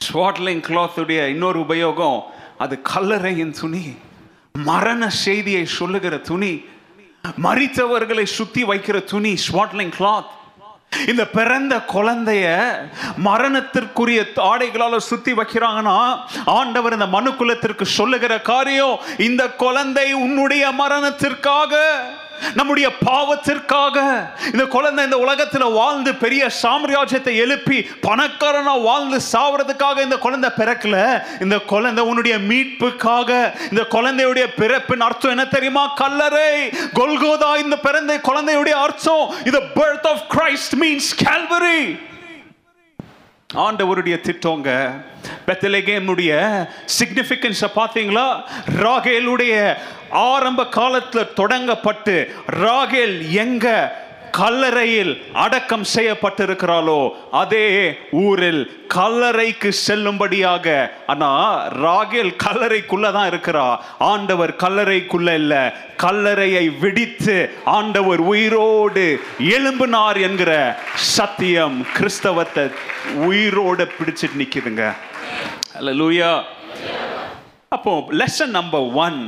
ஸ்வாட்லிங் 0.05 0.63
கிளாத்துடைய 0.69 1.27
இன்னொரு 1.27 1.61
உபயோகம் 1.61 2.19
அது 2.59 2.77
கல்லறையின் 2.95 3.55
துணி. 3.61 3.85
மரண 4.53 5.09
செய்தியை 5.09 5.65
சொல்லுகிற 5.79 6.17
துணி. 6.31 6.53
மறித்தவர்களை 7.43 8.25
சுற்றி 8.39 8.63
வைக்கிற 8.65 8.99
துணி 9.05 9.33
ஸ்வாட்லிங் 9.47 9.93
கிளாத் 9.99 10.31
இந்த 10.93 11.27
பிறந்த 11.27 11.75
குழந்தைய 11.93 12.47
மரணத்திற்குரிய 13.25 14.21
ஆடைகளால 14.37 14.97
சுத்தி 14.97 15.33
வைக்கிறாங்கன்னா 15.33 16.19
ஆண்டவர் 16.45 16.93
இந்த 16.93 17.07
மனுக்குலத்திற்கு 17.07 17.83
சொல்லுகிற 17.83 18.41
காரியம் 18.41 19.01
இந்த 19.19 19.49
குழந்தை 19.49 20.13
உன்னுடைய 20.13 20.71
மரணத்திற்காக. 20.73 21.75
நம்முடைய 22.55 22.89
பாவத்திற்காக 23.11 23.97
இந்த 24.53 24.65
குழந்தை 24.65 25.05
இந்த 25.05 25.19
உலகத்தில் 25.19 25.65
வாழ்ந்து 25.71 26.15
பெரிய 26.15 26.51
சாம்ராஜ்யத்தை 26.63 27.37
எழுப்பி 27.37 27.79
பணக்காரனா 28.03 28.83
வாழ்ந்து 28.83 29.21
சாவறதுக்காக 29.33 30.03
இந்த 30.03 30.17
குழந்தை 30.17 30.51
பிறக்கல. 30.57 31.23
இந்த 31.41 31.59
குழந்தை 31.59 32.05
உன்னுடைய 32.05 32.39
மீட்புக்காக 32.39 33.53
இந்த 33.71 33.87
குழந்தையுடைய 33.91 34.47
பிறப்பின் 34.57 35.01
அர்த்தம் 35.01 35.31
என்ன 35.31 35.45
தெரியுமா? 35.45 35.87
கல்லறை. 35.87 36.69
கொல்கோதா 36.95 37.57
இந்த 37.57 37.77
பிறந்த 37.77 38.17
குழந்தையுடைய 38.17 38.77
அர்த்தம் 38.87 39.35
இது 39.45 39.61
birth 39.61 40.07
of 40.07 40.23
Christ 40.35 40.77
means 40.81 41.11
Calvary 41.25 42.09
ஆண்டவருடைய 43.55 44.17
திட்டங்க. 44.27 45.03
பெத்தலகேமுடைய 45.47 46.33
சிக்னிஃபிகன்ஸை 46.99 47.69
பார்த்தீங்களா? 47.75 48.43
ராகேலுடைய 48.79 49.77
ஆரம்ப 50.11 50.67
காலத்தில் 50.67 51.33
தொடங்கப்பட்டு 51.37 52.31
ராகேல் 52.47 53.29
எங்கே 53.29 53.77
கல்லறையில் 54.31 55.11
அடக்கம் 55.35 55.85
செய்யப்பட்டிருக்கிறாளோ 55.95 56.99
அதே 57.31 57.67
ஊரில் 58.11 58.61
கல்லறைக்கு 58.89 59.73
செல்லும்படியாக 59.87 60.67
ஆனா 61.07 61.31
ராகேல் 61.83 62.37
கல்லறைக்குள்ள 62.37 63.13
தான் 63.13 63.31
இருக்கிறா. 63.31 63.67
ஆண்டவர் 63.99 64.57
கல்லறைக்குள்ள 64.57 65.35
இல்ல. 65.35 65.55
கல்லறையை 65.97 66.69
விடித்து 66.79 67.37
ஆண்டவர் 67.65 68.21
உயிரோடு 68.21 69.05
எழும்பினார் 69.39 70.21
என்கிற 70.21 70.53
சத்தியம் 70.95 71.87
கிறிஸ்தவத்தை 71.93 72.65
உயிரோட 73.27 73.87
பிடிச்சிட்டு 73.99 74.41
நிக்குதுங்க 74.41 74.85
அல்லேலூயா 75.77 76.31
அப்போ 77.69 77.93
லெசன் 78.11 78.51
நம்பர் 78.51 78.87
ஒன் 78.99 79.19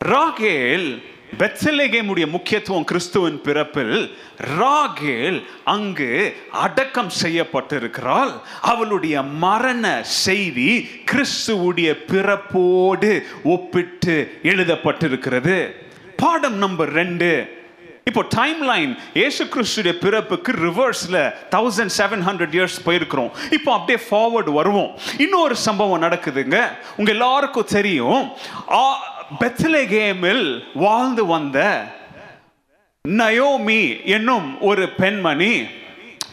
ராகேல் 0.00 0.88
பெத்சலேகேமுடைய 1.36 2.30
முக்கியத்துவம் 2.30 2.84
கிறிஸ்துவின் 2.84 3.40
பிறப்பில் 3.40 4.18
ராகேல் 4.58 5.44
அங்கு 5.64 6.36
அடக்கம் 6.52 7.10
செய்யப்பட்டிருக்கிறாள். 7.22 8.32
அவளுடைய 8.60 9.22
மரண 9.22 9.98
செய்தி 10.02 10.88
கிறிஸ்துவுடைய 11.12 11.94
பிறப்போடு 12.06 13.22
ஒப்பிட்டு 13.44 14.38
எழுதப்பட்டிருக்கிறது. 14.42 15.70
பாடம் 16.16 16.56
நம்பர் 16.56 16.92
ரெண்டு. 16.92 17.56
இப்போ 18.04 18.24
டைம் 18.28 18.62
லைன் 18.62 18.98
ஏசு 19.14 19.44
கிறிஸ்துடைய 19.44 19.92
பிறப்புக்கு 19.92 20.52
ரிவர்ஸில் 20.52 21.34
தௌசண்ட் 21.50 21.90
செவன் 21.98 22.22
ஹண்ட்ரட் 22.26 22.52
இயர்ஸ் 22.52 22.86
போயிருக்கிறோம். 22.86 23.30
இப்போ 23.50 23.72
அப்படியே 23.72 24.06
ஃபார்வர்டு 24.10 24.52
வருவோம். 24.52 24.98
இன்னொரு 25.18 25.56
சம்பவம் 25.56 26.02
நடக்குதுங்க. 26.02 26.68
உங்கள் 26.96 27.14
எல்லாருக்கும் 27.14 27.64
தெரியும். 27.64 28.30
ஆ- 28.70 29.16
பெத்லகேமில் 29.40 30.44
வாழ்ந்து 30.74 31.26
வந்த 31.26 31.86
நயோமி 33.08 34.04
என்னும் 34.04 34.60
ஒரு 34.60 34.88
பெண்மணி 34.88 35.66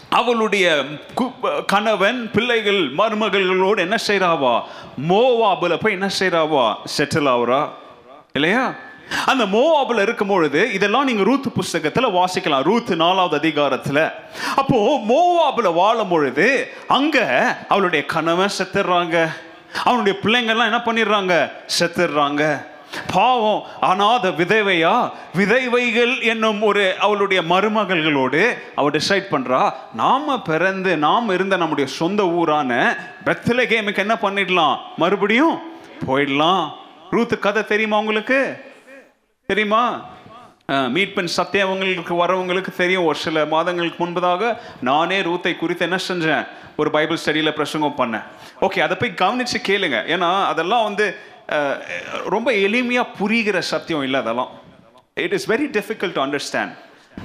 அவளுடைய 0.09 0.83
கு- 1.15 1.31
கணவன் 1.65 2.31
பிள்ளைகள் 2.31 2.91
மருமகள்களோடு 2.95 3.77
என்ன 3.77 3.95
செய்கிறாவா 4.07 4.61
மோவாபுல 5.09 5.79
போய் 5.79 5.93
என்ன 5.93 6.09
செய்கிறாவா 6.19 6.75
செட்டில் 6.97 7.29
ஆகுறா 7.29 7.67
இல்லையா? 8.33 8.73
அந்த 9.25 9.45
மோவாபுல 9.45 10.01
இருக்கும் 10.01 10.27
பொழுது 10.27 10.73
இதெல்லாம் 10.73 11.03
நீங்க 11.03 11.23
ரூத் 11.23 11.51
புஸ்தகத்துல 11.55 12.11
வாசிக்கலாம். 12.11 12.61
ரூத் 12.61 12.89
நாலாவது 12.89 13.37
அதிகாரத்துல. 13.39 14.11
அப்போ 14.55 14.99
மோவாபுல 15.07 15.73
வாழும் 15.73 16.07
பொழுது 16.07 16.71
அங்க 16.87 17.17
அவளுடைய 17.67 18.05
கணவன் 18.05 18.49
செத்துடுறாங்க 18.57 19.27
அவனுடைய 19.83 20.19
பிள்ளைங்கள்லாம் 20.23 20.65
என்ன 20.65 20.81
பண்ணிடுறாங்க? 20.85 21.51
செத்துடுறாங்க 21.79 22.43
பாவம் 23.13 23.61
அனாத 23.89 24.31
விதவையா? 24.39 24.95
விதைவைகள் 25.39 26.13
என்னும் 26.31 26.61
ஒரு 26.69 26.83
அவளுடைய 27.05 27.41
மருமகள்களோடு 27.51 28.41
அவள் 28.75 28.95
டிசைட் 28.97 29.31
பண்ணுறா 29.33 29.61
நாம் 30.01 30.43
பிறந்து 30.49 30.91
நாம் 31.07 31.29
இருந்த 31.37 31.57
நம்முடைய 31.63 31.87
சொந்த 31.99 32.23
ஊரான 32.39 32.71
பெத்லகேமுக்கு 33.25 34.03
என்ன 34.05 34.17
பண்ணிடலாம்? 34.25 34.75
மறுபடியும் 34.97 35.55
போயிடலாம். 36.07 36.65
ரூத்து 37.15 37.35
கதை 37.39 37.63
தெரியுமா 37.65 37.99
உங்களுக்கு? 38.03 38.39
தெரியுமா? 39.51 39.83
மீட்பன் 40.95 41.35
சத்தியம் 41.37 41.67
அவங்களுக்கு 41.67 42.13
வரவங்களுக்கு 42.21 42.71
தெரியும். 42.77 43.05
ஒரு 43.09 43.17
சில 43.23 43.45
மாதங்களுக்கு 43.51 43.99
முன்பதாக 44.05 44.43
நானே 44.81 45.17
ரூத்தை 45.27 45.51
குறித்து 45.55 45.85
என்ன 45.87 45.97
செஞ்சேன்? 46.07 46.47
ஒரு 46.79 46.89
பைபிள் 46.95 47.19
ஸ்டடியில் 47.23 47.57
பிரசங்கம் 47.59 47.99
பண்ணேன். 47.99 48.25
ஓகே 48.65 48.79
அதை 48.85 48.97
போய் 49.01 49.19
கவனித்து 49.23 49.59
கேளுங்க. 49.67 49.97
ஏன்னா 50.15 50.29
அதெல்லாம் 50.51 50.87
வந்து 50.89 51.05
ரொம்ப 52.25 52.51
எளிமையாக 52.51 53.13
புரிகிற 53.19 53.59
சத்தியம் 53.59 54.03
இல்லை 54.03 54.19
அதெல்லாம். 54.19 54.51
It 55.13 55.33
is 55.33 55.49
very 55.49 55.67
difficult 55.77 56.17
to 56.17 56.21
understand 56.21 56.73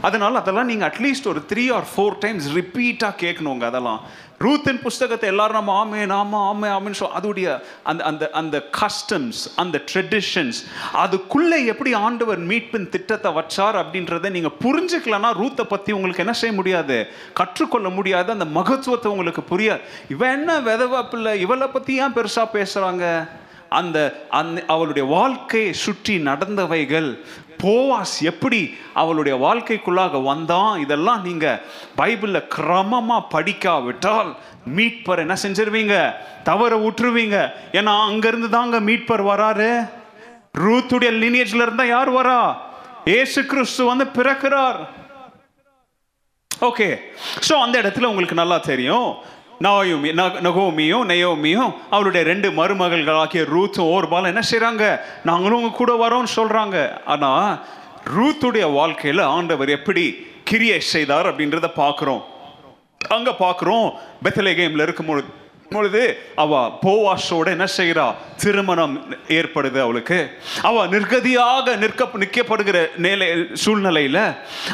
அதனால் 0.02 0.34
அதெல்லாம் 0.34 0.66
நீங்கள் 0.66 0.88
அட்லீஸ்ட் 0.90 1.26
ஒரு 1.26 1.40
த்ரீ 1.50 1.72
ஆர் 1.76 1.86
ஃபோர் 1.94 2.16
டைம்ஸ் 2.18 2.46
ரிப்பீட்டாக 2.58 3.14
கேட்கணுங்க 3.22 3.64
அதெல்லாம். 3.64 4.00
ரூத்தின் 4.44 4.80
புஸ்தகத்தை 4.82 5.28
எல்லாரும் 5.28 5.58
நம்ம 5.58 5.72
ஆமே 5.82 6.06
நாம 6.06 6.52
ஆமே 6.52 6.68
ஆமேன்னு 6.76 6.98
சொல் 7.00 7.16
அதோடைய 7.18 7.48
அந்த 7.82 8.04
அந்த 8.04 8.30
அந்த 8.30 8.56
கஸ்டம்ஸ் 8.80 9.48
அந்த 9.56 9.82
ட்ரெடிஷன்ஸ் 9.92 10.60
அதுக்குள்ளே 10.92 11.66
எப்படி 11.66 11.94
ஆண்டவர் 11.94 12.38
மீட்பின் 12.38 12.88
திட்டத்தை 12.88 13.32
வச்சார் 13.32 13.76
அப்படின்றத 13.82 14.30
நீங்கள் 14.30 14.56
புரிஞ்சுக்கலன்னா 14.64 15.32
ரூத்தை 15.42 15.64
பற்றி 15.64 15.92
உங்களுக்கு 15.92 16.20
என்ன 16.20 16.32
செய்ய 16.32 16.52
முடியாது? 16.52 16.98
கற்றுக்கொள்ள 17.32 17.88
முடியாது 17.88 18.30
அந்த 18.32 18.44
மகத்துவத்தை 18.44 19.10
உங்களுக்கு 19.10 19.44
புரியாது 19.52 19.80
இவன் 20.08 20.32
என்ன 20.32 20.60
விதவா 20.60 21.02
பிள்ளை 21.08 21.40
இவளை 21.40 21.66
பற்றி 21.66 21.94
ஏன் 21.96 22.12
பெருசாக 22.12 22.54
பேசுகிறாங்க 22.58 23.04
அந்த 23.78 24.26
அந்த 24.30 24.62
அவளுடைய 24.66 25.08
வாழ்க்கையை 25.08 25.72
சுற்றி 25.72 26.14
நடந்தவைகள். 26.18 27.08
போவாஸ் 27.62 28.14
எப்படி 28.20 28.60
அவளுடைய 28.94 29.38
வாழ்க்கைக்குள்ளாக 29.46 30.22
வந்தான் 30.22 30.80
இதெல்லாம் 30.80 31.22
நீங்கள் 31.22 31.60
பைபிளில் 31.96 32.48
கிரமமாக 32.56 33.28
படிக்காவிட்டால் 33.30 34.30
மீட்பர் 34.76 35.18
என்ன 35.18 35.36
செஞ்சிருவீங்க? 35.42 35.96
தவற 36.42 36.76
விட்டுருவீங்க 36.76 37.38
ஏன்னா 37.72 37.94
அங்கேருந்து 38.08 38.48
தாங்க 38.48 38.80
மீட்பர் 38.80 39.24
வராரு. 39.32 39.70
ரூத்துடைய 40.58 41.10
லினியேஜ்ல 41.22 41.66
இருந்தா 41.66 41.84
யார் 41.84 42.12
வரா? 42.12 42.40
ஏசு 43.04 43.46
கிறிஸ்து 43.46 43.84
வந்து 43.84 44.04
பிறக்கிறார். 44.04 44.80
ஓகே. 46.50 46.88
ஸோ 47.48 47.52
அந்த 47.52 47.76
இடத்துல 47.82 48.04
உங்களுக்கு 48.04 48.34
நல்லா 48.34 48.58
தெரியும். 48.58 49.10
நாயுமி 49.60 50.12
ந- 50.12 50.40
நகோமியும் 50.42 51.04
நயோமியும் 51.04 51.74
அவளுடைய 51.90 52.26
ரெண்டு 52.26 52.50
மருமகள்களாகிய 52.50 53.44
ரூத்தும் 53.44 53.86
ஓர்பால் 53.86 54.26
என்ன 54.26 54.40
செய்கிறாங்க 54.50 55.00
நாங்களும் 55.24 55.62
உங்க 55.62 55.76
கூட 55.76 56.08
வரோம்னு 56.08 56.26
சொல்கிறாங்க 56.36 56.76
ஆனால் 57.04 57.64
ரூத்துடைய 58.16 58.72
வாழ்க்கையில் 58.72 59.20
ஆண்டவர் 59.20 59.68
எப்படி 59.68 60.28
கிரியை 60.44 60.80
செய்தார் 60.80 61.26
அப்படின்றத 61.26 61.70
பார்க்குறோம். 61.76 62.22
அங்கே 63.08 63.30
பார்க்குறோம் 63.30 63.92
பெத்தலேகேமில் 64.24 64.82
இருக்கும் 64.82 65.22
பொழுது 65.70 66.02
அவ 66.34 66.52
போவாஷோட 66.82 67.46
என்ன 67.46 67.66
செய்கிறா? 67.76 68.04
திருமணம் 68.36 68.94
ஏற்படுது 69.28 69.78
அவளுக்கு. 69.80 70.18
அவ 70.62 70.86
நிர்கதியாக 70.86 71.76
நிற்க 71.76 72.08
நிற்கப்படுகிற 72.14 72.76
நிலை 72.96 73.28
சூழ்நிலையில 73.64 74.18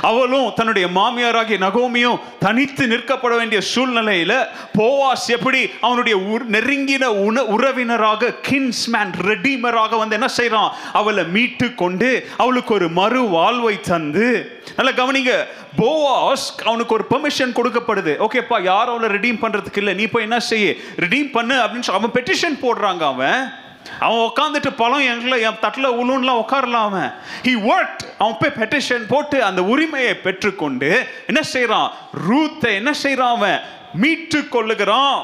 அவளும் 0.03 0.53
தன்னுடைய 0.55 0.89
மாமியாராகிய 0.89 1.59
நகோமியும் 1.59 2.21
தனித்து 2.39 2.87
நிற்கப்பட 2.87 3.37
வேண்டிய 3.37 3.61
சூழ்நிலையில 3.75 4.33
போவாஸ் 4.79 5.27
எப்படி 5.29 5.61
அவனுடைய 5.81 6.17
உர்- 6.27 6.49
நெருங்கின 6.49 7.05
உண 7.23 7.45
உறவினராக 7.49 8.33
கின்ஸ்மேன் 8.43 9.13
ரெடிமராக 9.23 9.99
வந்து 9.99 10.15
என்ன 10.15 10.29
செய்யறான் 10.37 10.71
அவளை 10.93 11.25
மீட்டு 11.29 11.75
கொண்டு 11.75 12.11
அவளுக்கு 12.37 12.75
ஒரு 12.75 12.89
மறு 12.93 13.23
வாழ்வை 13.29 13.81
தந்து 13.83 14.29
நல்லா 14.77 14.93
கவனிங்க 14.93 15.33
போவாஸ் 15.77 16.47
அவனுக்கு 16.65 16.95
ஒரு 16.95 17.05
பெர்மிஷன் 17.11 17.57
கொடுக்கப்படுது. 17.59 18.13
ஓகேப்பா 18.27 18.63
யாரும் 18.63 18.95
அவளை 18.95 19.09
ரிடீம் 19.17 19.43
பண்ணுறதுக்கு 19.43 19.77
இல்லை. 19.77 19.95
நீ 19.95 20.07
போய் 20.07 20.23
என்ன 20.23 20.41
செய்ய? 20.41 20.75
ரிடீம் 20.97 21.31
பண்ணு 21.31 21.55
அப்படின்னு 21.55 21.87
சொல்லி 21.89 22.01
அவன் 22.01 22.17
பெட்டிஷன் 22.17 22.61
போடுறாங்க 22.65 23.05
அவன். 23.05 23.53
அவன் 24.01 24.31
உட்காந்துட்டு 24.31 24.71
பழம் 24.77 25.07
எங்களை 25.07 25.41
என் 25.41 25.59
தட்டில் 25.61 25.97
உளுன்லாம் 26.01 26.43
உட்காரலாம் 26.43 26.89
அவன். 26.91 27.13
ஹி 27.43 27.53
ஒர்க் 27.73 28.03
அவன் 28.19 28.37
போய் 28.41 28.57
பெட்டிஷன் 28.61 29.05
போட்டு 29.09 29.45
அந்த 29.45 29.63
உரிமையை 29.63 30.15
பெற்றுக்கொண்டு 30.15 31.07
என்ன 31.27 31.43
செய்கிறான் 31.43 31.93
ரூத்தை 32.29 32.75
என்ன 32.75 32.93
செய்கிறான் 32.93 33.35
அவன்? 33.37 33.61
மீட்டு 33.95 34.41
கொள்ளுகிறான். 34.41 35.19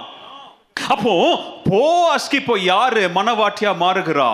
அப்போ 0.89 1.15
போவாஸ்க்கு 1.71 2.35
இப்போ 2.35 2.59
யாரு 2.59 3.11
மனவாட்டியா 3.15 3.73
மாறுகிறா? 3.85 4.31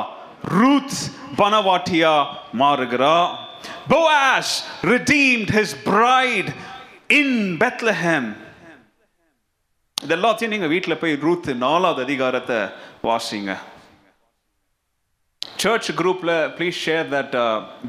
ரூத் 0.48 0.98
மனவாட்டியா 1.38 2.24
மாறுகிறா. 2.58 3.28
Boaz 3.90 4.48
redeemed 4.82 5.48
his 5.58 5.70
bride 5.88 6.50
in 7.18 7.28
Bethlehem. 7.62 8.24
இது 10.04 10.14
எல்லாத்தையும் 10.16 10.52
நீங்க 10.54 10.66
வீட்டில் 10.72 11.00
போய் 11.02 11.14
ரூத் 11.26 11.48
நாலாவது 11.62 12.00
அதிகாரத்தை 12.06 12.58
வாசிங்க. 13.08 13.52
சர்ச் 15.62 15.90
குரூப்ல 16.00 16.30
please 16.58 16.78
share 16.86 17.08
that 17.14 17.34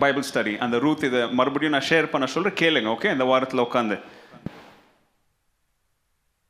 Bible 0.04 0.26
study 0.30 0.54
அந்த 0.66 0.76
ரூத் 0.86 1.04
இதை 1.10 1.22
மறுபடியும் 1.40 1.76
நான் 1.78 1.90
ஷேர் 1.90 2.12
பண்ண 2.14 2.28
சொல்றேன். 2.36 2.60
கேளுங்க 2.62 2.90
ஓகே 2.96 3.12
இந்த 3.16 3.28
வாரத்தில் 3.32 3.66
உட்காந்து 3.68 3.98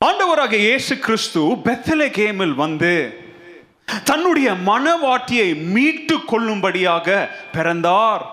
ஆண்டவராக 0.08 0.56
இயேசு 0.68 0.93
கிறிஸ்து 1.06 1.41
பெத்லகேமில் 1.70 2.56
வந்து 2.66 2.93
தன்னுடைய 4.10 4.50
மனவாட்டியை 4.72 5.50
மீட்டு 5.76 6.18
கொள்ளும்படியாக 6.34 7.08
பிறந்தார். 7.56 8.26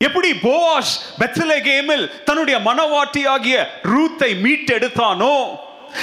எப்படி 0.00 0.30
போவாஸ் 0.32 0.92
பெத்லகேமில் 1.18 2.06
தன்னுடைய 2.24 2.56
மனவாட்டியாகிய 2.58 3.56
ரூத்தை 3.82 4.30
மீட்டெடுத்தானோ? 4.44 5.36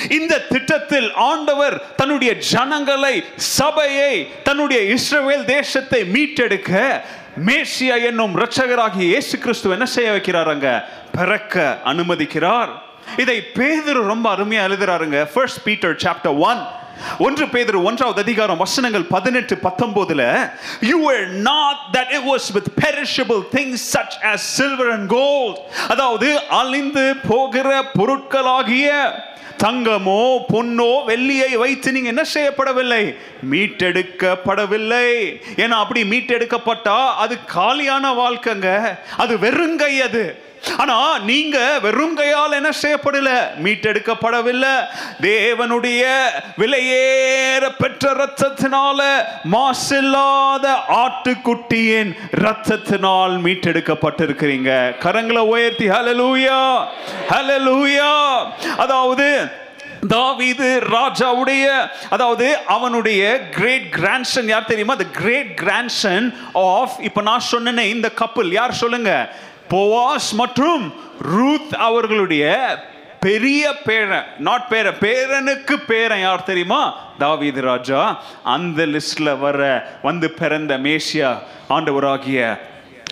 இந்த 0.09 0.39
திட்டத்தில் 0.39 1.13
ஆண்டவர் 1.13 1.75
தன்னுடைய 1.95 2.33
ஜனங்களை 2.35 3.23
சபையை 3.35 4.13
தன்னுடைய 4.43 4.95
இஸ்ரவேல் 4.95 5.45
தேசத்தை 5.45 6.01
மீட்டெடுக்க 6.03 7.01
மேசியா 7.47 7.95
என்னும் 8.03 8.33
இரட்சகராகிய 8.37 9.05
இயேசு 9.13 9.37
கிறிஸ்து 9.37 9.69
என்ன 9.69 9.85
செய்ய 9.85 10.11
வைக்கிறாருங்க 10.11 10.83
பிறக்க 11.11 11.77
அனுமதிக்கிறார். 11.85 12.71
இதை 13.17 13.37
பேதுரு 13.53 14.01
ரொம்ப 14.13 14.35
அருமையா 14.35 14.63
எழுதுறாருங்க. 14.69 15.19
ஃபர்ஸ்ட் 15.33 15.63
பீட்டர் 15.63 15.95
சாப்டர் 15.95 16.37
ஒன் 16.49 16.61
ஒன்று 17.19 17.47
பேதர் 17.47 17.75
ஒன்றாவது 17.75 18.21
அதிகாரம் 18.21 18.57
வசனங்கள் 18.57 19.03
பதினெட்டு 19.03 19.55
பத்தொன்பதுல 19.55 20.51
you 20.79 21.11
were 21.11 21.27
not 21.27 21.77
that 21.93 22.11
it 22.11 22.27
was 22.27 22.51
with 22.53 22.71
perishable 22.83 23.41
things 23.51 23.87
such 23.93 24.15
as 24.21 24.47
silver 24.59 24.91
and 24.91 25.09
gold 25.09 25.57
அதாவது 25.87 26.47
அழிந்து 26.47 27.15
போகிற 27.27 27.83
பொருட்களாகிய 27.99 29.11
தங்கமோ 29.63 30.39
பொன்னோ 30.53 31.05
வெள்ளியை 31.05 31.57
வைத்து 31.57 31.91
நீங்க 31.91 32.07
என்ன 32.07 32.21
செய்யப்படவில்லை? 32.33 33.17
மீட்டெடுக்கப்படவில்லை. 33.51 35.09
ஏன்னா 35.55 35.69
அப்படி 35.69 36.03
மீட்டெடுக்கப்பட்டா 36.03 37.13
அது 37.13 37.45
காலியான 37.45 38.13
வாழ்க்கைங்க. 38.13 38.97
அது 39.17 39.37
வெறுங்கை 39.37 39.99
அது. 39.99 40.43
ஆனா 40.81 41.17
நீங்க 41.29 41.57
வெறும் 41.83 42.15
கையால் 42.15 42.57
என்ன 42.59 42.71
செய்யப்படல? 42.81 43.29
மீட்டெடுக்கப்படவில்லை. 43.63 44.73
தேவனுடைய 45.21 46.03
விலையேற 46.61 47.63
பெற்ற 47.81 48.13
ரத்தத்தினால 48.21 48.99
மாசில்லாத 49.55 50.65
ஆட்டுக்குட்டியின் 51.03 52.11
ரத்தத்தினால் 52.45 53.35
மீட்டெடுக்கப்பட்டிருக்கிறீங்க. 53.45 54.69
கரங்களை 55.05 55.43
உயர்த்தி 55.53 55.89
ஹலலூயா 55.89 56.61
ஹலலூயா 57.33 58.13
அதாவது 58.77 59.27
தாவீது 60.13 60.67
ராஜாவுடைய 60.93 61.65
அதாவது 62.09 62.47
அவனுடைய 62.75 63.21
கிரேட் 63.57 63.87
கிராண்ட்சன் 63.97 64.49
யார் 64.53 64.69
தெரியுமா? 64.71 64.95
த 64.95 65.05
கிரேட் 65.19 65.51
கிராண்ட்சன் 65.61 66.27
ஆஃப் 66.53 66.95
இப்போ 67.07 67.21
நான் 67.21 67.47
சொன்னேனே 67.51 67.85
இந்த 67.95 68.09
கப்பல் 68.21 68.51
யார் 68.51 68.79
சொல்லுங்க? 68.83 69.11
போவாஸ் 69.71 70.29
மற்றும் 70.31 70.93
ரூத் 71.21 71.73
அவர்களுடைய 71.73 72.45
பெரிய 73.19 73.73
பேரன் 73.85 74.25
நாட் 74.39 74.67
பேரன் 74.67 74.97
பேரனுக்கு 74.99 75.73
பேரன் 75.87 76.19
யார் 76.19 76.43
தெரியுமா? 76.43 76.99
தாவீது 77.17 77.61
ராஜா. 77.61 78.23
அந்த 78.43 78.85
லிஸ்ட்ல 78.85 79.39
வர 79.39 79.89
வந்து 80.01 80.31
பிறந்த 80.31 80.77
மேசியா 80.77 81.37
ஆண்டவராகிய 81.69 82.59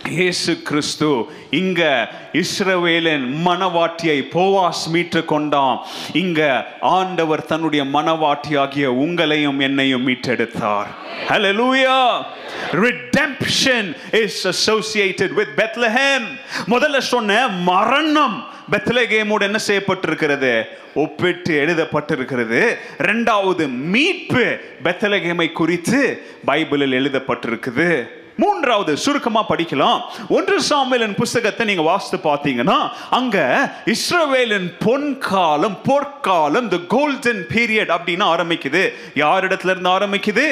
இயேசு 0.09 0.61
கிறிஸ்து 0.61 1.25
இங்க 1.49 2.09
இஸ்ரவேலின் 2.33 3.25
மனவாட்டியை 3.45 4.21
போவாஸ் 4.33 4.89
மீட்டு 4.91 5.25
கொண்டான். 5.25 5.79
இங்க 6.13 6.67
ஆண்டவர் 6.81 7.45
தன்னுடைய 7.45 7.85
மனவாட்டியாகிய 7.85 8.87
உங்களையும் 9.05 9.59
என்னையும் 9.59 10.07
மீட்டெடுத்தார். 10.07 10.85
Hallelujah! 11.27 12.23
Redemption 12.71 13.95
is 14.11 14.45
associated 14.45 15.31
with 15.35 15.49
Bethlehem. 15.55 16.23
முதல்ல 16.67 16.97
சொன்ன 16.97 17.47
மரணம் 17.47 18.43
பெத்லகேமோடு 18.71 19.41
என்ன 19.41 19.59
செய்யப்பட்டிருக்கிறது? 19.67 20.63
ஒப்பிட்டு 20.93 21.65
எழுதப்பட்டிருக்கிறது. 21.65 22.75
ரெண்டாவது 22.97 23.67
மீட்பு 23.67 24.59
பெத்லகேமை 24.83 25.51
குறித்து 25.51 26.21
பைபிளில் 26.47 26.97
எழுதப்பட்டிருக்குது. 27.01 28.17
மூன்றாவது 28.41 28.93
சுருக்கமாக 29.03 29.45
படிக்கலாம். 29.51 29.99
ஒன்று 30.37 30.57
சாமியலின் 30.69 31.15
புஸ்தகத்தை 31.21 31.63
நீங்கள் 31.69 31.89
வாசித்து 31.89 32.19
பார்த்தீங்கன்னா 32.29 32.77
அங்கே 33.17 33.45
இஸ்ரவேலின் 33.93 34.67
பொன்காலம் 34.85 35.77
பொற்காலம் 35.87 36.69
த 36.73 36.79
கோல்டன் 36.95 37.41
பீரியட் 37.53 37.93
அப்படின்னு 37.95 38.25
ஆரம்பிக்குது. 38.33 38.83
யார் 39.23 39.45
இடத்துல 39.47 39.73
இருந்து 39.73 39.91
ஆரம்பிக்குது? 39.95 40.45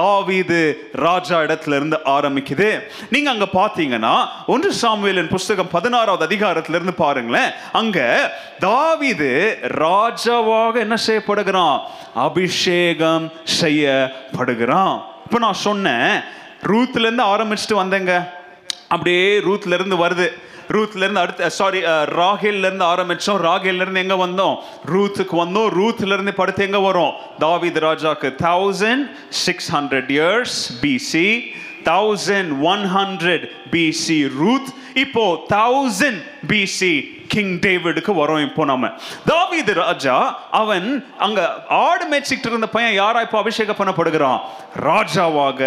தாவீது 0.00 0.60
ராஜா 1.06 1.38
இடத்துல 1.46 1.78
இருந்து 1.80 1.98
ஆரம்பிக்குது. 2.16 2.70
நீங்கள் 3.14 3.32
அங்கே 3.34 3.48
பார்த்தீங்கன்னா 3.58 4.14
ஒன்று 4.54 4.72
சாமியலின் 4.82 5.32
புஸ்தகம் 5.36 5.72
பதினாறாவது 5.76 6.26
அதிகாரத்திலிருந்து 6.28 6.96
பாருங்களேன். 7.04 7.50
அங்கே 7.80 8.08
தாவீது 8.66 9.30
ராஜாவாக 9.84 10.74
என்ன 10.86 10.96
செய்யப்படுகிறான்? 11.06 11.78
அபிஷேகம் 12.26 13.26
செய்யப்படுகிறான். 13.60 14.94
இப்போ 15.26 15.38
நான் 15.46 15.64
சொன்னேன் 15.68 16.12
ரூத்லேருந்து 16.62 17.24
ஆரம்பிச்சுட்டு 17.32 17.74
வந்தேங்க. 17.74 18.28
அப்படியே 18.88 19.38
ரூத்லேருந்து 19.38 19.96
வருது. 20.04 20.28
ரூத்லேருந்து 20.68 21.14
அடுத்து 21.14 21.50
சாரி 21.50 21.80
ராகேல்லேருந்து 21.82 22.84
ஆரம்பித்தோம் 22.92 23.40
ராகேல்லேருந்து 23.44 23.46
ராகேல்ல 23.46 23.96
இருந்து 23.96 24.26
வந்தோம்? 24.26 24.56
ரூத்துக்கு 24.84 25.44
வந்தோம். 25.44 25.70
ரூத்லேருந்து 25.78 26.30
படுத்து 26.30 26.64
எங்கே 26.64 26.78
வரும்? 26.78 27.12
தாவீது 27.38 27.80
ராஜாக்கு 27.80 28.34
thousand 28.42 29.10
six 29.28 29.74
hundred 29.74 30.10
years 30.10 30.56
BC 30.80 31.40
thousand 31.84 32.60
one 32.60 32.84
hundred 32.94 33.50
BC 33.70 34.30
Ruth. 34.38 34.74
இப்போ 34.94 35.44
தௌசண்ட் 35.48 36.22
பிசி 36.48 37.19
கிங் 37.32 37.54
டேவிடுக்கு 37.64 38.12
வரோம் 38.20 38.42
இப்போ 38.48 38.64
நம்ம 38.70 38.90
தாவீது 39.30 39.74
ராஜா 39.74 40.16
அவன் 40.60 40.88
அங்க 41.26 41.40
ஆடு 41.86 42.04
மேய்ச்சிக்கிட்டு 42.10 42.50
இருந்த 42.52 42.68
பையன் 42.76 42.94
யாரா 43.02 43.20
இப்போ 43.26 43.38
அபிஷேகம் 43.38 43.78
பண்ணப்படுகிறான்? 43.80 44.40
ராஜாவாக. 44.88 45.62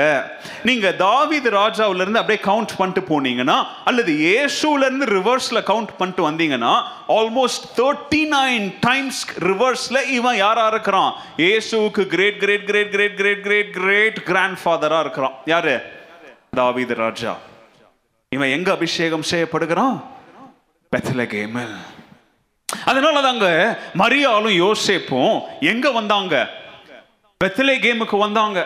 நீங்க 0.69 0.91
தாவீது 0.91 1.49
ராஜாவுல 1.49 2.03
இருந்து 2.05 2.21
அப்படியே 2.21 2.41
கவுண்ட் 2.49 2.73
பண்ணிட்டு 2.77 3.03
போனீங்கன்னா 3.11 3.57
அல்லது 3.91 4.13
இயேசுல 4.27 4.87
இருந்து 4.87 5.07
ரிவர்ஸ்ல 5.17 5.61
கவுண்ட் 5.71 5.93
பண்ணிட்டு 5.97 6.25
வந்தீங்கன்னா 6.29 6.73
ஆல்மோஸ்ட் 7.17 7.65
தேர்ட்டி 7.79 8.21
நைன் 8.37 8.65
டைம்ஸ் 8.89 9.21
ரிவர்ஸ்ல 9.49 10.05
இவன் 10.17 10.37
யாரா 10.45 10.67
இருக்கிறான்? 10.67 11.11
இயேசுக்கு 11.37 12.05
great 12.15 12.39
great 12.43 12.65
great 12.71 12.91
great 12.95 13.17
great 13.21 13.45
great 13.49 13.73
great 13.79 14.19
grand 14.29 14.59
ஃபாதரா 14.63 14.99
இருக்கிறான். 14.99 15.35
யாரு? 15.45 15.75
தாவீது 16.61 16.95
ராஜா. 16.95 17.33
இவன் 18.31 18.53
எங்க 18.57 18.69
அபிஷேகம் 18.71 19.29
செய்யப்படுகிறான்? 19.31 19.95
பெத்தலகேமல் 20.93 21.75
அதனால 22.85 23.21
தாங்க 23.21 23.47
மரியாளும் 23.97 24.57
யோசேப்பும் 24.63 25.41
எங்க 25.59 25.91
வந்தாங்க? 25.91 26.49
பெத்தலே 27.43 27.75
கேமுக்கு 27.85 28.17
வந்தாங்க. 28.17 28.59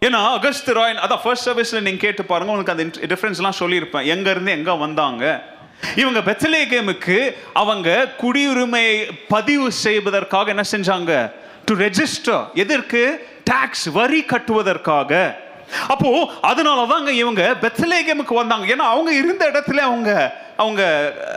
ஏன்னா 0.00 0.20
அகஸ்து 0.34 0.72
ராயன் 0.72 0.98
அதான் 0.98 1.22
ஃபர்ஸ்ட் 1.22 1.48
சர்வீஸ்ல 1.48 1.80
நீங்க 1.80 1.98
கேட்டு 1.98 2.24
பாருங்க 2.24 2.52
உங்களுக்கு 2.52 2.74
அந்த 2.76 3.14
டிஃபரன்ஸ்லாம் 3.14 3.58
சொல்லியிருப்பேன். 3.58 4.04
எங்க 4.04 4.30
இருந்து 4.30 4.50
எங்க 4.50 4.74
வந்தாங்க? 4.74 5.42
இவங்க 5.96 6.20
பெத்தலே 6.20 6.62
கேமுக்கு 6.72 7.34
அவங்க 7.52 8.14
குடியுரிமையை 8.18 9.10
பதிவு 9.28 9.72
செய்வதற்காக 9.72 10.48
என்ன 10.48 10.64
செஞ்சாங்க? 10.70 11.32
டு 11.64 11.74
ரெஜிஸ்டர் 11.74 12.52
எதற்கு? 12.54 13.30
டாக்ஸ் 13.44 13.84
வரி 13.84 14.22
கட்டுவதற்காக. 14.22 15.12
அப்போ 15.88 16.30
அதனால 16.42 16.86
தாங்க 16.86 17.12
இவங்க 17.12 17.56
பெத்லேகேமுக்கு 17.60 18.34
வந்தாங்க. 18.34 18.66
ஏன்னா 18.66 18.86
அவங்க 18.94 19.12
இருந்த 19.12 19.50
இடத்துல 19.50 19.76
அவங்க 19.76 20.40
அவங்க 20.56 20.82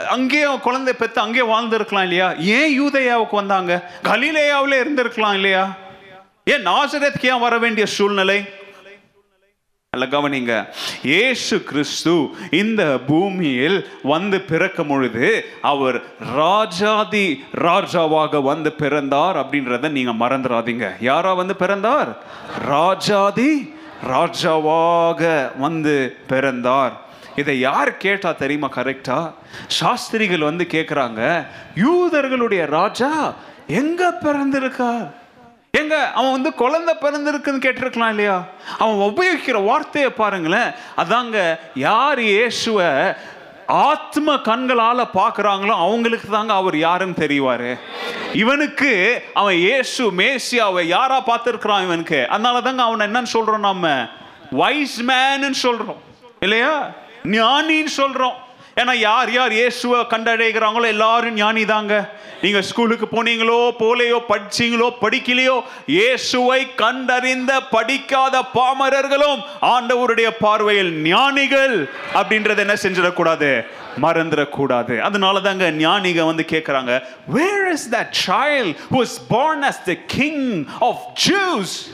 அங்கேயே 0.10 0.46
குழந்தை 0.58 0.94
பெற்று 0.94 1.22
அங்கேயே 1.22 1.46
வாழ்ந்துருக்கலாம் 1.46 2.02
இல்லையா? 2.02 2.34
ஏன் 2.36 2.82
யூதயாவுக்கு 2.82 3.32
வந்தாங்க? 3.32 3.92
கலிலேயாவிலே 4.04 4.80
இருந்திருக்கலாம் 4.84 5.34
இல்லையா? 5.34 5.76
ஏன் 6.44 6.66
நாசரத்துக்கு 6.68 7.26
ஏன் 7.26 7.40
வர 7.40 7.58
வேண்டிய 7.58 7.86
சூழ்நிலை? 7.86 8.46
அல்ல 9.90 10.06
கவனிங்க. 10.06 10.68
ஏசு 11.04 11.64
கிறிஸ்து 11.64 12.30
இந்த 12.52 12.98
பூமியில் 13.08 13.90
வந்து 14.04 14.42
பிறக்கும் 14.42 14.88
பொழுது 14.88 15.46
அவர் 15.62 16.02
ராஜாதி 16.36 17.44
ராஜாவாக 17.58 18.44
வந்து 18.44 18.72
பிறந்தார் 18.72 19.36
அப்படின்றத 19.36 19.90
நீங்க 19.90 20.12
மறந்துடாதீங்க 20.26 20.92
யாரா 21.00 21.34
வந்து 21.34 21.56
பிறந்தார்? 21.56 22.22
ராஜாதி 22.68 23.74
ராஜாவாக 24.08 25.52
வந்து 25.58 26.16
பிறந்தார். 26.28 26.94
இதை 27.36 27.60
யார் 27.60 27.98
கேட்டா 27.98 28.32
தெரியுமா 28.32 28.70
கரெக்டா 28.76 29.32
சாஸ்திரிகள் 29.68 30.48
வந்து 30.50 30.68
கேட்குறாங்க 30.72 31.22
யூதர்களுடைய 31.76 32.66
ராஜா 32.66 33.34
எங்க 33.68 34.12
பிறந்திருக்கார்? 34.24 35.08
எங்க 35.72 35.96
அவன் 36.12 36.32
வந்து 36.32 36.54
குழந்தை 36.54 36.94
பிறந்திருக்குன்னு 37.02 37.66
கேட்டிருக்கலாம் 37.66 38.10
இல்லையா? 38.10 38.44
அவன் 38.80 38.96
உபயோகிக்கிற 38.96 39.66
வார்த்தையை 39.66 40.12
பாருங்களேன். 40.12 40.72
அதாங்க 40.98 41.60
யார் 41.76 42.20
இயேசுவ 42.20 42.80
ஆத்ம 43.68 44.38
கண்களால் 44.38 45.12
பார்க்குறாங்களோ 45.14 45.76
அவங்களுக்கு 45.86 46.28
தாங்க 46.30 46.54
அவர் 46.54 46.78
யாருன்னு 46.78 47.22
தெரிவார் 47.24 47.70
இவனுக்கு 48.34 49.24
அவன் 49.34 49.56
இயேசு 49.56 50.12
மேசியாவை 50.12 50.84
யாரா 50.84 51.24
பார்த்துருக்கிறான் 51.26 51.84
இவனுக்கு? 51.84 52.28
அதனால 52.28 52.62
தாங்க 52.62 52.84
அவனை 52.84 53.08
என்னன்னு 53.08 53.26
சொல்றோம் 53.34 53.60
நாம? 53.60 54.08
வைஸ் 54.52 55.04
மேனு 55.04 55.54
சொல்றோம். 55.64 55.98
இல்லையா? 56.40 56.92
ஞானின்னு 57.24 57.88
சொல்றோம். 57.98 58.34
ஏன்னா 58.76 58.92
யார் 58.92 59.32
யார் 59.32 59.52
இயேசுவை 59.52 60.00
கண்டடைகிறாங்களோ 60.10 60.86
எல்லாரும் 60.86 61.34
ஞானி 61.34 61.66
தாங்க 61.66 62.10
நீங்க 62.42 62.62
ஸ்கூலுக்கு 62.62 63.06
போனீங்களோ 63.06 63.72
போலையோ 63.80 64.20
படிச்சீங்களோ 64.30 64.92
படிக்கலையோ 65.02 65.64
இயேசுவை 65.86 66.76
கண்டறிந்த 66.76 67.60
படிக்காத 67.70 68.42
பாமரர்களும் 68.54 69.42
ஆண்டவருடைய 69.62 70.30
பார்வையில் 70.40 70.92
ஞானிகள் 71.02 71.90
அப்படின்றத 72.14 72.58
என்ன 72.58 72.74
செஞ்சிடக்கூடாது? 72.74 73.64
மறந்துடக்கூடாது. 74.02 75.00
அதனால 75.00 75.40
தாங்க 75.40 75.72
ஞானிக 75.72 76.26
வந்து 76.26 76.46
கேட்குறாங்க 76.50 77.02
where 77.28 77.72
is 77.74 77.90
that 77.90 78.16
child 78.28 78.76
who 78.92 79.02
is 79.02 79.28
born 79.28 79.64
as 79.64 79.84
the 79.84 79.96
king 80.08 80.66
of 80.80 81.04
Jews 81.30 81.90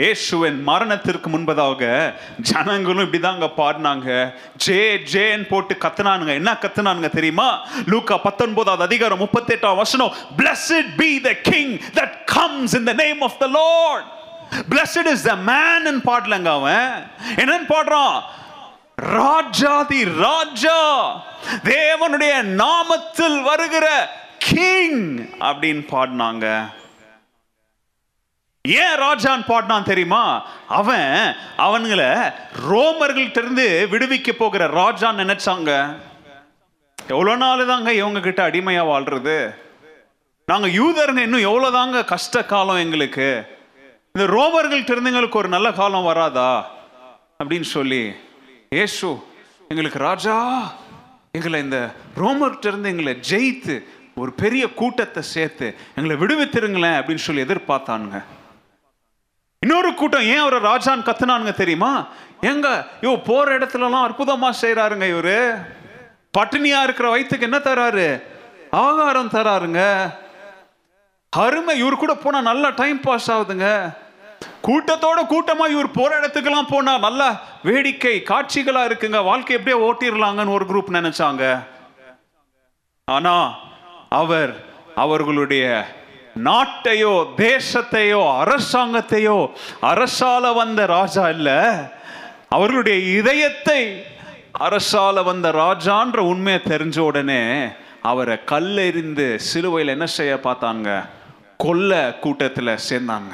இயேசுவின் 0.00 0.56
மரணத்திற்கு 0.68 1.28
முன்பதாக 1.30 1.82
ஜனங்களும் 2.48 3.04
இப்படிதாங்க 3.04 3.46
பாடினாங்க. 3.58 4.08
ஜே 4.64 4.78
ஜேன்னு 5.12 5.46
போட்டு 5.50 5.74
கத்துனானுங்க. 5.84 6.32
என்ன 6.40 6.52
கத்துனானுங்க 6.62 7.10
தெரியுமா? 7.10 7.46
லூக்கா 7.92 8.16
பத்தொன்பதாவது 8.24 8.86
அதிகாரம் 8.88 9.22
முப்பத்தெட்டாம் 9.24 9.80
வசனம். 9.82 10.12
Blessed 10.38 10.90
be 10.96 11.10
the 11.26 11.36
king 11.50 11.72
that 12.00 12.16
comes 12.34 12.76
in 12.80 12.88
the 12.90 12.96
name 13.04 13.22
of 13.28 13.38
the 13.44 13.48
Lord 13.60 14.04
blessed 14.72 15.12
is 15.14 15.26
the 15.30 15.36
man 15.50 16.02
பாடலங்க 16.10 16.50
அவன். 16.58 16.90
என்னன்னு 17.36 17.72
பாடுறான்? 17.74 18.20
ராஜாதி 19.22 20.04
ராஜா 20.26 20.78
தேவனுடைய 21.72 22.36
நாமத்தில் 22.62 23.42
வருகிற 23.50 23.86
கிங் 24.38 25.04
அப்படின்னு 25.48 25.84
பாடினாங்க. 25.96 26.46
ஏன் 28.68 28.96
ராஜான் 28.96 29.44
பாடினான் 29.44 29.84
தெரியுமா? 29.84 30.20
அவன் 30.68 31.34
அவனுங்களை 31.56 32.32
ரோமர்கள்ட்டிருந்து 32.68 33.64
விடுவிக்க 33.92 34.30
போகிற 34.32 34.66
ராஜான்னு 34.66 35.22
நினைச்சாங்க. 35.22 35.70
எவ்வளோ 37.08 37.36
நாள் 37.36 37.66
தாங்க 37.66 37.92
இவங்க 37.94 38.20
கிட்ட 38.20 38.42
அடிமையாக 38.42 38.90
வாழ்றது? 38.90 39.54
நாங்கள் 40.46 40.70
யூதருங்க 40.70 41.18
இன்னும் 41.18 41.46
எவ்வளவுதாங்க 41.48 42.04
கஷ்ட 42.04 42.44
காலம் 42.44 42.76
எங்களுக்கு? 42.76 43.28
இந்த 44.12 44.26
ரோமர்கள்ட்ட 44.36 44.94
இருந்து 44.94 45.10
எங்களுக்கு 45.10 45.38
ஒரு 45.38 45.48
நல்ல 45.48 45.72
காலம் 45.72 46.08
வராதா? 46.10 46.70
அப்படின்னு 47.42 47.68
சொல்லி 47.76 48.12
ஏசு 48.70 49.10
எங்களுக்கு 49.68 49.98
ராஜா 49.98 50.36
எங்களை 51.32 51.60
இந்த 51.60 51.94
ரோமர்கிட்ட 52.16 52.66
இருந்து 52.66 52.88
எங்களை 52.88 53.14
ஜெயித்து 53.30 53.76
ஒரு 54.14 54.32
பெரிய 54.32 54.72
கூட்டத்தை 54.80 55.22
சேர்த்து 55.22 55.76
எங்களை 55.96 56.16
விடுவித்திருங்களேன் 56.22 56.98
அப்படின்னு 57.00 57.26
சொல்லி 57.28 57.42
எதிர்பார்த்தானுங்க. 57.42 58.22
இன்னொரு 59.64 59.94
கூட்டம் 59.94 60.20
ஏன் 60.20 60.38
அவரை 60.38 60.58
ராஜான்னு 60.58 61.06
கத்துனானுங்க 61.08 61.52
தெரியுமா? 61.54 62.06
எங்க 62.40 62.86
இவ 63.00 63.16
போற 63.16 63.58
இடத்துலலாம் 63.58 64.06
அற்புதமா 64.06 64.52
செய்யறாருங்க 64.60 65.06
இவரு. 65.12 65.66
பட்டினியா 66.38 66.82
இருக்கிற 66.82 67.10
வயிற்றுக்கு 67.10 67.50
என்ன 67.50 67.58
தராரு? 67.58 68.22
ஆகாரம் 68.70 69.30
தராருங்க. 69.30 70.10
அருமை 71.30 71.78
இவர் 71.78 71.96
கூட 71.96 72.14
போனா 72.14 72.40
நல்லா 72.40 72.68
டைம் 72.68 73.00
பாஸ் 73.00 73.30
ஆகுதுங்க. 73.30 73.94
கூட்டத்தோட 74.62 75.20
கூட்டமா 75.28 75.68
இவர் 75.68 75.90
போற 75.90 76.20
இடத்துக்கெல்லாம் 76.20 76.68
போனா 76.68 76.98
நல்லா 76.98 77.40
வேடிக்கை 77.62 78.22
காட்சிகளா 78.28 78.82
இருக்குங்க. 78.90 79.24
வாழ்க்கை 79.24 79.56
எப்படியே 79.56 79.80
ஓட்டிடலாங்கன்னு 79.88 80.52
ஒரு 80.52 80.64
குரூப் 80.64 80.92
நினைச்சாங்க. 80.92 81.66
ஆனா 83.04 83.54
அவர் 84.08 84.64
அவர்களுடைய 84.94 85.86
நாட்டையோ 86.42 87.26
தேசத்தையோ 87.36 88.22
அரசாங்கத்தையோ 88.44 89.50
அரசால 89.82 90.54
வந்த 90.54 90.86
ராஜா 90.86 91.28
இல்ல. 91.28 91.50
அவர்களுடைய 92.48 93.18
இதயத்தை 93.18 94.04
அரசால 94.60 95.24
வந்த 95.24 95.52
ராஜான்ற 95.52 96.16
உண்மையை 96.16 96.60
தெரிஞ்ச 96.64 96.98
உடனே 96.98 97.68
அவரை 98.02 98.38
கல்லெறிந்து 98.46 99.36
சிலுவையில் 99.36 99.92
என்ன 99.92 100.06
செய்ய 100.06 100.34
பார்த்தாங்க? 100.34 101.08
கொல்ல 101.56 102.14
கூட்டத்தில் 102.20 102.78
சேர்ந்தாங்க. 102.90 103.32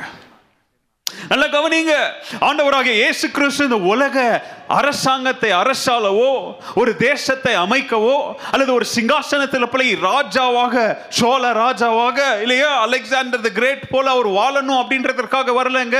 நல்லா 1.29 1.47
கவனிங்க. 1.47 1.95
ஆண்டவராக 2.41 2.85
இயேசு 2.85 3.31
கிறிஸ்து 3.31 3.65
இந்த 3.65 3.77
உலக 3.77 4.45
அரசாங்கத்தை 4.69 5.51
அரசாலவோ 5.53 6.55
ஒரு 6.75 6.97
தேசத்தை 6.97 7.55
அமைக்கவோ 7.55 8.35
அல்லது 8.51 8.73
ஒரு 8.73 8.87
சிங்காசனத்தில் 8.95 9.67
பிள்ளை 9.67 9.97
ராஜாவாக 9.97 10.97
சோழ 11.09 11.53
ராஜாவாக 11.53 12.41
இல்லையா? 12.41 12.81
அலெக்சாண்டர் 12.81 13.41
த 13.41 13.49
கிரேட் 13.49 13.89
போல 13.91 14.11
அவர் 14.11 14.29
வாழணும் 14.29 14.81
அப்படின்றதற்காக 14.83 15.55
வரலங்க. 15.63 15.99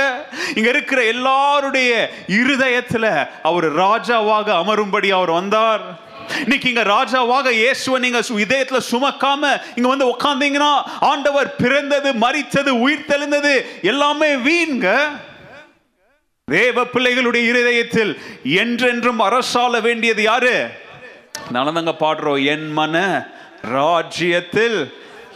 இங்க 0.55 0.69
இருக்கிற 0.69 1.03
எல்லாருடைய 1.03 2.09
இருதயத்துல 2.27 3.27
அவர் 3.41 3.75
ராஜாவாக 3.75 4.47
அமரும்படி 4.63 5.09
அவர் 5.09 5.31
வந்தார். 5.31 6.09
இன்னைக்கு 6.39 6.69
இங்க 6.69 6.83
ராஜாவாக 6.83 7.51
இயேசுவை 7.51 7.99
நீங்க 7.99 8.19
சு- 8.19 8.39
இதயத்துல 8.39 8.79
சுமக்காம 8.91 9.61
இங்க 9.75 9.89
வந்து 9.89 10.09
உட்கார்ந்தீங்கன்னா 10.09 10.81
ஆண்டவர் 10.99 11.55
பிறந்தது 11.55 12.13
மரித்தது 12.13 12.79
உயிர் 12.79 13.05
தெளிந்தது 13.07 13.65
எல்லாமே 13.81 14.35
வீண்க. 14.35 14.97
தேவ 16.45 16.83
பிள்ளைகளுடைய 16.83 17.47
இருதயத்தில் 17.47 18.19
என்றென்றும் 18.43 19.19
அரசாள 19.19 19.81
வேண்டியது 19.81 20.23
யாரு? 20.23 20.67
நலந்தங்க 21.51 21.95
பாடுறோம். 21.99 22.45
என் 22.45 22.71
மன 22.71 23.25
ராஜ்யத்தில் 23.61 24.93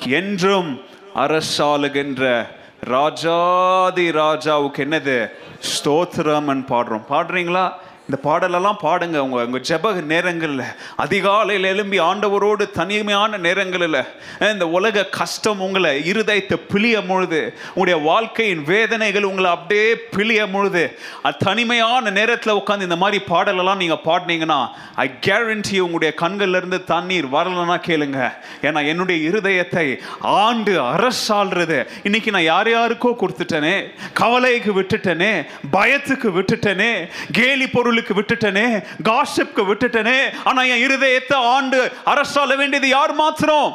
என்றும் 0.07 0.83
அரசாளுகின்ற 1.15 2.47
ராஜாதி 2.81 4.11
ராஜாவுக்கு 4.11 4.77
என்னது? 4.77 5.27
ஸ்தோத்திரம்னு 5.75 6.65
பாடுறோம். 6.69 7.05
பாடுறீங்களா? 7.09 7.71
இந்த 8.09 8.17
பாடலெல்லாம் 8.25 8.77
பாடுங்க 8.81 9.17
உங்க 9.25 9.37
உங்க 9.45 9.59
ஜப 9.69 9.91
நேரங்களில். 10.01 10.65
அதிகாலையில் 10.95 11.63
எழும்பி 11.63 11.99
ஆண்டவரோடு 11.99 12.71
தனிமையான 12.71 13.37
நேரங்களில் 13.37 13.97
இந்த 14.39 14.65
உலக 14.67 15.05
கஷ்டம் 15.05 15.59
உங்களை 15.59 16.11
இருதயத்தை 16.11 16.57
பிழிய 16.73 17.05
முழுது 17.05 17.39
உங்களுடைய 17.67 17.97
வாழ்க்கையின் 18.09 18.61
வேதனைகள் 18.63 19.23
உங்களை 19.23 19.51
அப்படியே 19.51 19.87
பிழிய 20.17 20.47
முழுது 20.47 20.83
அது 21.21 21.41
தனிமையான 21.45 22.11
நேரத்தில் 22.19 22.53
உட்காந்து 22.53 22.87
இந்த 22.89 22.95
மாதிரி 22.95 23.23
பாடலெல்லாம் 23.31 23.81
நீங்கள் 23.83 24.03
பாடினீங்கன்னா 24.05 24.59
ஐ 24.95 25.07
கேரண்டி 25.27 25.79
உங்களுடைய 25.79 26.13
கண்கள்லேருந்து 26.21 26.83
தண்ணீர் 26.83 27.25
வரலன்னா 27.25 27.79
கேளுங்க. 27.89 28.29
ஏன்னா 28.61 28.85
என்னுடைய 28.87 29.29
இருதயத்தை 29.29 29.87
ஆண்டு 30.19 30.81
அரசாள்றது. 30.81 31.85
இன்னைக்கு 32.03 32.31
நான் 32.31 32.49
யார் 32.51 32.71
யாருக்கோ 32.75 33.15
கொடுத்துட்டேனே 33.23 33.75
கவலைக்கு 34.13 34.71
விட்டுட்டேனே 34.81 35.33
பயத்துக்கு 35.71 36.29
விட்டுட்டேனே 36.39 36.93
கேலி 37.31 37.67
பொருள் 37.67 37.93
பொருளுக்கு 37.95 38.15
விட்டுட்டனே 38.19 38.67
காஷிப்க்கு 39.07 39.63
விட்டுட்டனே 39.67 40.19
ஆனா 40.49 40.61
என் 40.71 40.83
இருதயத்தை 40.87 41.37
ஆண்டு 41.55 41.79
அரசால 42.11 42.55
வேண்டியது 42.61 42.87
யார் 42.87 43.13
மாத்திரம்? 43.21 43.69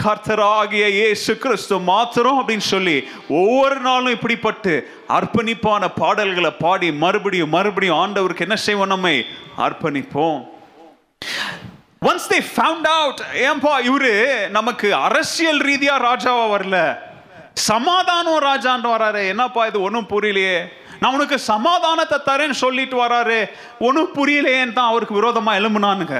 கர்த்தராகிய 0.00 0.84
இயேசு 0.98 1.32
கிறிஸ்து 1.42 1.76
மாத்திரம் 1.88 2.38
அப்படின்னு 2.40 2.66
சொல்லி 2.74 2.94
ஒவ்வொரு 3.40 3.78
நாளும் 3.86 4.14
இப்படிப்பட்டு 4.16 4.74
அர்ப்பணிப்பான 5.16 5.88
பாடல்களை 5.96 6.52
பாடி 6.62 6.88
மறுபடியும் 7.02 7.52
மறுபடியும் 7.56 7.98
ஆண்டவருக்கு 8.02 8.46
என்ன 8.48 8.58
செய்வோம் 8.66 8.92
நம்மை? 8.94 9.16
அர்ப்பணிப்போம். 9.66 10.38
ஒன்ஸ் 12.08 12.30
தே 12.32 12.40
ஃபவுண்ட் 12.54 12.88
அவுட் 12.96 13.22
ஏன்பா 13.46 13.74
இவரு 13.90 14.14
நமக்கு 14.58 14.88
அரசியல் 15.06 15.62
ரீதியா 15.70 15.96
ராஜாவா 16.08 16.46
வரல. 16.56 16.78
சமாதானம் 17.70 18.42
ராஜான்னு 18.50 18.94
வராரு 18.96 19.22
என்னப்பா 19.32 19.62
இது 19.66 19.78
ஒன்றும் 19.86 20.10
புரியலையே. 20.10 20.58
நான் 21.00 21.14
உனக்கு 21.14 21.38
சமாதானத்தை 21.38 22.18
தரேன்னு 22.26 22.56
சொல்லிட்டு 22.64 22.96
வராரு 23.04 23.38
ஒன்றும் 23.78 24.12
புரியலையேன்னு 24.14 24.72
தான் 24.72 24.90
அவருக்கு 24.90 25.14
விரோதமாக 25.14 25.58
எழும்புனானுங்க. 25.60 26.16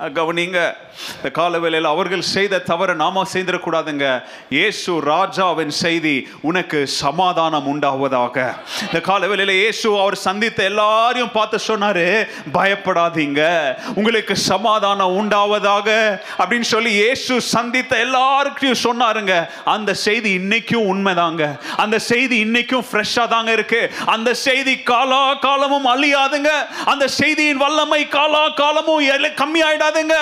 கவனிங்க. 0.00 0.74
இந்த 1.16 1.30
கால 1.32 1.58
வேலையில் 1.58 1.88
அவர்கள் 1.88 2.20
செய்த 2.20 2.58
தவறு 2.58 2.94
நாம 2.94 3.22
செய்திடக்கூடாதுங்க. 3.32 4.22
இயேசு 4.48 5.00
ராஜாவின் 5.00 5.70
செய்தி 5.70 6.28
உனக்கு 6.40 6.86
சமாதானம் 6.86 7.66
உண்டாவதாக. 7.66 8.54
இந்த 8.82 9.00
கால 9.02 9.26
வேலையில் 9.26 9.54
இயேசு 9.54 10.00
அவர் 10.00 10.16
சந்தித்த 10.16 10.62
எல்லாரையும் 10.62 11.32
பார்த்து 11.32 11.58
சொன்னாரு 11.66 12.28
பயப்படாதீங்க. 12.54 13.72
உங்களுக்கு 13.94 14.36
சமாதானம் 14.36 15.16
உண்டாவதாக. 15.16 16.18
அப்படின்னு 16.38 16.60
சொல்லி 16.60 16.90
இயேசு 16.90 17.40
சந்தித்த 17.40 17.96
எல்லாருக்கையும் 17.96 18.74
சொன்னாருங்க. 18.84 19.48
அந்த 19.64 19.94
செய்தி 19.94 20.38
இன்னைக்கும் 20.38 20.94
உண்மைதாங்க. 20.94 21.58
அந்த 21.76 21.98
செய்தி 21.98 22.44
இன்னைக்கும் 22.44 22.84
ஃப்ரெஷ்ஷாக 22.92 23.28
தாங்க 23.28 23.52
இருக்கு. 23.52 23.92
அந்த 24.06 24.34
செய்தி 24.34 24.78
காலா 24.78 25.34
காலமும் 25.34 25.86
அழியாதுங்க. 25.86 26.48
அந்த 26.84 27.08
செய்தியின் 27.08 27.56
வல்லமை 27.56 28.08
காலா 28.08 28.48
காலமும் 28.48 29.00
எல்லை- 29.00 29.88
கம்மியாயிடாதுங்க 29.92 30.16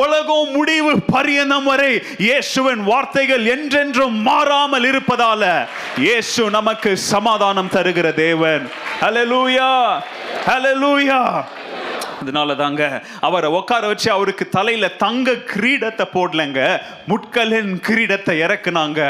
உலகம் 0.00 0.52
முடிவு 0.52 0.92
பரியந்தம் 1.12 1.64
வரை 1.64 1.92
இயேசுவின் 2.18 2.82
வார்த்தைகள் 2.82 3.44
என்றென்றும் 3.46 4.16
மாறாமல் 4.22 4.84
இருப்பதால 4.84 5.42
இயேசு 5.98 6.50
நமக்கு 6.50 6.90
சமாதானம் 7.06 7.72
தருகிற 7.72 8.08
தேவன். 8.16 8.64
ஹலலூயா 9.00 9.70
ஹலலூயா 10.46 11.20
அதனால 12.22 12.54
தாங்க 12.54 12.82
அவரை 13.28 13.48
உட்கார 13.58 13.82
வச்சு 13.90 14.08
அவருக்கு 14.16 14.44
தலையில 14.56 14.88
தங்க 15.04 15.30
கிரீடத்தை 15.52 16.06
போடலங்க. 16.14 16.60
முட்களின் 17.10 17.72
கிரீடத்தை 17.86 18.34
இறக்குனாங்க. 18.44 19.00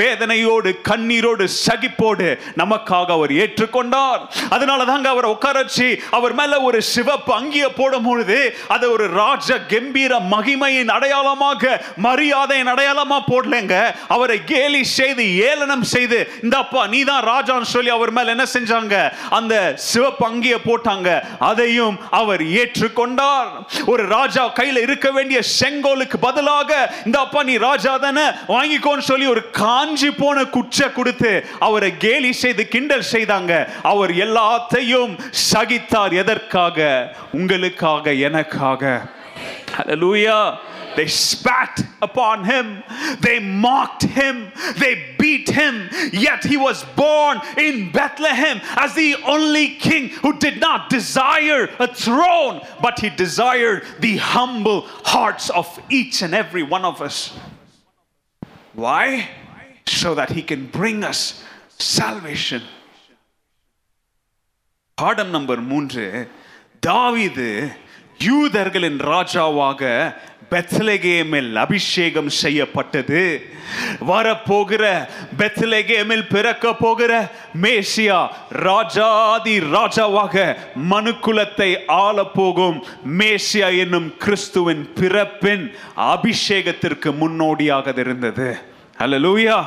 வேதனையோடு 0.00 0.70
கண்ணீரோடு 0.88 1.44
சகிப்போடு 1.66 2.28
நமக்காக 2.62 3.08
அவர் 3.18 3.32
ஏற்றுக்கொண்டார். 3.42 4.22
அதனால 4.56 4.84
தாங்க 4.90 5.08
அவரை 5.14 5.30
உட்கார 5.30 5.56
வச்சு 5.62 5.88
அவர் 6.18 6.34
மேல 6.40 6.60
ஒரு 6.68 6.80
சிவப்பு 6.82 7.32
அங்கிய 7.34 7.66
போடும் 7.78 8.06
பொழுது 8.08 8.38
அதை 8.68 8.88
ஒரு 8.88 9.06
ராஜ 9.20 9.58
கம்பீர 9.72 10.12
மகிமையின் 10.34 10.92
அடையாளமாக 10.96 11.72
மரியாதையின் 12.06 12.72
அடையாளமா 12.74 13.18
போடலங்க. 13.30 13.74
அவரை 14.08 14.38
கேலி 14.44 14.82
செய்து 14.84 15.24
ஏளனம் 15.50 15.86
செய்து 15.94 16.20
இந்த 16.42 16.56
அப்பா 16.64 16.86
நீ 16.86 17.02
தான் 17.10 17.26
ராஜான்னு 17.32 17.72
சொல்லி 17.74 17.90
அவர் 17.98 18.10
மேல 18.10 18.34
என்ன 18.36 18.46
செஞ்சாங்க? 18.56 18.96
அந்த 19.30 19.54
சிவப்பு 19.76 20.26
அங்கிய 20.26 20.56
போட்டாங்க. 20.68 21.08
அதையும் 21.50 21.98
அவர் 22.20 22.42
ஏற்றுக்கொண்டார். 22.64 23.48
ஒரு 23.86 24.06
ராஜா 24.06 24.52
கையில 24.52 24.82
இருக்க 24.82 25.10
வேண்டிய 25.10 25.42
செங்கோலுக்கு 25.42 26.18
பதிலாக 26.18 26.92
இந்த 27.04 27.18
அப்பா 27.18 27.42
நீ 27.42 27.56
ராஜா 27.56 27.96
தானே? 27.96 28.26
வாங்கிக்கோன்னு 28.48 29.06
சொல்லி 29.10 29.26
ஒரு 29.26 29.50
காஞ்சி 29.50 30.10
போன 30.10 30.44
குச்சை 30.44 30.92
கொடுத்து 30.92 31.46
அவரை 31.58 31.96
கேலி 31.96 32.32
செய்து 32.32 32.68
கிண்டல் 32.68 33.04
செய்தாங்க. 33.12 33.68
அவர் 33.82 34.10
எல்லாத்தையும் 34.10 35.18
சகித்தார். 35.52 36.12
எதற்காக? 36.12 37.16
உங்களுக்காக 37.32 38.12
எனக்காக. 38.12 39.00
லூயா 39.86 40.38
They 40.95 41.07
spat 41.07 41.83
upon 42.01 42.45
him. 42.45 42.81
They 43.19 43.39
mocked 43.39 44.03
him. 44.03 44.51
They 44.77 45.15
beat 45.19 45.49
him. 45.49 45.89
Yet 46.13 46.43
he 46.45 46.57
was 46.57 46.85
born 46.95 47.41
in 47.57 47.91
Bethlehem 47.91 48.61
as 48.77 48.93
the 48.93 49.15
only 49.25 49.75
king 49.75 50.09
who 50.09 50.39
did 50.39 50.59
not 50.59 50.89
desire 50.89 51.69
a 51.79 51.87
throne, 51.93 52.61
but 52.81 52.99
he 52.99 53.09
desired 53.09 53.83
the 53.99 54.17
humble 54.17 54.81
hearts 55.13 55.49
of 55.49 55.67
each 55.89 56.21
and 56.21 56.33
every 56.33 56.63
one 56.63 56.85
of 56.85 57.01
us. 57.01 57.37
Why? 58.73 59.29
So 59.87 60.15
that 60.15 60.31
he 60.31 60.43
can 60.43 60.67
bring 60.67 61.03
us 61.03 61.43
salvation. 61.77 62.61
பாடம் 65.01 65.31
number 65.35 65.61
மூன்று 65.71 66.03
தாவீது 66.87 67.47
யூதர்களின் 68.27 68.99
ராஜாவாக 69.11 69.81
பெத்லகேமில் 70.50 71.54
அபிஷேகம் 71.54 72.28
செய்யப்பட்டது. 72.28 73.22
வரப்போகிற 74.10 75.08
பெத்லகேமில் 75.38 76.26
பிறக்க 76.28 76.74
போகிற 76.74 77.12
மேசியா 77.62 78.18
ராஜாதி 78.50 79.60
ராஜாவாக 79.76 80.56
மனுக்குலத்தை 80.92 81.70
ஆளப்போகும் 82.04 82.78
மேசியா 83.18 83.68
என்னும் 83.78 84.08
கிறிஸ்துவின் 84.18 84.84
பிறப்பின் 85.00 85.64
அபிஷேகத்திற்கு 85.96 87.16
முன்னோடியாக 87.22 87.92
இருந்தது. 87.96 88.48
இருந்தது 88.98 89.18
லூயா 89.26 89.58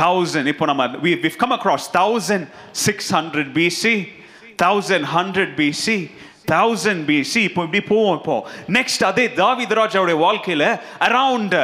தௌசண்ட் 0.00 0.46
இப்போ 0.46 0.66
நம்ம 0.66 0.86
we 1.02 1.36
come 1.36 1.52
across 1.58 1.88
thousand 1.92 2.46
six 2.72 3.10
hundred 3.14 3.50
BC 3.58 3.94
thousand 4.62 5.06
hundred 5.16 5.54
BC 5.60 5.98
thousand 6.50 7.04
BC 7.06 7.36
இப்போ 7.36 7.62
இப்படி 7.62 7.80
போவோம் 7.80 8.16
இப்போ. 8.16 8.36
நெக்ஸ்ட் 8.68 9.04
அதே 9.04 9.26
தாவிதராஜாவுடைய 9.26 10.18
வாழ்க்கையில் 10.18 10.68
அரவுண்ட் 11.00 11.56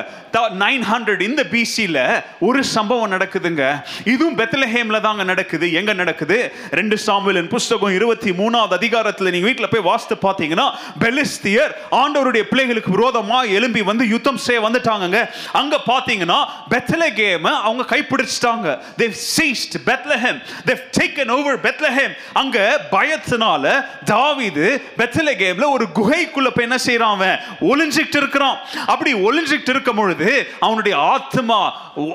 நைன் 0.62 0.84
ஹண்ட்ரட் 0.90 1.22
இந்த 1.28 1.42
பிசியில் 1.52 2.22
ஒரு 2.46 2.60
சம்பவம் 2.64 3.12
நடக்குதுங்க. 3.14 3.64
இதுவும் 4.12 4.38
பெத்தலஹேமில் 4.40 5.00
தாங்க 5.06 5.24
நடக்குது. 5.24 5.66
எங்கே 5.72 5.94
நடக்குது? 6.00 6.38
ரெண்டு 6.78 6.96
சாமுவேலின் 7.06 7.50
புஸ்தகம் 7.54 7.94
இருபத்தி 7.98 8.30
மூணாவது 8.40 8.74
அதிகாரத்தில் 8.80 9.30
நீங்கள் 9.34 9.48
வீட்டில் 9.50 9.72
போய் 9.74 9.86
வாசித்து 9.90 10.16
பார்த்தீங்கன்னா 10.26 10.66
பெலிஸ்தியர் 11.04 11.72
ஆண்டவருடைய 12.00 12.42
பிள்ளைகளுக்கு 12.50 12.90
விரோதமாக 12.96 13.46
எழும்பி 13.46 13.82
வந்து 13.90 14.08
யுத்தம் 14.14 14.40
செய்ய 14.46 14.60
வந்துட்டாங்கங்க. 14.66 15.20
அங்கே 15.60 15.78
பார்த்தீங்கன்னா 15.90 16.38
பெத்லகேம் 16.74 17.48
அவங்க 17.68 17.86
கைப்பிடிச்சிட்டாங்க. 17.94 18.68
They 19.00 19.08
seized 19.36 19.76
Bethlehem 19.90 20.40
they've 20.66 20.82
taken 20.98 21.32
over 21.36 21.60
Bethlehem 21.66 22.14
அங்கே 22.42 22.64
பயத்தினால 22.94 23.74
தாவிது 24.12 24.66
பெத்லகேம்ல 25.00 25.68
ஒரு 25.76 25.86
குகைக்குள்ளே 25.98 26.52
போய் 26.56 26.68
என்ன 26.68 26.78
செய்கிறான் 26.88 27.14
அவன்? 27.16 27.36
ஒளிஞ்சிட்டு 27.70 28.18
இருக்கிறான். 28.22 28.58
அப்படி 28.92 29.12
ஒளிஞ்சிக்கிட்டு 29.28 29.74
இருக்கும் 29.74 30.00
பொழுது 30.02 30.23
அவனுடைய 30.60 30.98
ஆத்மா 30.98 31.60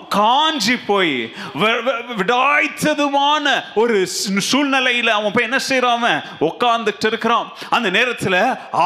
காஞ்சி 0.10 0.78
போய் 0.78 1.34
விடாய்த்ததுமான 2.18 3.64
ஒரு 3.76 4.08
சூழ்நிலையில் 4.50 5.08
அவன் 5.08 5.32
போய் 5.32 5.48
என்ன 5.50 5.60
செய்யறான் 5.70 5.98
அவன்? 5.98 6.22
உட்கார்ந்துட்டு 6.40 7.06
இருக்கிறான். 7.06 7.48
அந்த 7.70 7.90
நேரத்தில் 7.90 8.40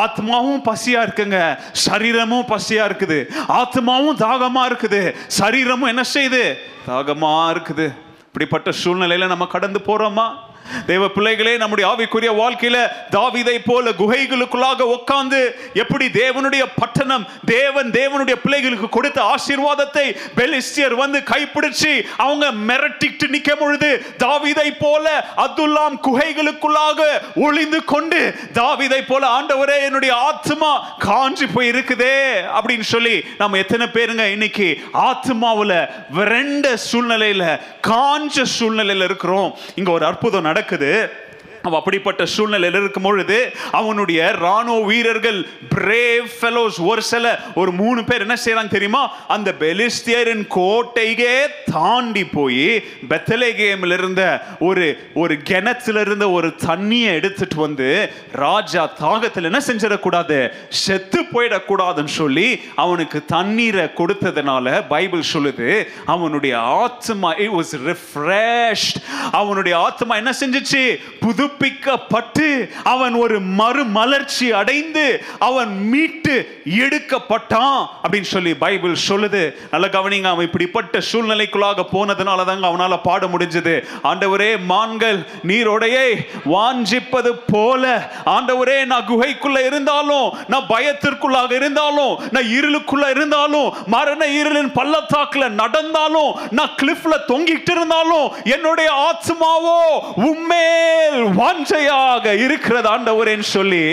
ஆத்மாவும் 0.03 0.65
பசியா 0.65 0.99
இருக்குங்க. 1.05 1.59
சரீரமும் 1.71 2.47
பசியா 2.47 2.83
இருக்குது. 2.89 3.19
ஆத்மாவும் 3.47 4.21
தாகமா 4.25 4.63
இருக்குது. 4.65 5.15
சரீரமும் 5.27 5.91
என்ன 5.93 6.01
செய்யுது? 6.13 6.43
தாகமா 6.87 7.33
இருக்குது. 7.53 7.87
இப்படிப்பட்ட 8.27 8.71
சூழ்நிலையில 8.83 9.27
நம்ம 9.27 9.45
கடந்து 9.45 9.79
போறோமா? 9.87 10.27
தேவ 10.87 11.07
பிள்ளைகளே 11.07 11.57
நம்முடைய 11.57 11.85
ஆவிக்குரிய 11.91 12.31
வாழ்க்கையில 12.35 12.77
தாவீதை 13.11 13.57
போல 13.65 13.91
குகைகளுக்குள்ளாக 13.91 14.81
உட்கார்ந்து 14.81 15.55
எப்படி 15.73 16.05
தேவனுடைய 16.07 16.63
பட்டணம் 16.75 17.27
தேவன் 17.45 17.91
தேவனுடைய 17.91 18.35
பிள்ளைகளுக்கு 18.35 18.89
கொடுத்த 18.89 19.21
ஆசீர்வாதத்தை 19.23 20.05
பெலிஸ்டியர் 20.35 20.93
வந்து 20.93 21.19
கைப்பிடிச்சு 21.19 21.91
அவங்க 22.17 22.51
மிரட்டிட்டு 22.51 23.27
நிக்க 23.27 23.51
பொழுது 23.55 23.89
தாவிதை 24.17 24.69
போல 24.79 25.05
அதுல்லாம் 25.37 25.99
குகைகளுக்குள்ளாக 26.07 27.01
ஒளிந்து 27.35 27.83
கொண்டு 27.83 28.21
தாவிதை 28.53 29.01
போல 29.07 29.41
ஆண்டவரே 29.41 29.81
என்னுடைய 29.81 30.15
ஆத்மா 30.15 30.95
காஞ்சி 30.97 31.45
போய் 31.45 31.69
இருக்குதே 31.69 32.17
அப்படின்னு 32.57 32.87
சொல்லி 32.93 33.23
நம்ம 33.37 33.57
எத்தனை 33.57 33.87
பேருங்க 33.87 34.25
இன்னைக்கு 34.31 34.81
ஆத்மாவில் 34.93 35.77
விரண்ட 36.15 36.77
சூழ்நிலையில 36.91 37.43
காஞ்ச 37.87 38.45
சூழ்நிலையில 38.59 39.03
இருக்கிறோம். 39.03 39.57
இங்க 39.75 39.91
ஒரு 39.91 40.05
அற்புதம் 40.05 40.51
நடக்குது. 40.53 40.91
அவன் 41.63 41.79
அப்படிப்பட்ட 41.79 42.25
சூழ்நிலையில் 42.25 42.79
இருக்கும் 42.79 43.03
பொழுது 43.03 43.53
அவனுடைய 43.71 44.31
ராணுவ 44.31 44.81
வீரர்கள் 44.81 45.47
பிரேவ் 45.75 46.25
ஃபெலோஸ் 46.39 46.77
ஒரு 46.77 47.01
சில 47.01 47.39
ஒரு 47.55 47.71
மூணு 47.71 48.03
பேர் 48.03 48.19
என்ன 48.19 48.35
செய்யறாங்க 48.45 48.67
தெரியுமா? 48.67 49.15
அந்த 49.27 49.55
பெலிஸ்தியரின் 49.59 50.43
கோட்டையே 50.49 51.35
தாண்டி 51.71 52.25
போய் 52.25 52.83
பெத்தலேகேமில் 53.09 53.93
இருந்த 53.93 54.23
ஒரு 54.59 55.09
ஒரு 55.13 55.37
கிணத்துல 55.37 56.01
இருந்த 56.01 56.29
ஒரு 56.29 56.47
தண்ணியை 56.47 57.11
எடுத்துட்டு 57.13 57.55
வந்து 57.55 58.11
ராஜா 58.31 58.91
தாகத்தில் 58.99 59.43
என்ன 59.43 59.61
செஞ்சிடக்கூடாது? 59.67 60.51
செத்து 60.69 61.21
போயிடக்கூடாதுன்னு 61.21 62.13
சொல்லி 62.19 62.61
அவனுக்கு 62.75 63.25
தண்ணீரை 63.25 63.85
கொடுத்ததுனால 63.85 64.83
பைபிள் 64.87 65.31
சொல்லுது 65.33 65.83
அவனுடைய 66.05 66.59
ஆத்மா 66.59 67.31
இட் 67.33 67.49
வாஸ் 67.49 67.73
ரிஃப்ரெஷ்ட் 67.85 68.99
அவனுடைய 69.31 69.77
ஆத்மா 69.77 70.15
என்ன 70.15 70.33
செஞ்சிச்சு? 70.39 70.95
புது 71.19 71.51
புதுப்பிக்கப்பட்டு 71.53 72.47
அவன் 72.83 73.15
ஒரு 73.23 73.37
மறுமலர்ச்சி 73.59 74.47
அடைந்து 74.59 75.05
அவன் 75.47 75.71
மீட்டு 75.91 76.35
எடுக்கப்பட்டான் 76.83 77.79
அப்படின்னு 78.03 78.29
சொல்லி 78.35 78.53
பைபிள் 78.63 78.95
சொல்லுது. 79.07 79.41
நல்ல 79.73 79.87
கவனிங்க 79.95 80.29
அவன் 80.33 80.47
இப்படிப்பட்ட 80.49 81.01
சூழ்நிலைக்குள்ளாக 81.09 81.85
போனதுனால 81.93 82.45
தாங்க 82.49 82.67
அவனால 82.71 82.97
பாட 83.07 83.27
முடிஞ்சது. 83.33 83.75
ஆண்டவரே 84.09 84.51
மான்கள் 84.71 85.19
நீரோடையை 85.49 86.09
வாஞ்சிப்பது 86.53 87.31
போல. 87.51 87.83
ஆண்டவரே 88.35 88.77
நான் 88.91 89.07
குகைக்குள்ள 89.11 89.59
இருந்தாலும் 89.69 90.27
நான் 90.53 90.69
பயத்திற்குள்ளாக 90.73 91.51
இருந்தாலும் 91.59 92.13
நான் 92.35 92.51
இருளுக்குள்ள 92.57 93.07
இருந்தாலும் 93.15 93.69
மரண 93.95 94.21
இருளின் 94.41 94.73
பள்ளத்தாக்குல 94.79 95.49
நடந்தாலும் 95.61 96.31
நான் 96.59 96.75
கிளிஃப்ல 96.81 97.15
தொங்கிட்டு 97.31 97.73
இருந்தாலும் 97.77 98.27
என்னுடைய 98.55 98.89
ஆத்மாவோ 99.09 99.79
உம்மேல் 100.29 101.21
வாஞ்சையாக 101.43 102.35
இருக்கிறது 102.45 102.87
ஆண்டவரேன்னு 102.95 103.47
சொல்லி 103.55 103.83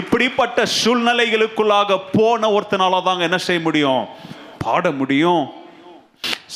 இப்படிப்பட்ட 0.00 0.66
சூழ்நிலைகளுக்குள்ளாக 0.80 2.00
போன 2.18 2.50
ஒருத்தனால 2.56 3.02
தாங்க 3.08 3.24
என்ன 3.30 3.40
செய்ய 3.48 3.60
முடியும்? 3.68 4.04
பாட 4.64 4.90
முடியும். 5.00 5.44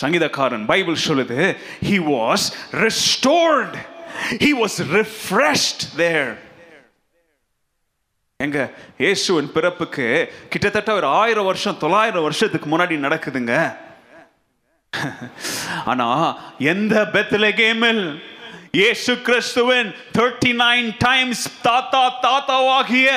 சங்கீதக்காரன் 0.00 0.64
பைபிள் 0.70 1.04
சொல்லுது 1.08 1.38
he 1.88 1.96
was 2.12 2.46
restored 2.84 3.76
he 4.42 4.50
was 4.62 4.78
refreshed 4.96 5.84
there 6.00 6.32
எங்க 8.40 8.58
இயேசுவின் 9.02 9.50
பிறப்புக்கு 9.54 10.06
கிட்டத்தட்ட 10.52 10.90
ஒரு 10.98 11.06
ஆயிரம் 11.20 11.48
வருஷம் 11.50 11.80
தொள்ளாயிரம் 11.82 12.26
வருஷத்துக்கு 12.26 12.68
முன்னாடி 12.72 12.94
நடக்குதுங்க. 13.06 13.54
ஆனா 15.90 16.08
எந்த 16.72 16.96
பெத்லகேமில் 17.14 18.02
இயேசு 18.78 19.12
கிறிஸ்துவின் 19.26 19.88
39 20.18 20.88
டைம்ஸ் 20.98 21.42
தாத்தா 21.62 22.18
தாத்தாவாகிய 22.22 23.08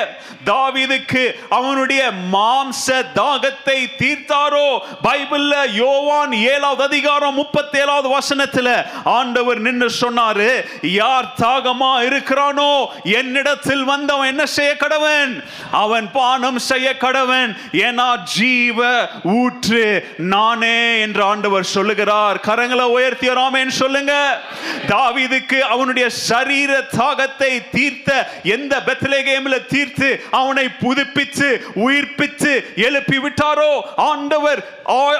தாவிதுக்கு 0.46 1.22
அவனுடைய 1.48 2.02
மாம்ச 2.32 2.84
தாகத்தை 3.14 3.76
தீர்த்தாரோ? 3.98 4.68
பைபிள்ல 5.06 5.54
யோவான் 5.72 6.32
ஏழாவது 6.32 6.82
அதிகாரம் 6.82 7.36
முப்பத்தேழாவது 7.38 8.08
வசனத்துல 8.18 8.68
ஆண்டவர் 9.04 9.60
நின்று 9.60 9.88
சொன்னாரு 10.00 10.50
யார் 10.82 11.34
தாகமா 11.40 11.92
இருக்கிறானோ? 12.08 12.86
என்னிடத்தில் 13.02 13.84
வந்தவன் 13.84 14.26
என்ன 14.26 14.46
செய்ய 14.46 14.76
கடவன்? 14.80 15.44
அவன் 15.70 16.08
பானம் 16.12 16.58
செய்ய 16.58 16.94
கடவன். 17.00 17.56
ஏனா 17.72 18.08
ஜீவ 18.36 19.08
ஊற்று 19.22 19.84
நானே 20.18 21.00
என்று 21.00 21.22
ஆண்டவர் 21.22 21.64
சொல்லுகிறார். 21.64 22.40
கரங்களை 22.46 22.88
உயர்த்தியராமேன்னு 22.96 23.76
சொல்லுங்க. 23.82 24.40
தாவிதுக்கு 24.86 25.46
அவனுடைய 25.68 26.06
சரீர 26.28 26.72
தாகத்தை 26.96 27.52
தீர்த்த 27.70 28.10
எந்த 28.48 28.74
பெத்லேகேமில் 28.86 29.66
தீர்த்து 29.66 30.08
அவனை 30.30 30.66
புதுப்பித்து 30.78 31.48
உயிர்ப்பித்து 31.76 32.52
எழுப்பி 32.76 33.18
விட்டாரோ 33.18 33.70
ஆண்டவர் 34.08 34.60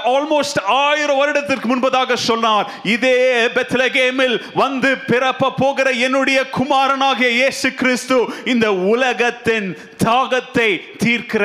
ஆல்மோஸ்ட் 0.09 0.61
ஆயிரம் 0.79 1.16
வருடத்திற்கு 1.16 1.68
முன்பதாக 1.68 2.16
சொன்னார் 2.22 2.68
இதே 2.87 3.16
பெத்லகேமில் 3.49 4.37
வந்து 4.55 4.91
பிறப்ப 5.07 5.53
போகிற 5.59 5.89
என்னுடைய 6.01 6.39
குமாரனாகிய 6.51 7.31
இயேசு 7.31 7.70
கிறிஸ்து 7.74 8.18
இந்த 8.45 8.66
உலகத்தின் 8.85 9.68
தாகத்தை 10.05 10.69
தீர்க்கிற 11.03 11.45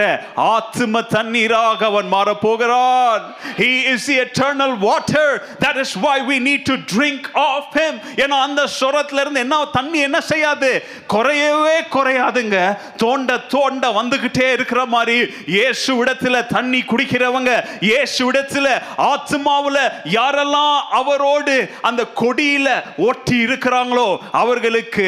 ஆத்ம 0.53 1.01
தண்ணீராக 1.15 1.79
அவன் 1.85 2.07
மாற 2.07 2.29
போகிறான் 2.35 3.23
he 3.57 3.71
is 3.93 4.05
the 4.05 4.17
eternal 4.19 4.71
water. 4.87 5.27
That 5.59 5.77
is 5.77 5.91
why 6.03 6.15
we 6.29 6.37
need 6.39 6.61
to 6.65 6.75
drink 6.93 7.21
of 7.49 7.63
him. 7.79 7.93
ஏன்னா 8.23 8.37
அந்த 8.47 8.61
சொரத்துல 8.79 9.21
இருந்து 9.21 9.39
என்ன 9.39 9.59
தண்ணி 9.77 9.99
என்ன 9.99 10.19
செய்யாது? 10.31 10.71
குறையவே 11.13 11.77
குறையாதுங்க. 11.95 12.57
தோண்ட 12.97 13.37
தோண்ட 13.53 13.91
வந்துகிட்டே 13.99 14.47
இருக்கிற 14.51 14.81
மாதிரி 14.85 15.17
இயேசு 15.47 16.03
இடத்துல 16.03 16.45
தண்ணி 16.47 16.81
குடிக்கிறவங்க 16.91 17.51
இயேசு 17.81 18.19
இடத்துல 18.31 18.67
ஆத்மாவுல 19.11 19.77
யாரெல்லாம் 20.17 20.77
அவரோடு 21.01 21.55
அந்த 21.81 22.01
கொடியில 22.21 22.67
ஒட்டி 23.09 23.37
இருக்கிறாங்களோ 23.47 24.07
அவர்களுக்கு 24.41 25.07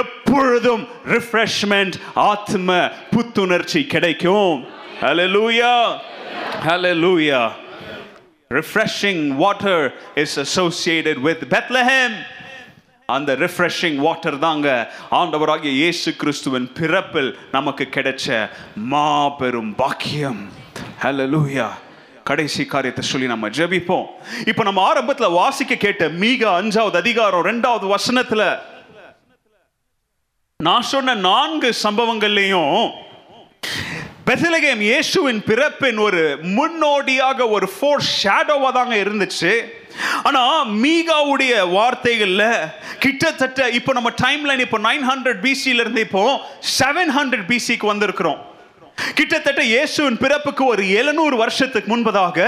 எப்பொழுதும் 0.00 0.84
ரிஃப்ரெஷ்மெண்ட் 1.14 1.96
ஆத்ம 2.30 2.78
புத்துணர்ச்சி 3.10 3.86
கிடைக்கும் 3.86 4.56
Hallelujah. 5.00 6.00
Hallelujah. 6.60 7.54
Refreshing 8.50 9.36
water 9.36 9.92
is 10.16 10.38
associated 10.38 11.18
with 11.18 11.40
Bethlehem. 11.50 12.12
அந்த 13.08 13.34
ரிஃப்ரெஷிங் 13.34 13.96
வாட்டர் 13.96 14.38
தாங்க 14.38 14.68
ஆண்டவராகிய 15.10 15.72
இயேசு 15.72 16.10
கிறிஸ்துவின் 16.16 16.68
பிறப்பில் 16.72 17.28
நமக்கு 17.52 17.84
கிடைச்ச 17.96 18.26
மாபெரும் 18.92 19.72
பாக்கியம் 19.74 20.40
ஹலோ 21.02 21.26
லூயா 21.26 21.66
கடைசி 22.24 22.64
காரியத்தை 22.66 23.04
சொல்லி 23.04 23.26
நம்ம 23.26 23.48
ஜெபிப்போம் 23.48 24.06
இப்போ 24.46 24.62
நம்ம 24.62 24.80
ஆரம்பத்தில் 24.82 25.36
வாசிக்க 25.36 25.76
கேட்ட 25.76 26.08
மீக 26.22 26.42
அஞ்சாவது 26.60 26.96
அதிகாரம் 26.96 27.46
ரெண்டாவது 27.46 27.88
வசனத்துல 27.94 28.44
நான் 30.64 30.86
சொன்ன 30.90 31.14
நான்கு 31.26 31.70
சம்பவங்கள்லையும் 31.82 32.76
பெசலகேம் 34.28 34.82
இயேசுவின் 34.86 35.40
பிறப்பின் 35.48 35.98
ஒரு 36.04 36.22
முன்னோடியாக 36.54 37.48
ஒரு 37.56 37.66
ஃபோர் 37.72 38.04
ஷேடோவாக 38.20 38.70
தாங்க 38.76 38.94
இருந்துச்சு. 39.02 39.52
ஆனால் 40.28 40.70
மீகாவுடைய 40.84 41.52
வார்த்தைகளில் 41.74 42.48
கிட்டத்தட்ட 43.04 43.68
இப்போ 43.78 43.92
நம்ம 43.98 44.12
டைம் 44.24 44.46
லைன் 44.50 44.64
இப்போ 44.66 44.80
நைன் 44.88 45.06
ஹண்ட்ரட் 45.10 45.42
பிசியிலேருந்து 45.46 46.04
இப்போ 46.08 46.24
செவன் 46.78 47.12
ஹண்ட்ரட் 47.18 47.46
பிசிக்கு 47.52 47.92
வந்திருக்கிறோம். 47.92 48.40
கிட்டத்தட்ட 48.96 49.62
இயேசுவின் 49.64 50.18
பிறப்புக்கு 50.22 50.62
ஒரு 50.64 50.82
எழுநூறு 50.88 51.36
வருஷத்துக்கு 51.36 51.88
முன்பதாக 51.92 52.38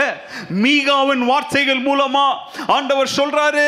மீகாவின் 0.63 1.25
வார்த்தைகள் 1.31 1.83
மூலமா 1.89 2.25
ஆண்டவர் 2.67 3.11
சொல்றாரு 3.17 3.67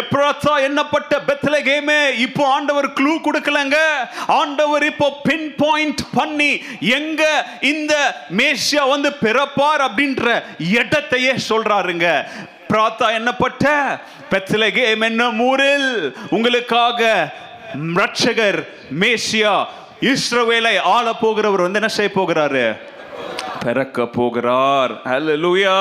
எப்ராத்தா 0.00 0.52
எண்ணப்பட்ட 0.66 1.18
பெத்லகேமே 1.28 2.00
இப்போ 2.26 2.44
ஆண்டவர் 2.46 2.88
க்ளூ 2.98 3.12
கொடுக்கலங்க. 3.26 3.76
ஆண்டவர் 4.26 4.84
இப்போ 4.84 5.08
பின் 5.22 5.54
பாயிண்ட் 5.56 6.02
பண்ணி 6.14 6.52
எங்க 6.80 7.22
இந்த 7.60 7.94
மேசியா 8.40 8.88
வந்து 8.88 9.12
பிறப்பார் 9.24 9.84
அப்படின்ற 9.88 10.42
இடத்தையே 10.78 11.34
சொல்றாருங்க. 11.48 12.08
பிராத்தா 12.72 13.06
எண்ணப்பட்ட 13.18 13.68
பெத்லகேம் 14.30 15.06
என்ன 15.10 15.30
ஊரில் 15.48 15.90
உங்களுக்காக 16.30 17.32
ரட்சகர் 17.94 18.60
மேசியா 19.00 19.54
இஸ்ரவேலை 20.02 20.78
ஆள 20.78 21.10
போகிறவர் 21.20 21.66
வந்து 21.66 21.80
என்ன 21.80 21.88
செய்ய 21.88 22.10
போகிறாரு? 22.14 22.76
பிறக்க 23.64 24.06
போகிறார். 24.06 24.92
ஹலோ 25.04 25.34
லூயா 25.44 25.76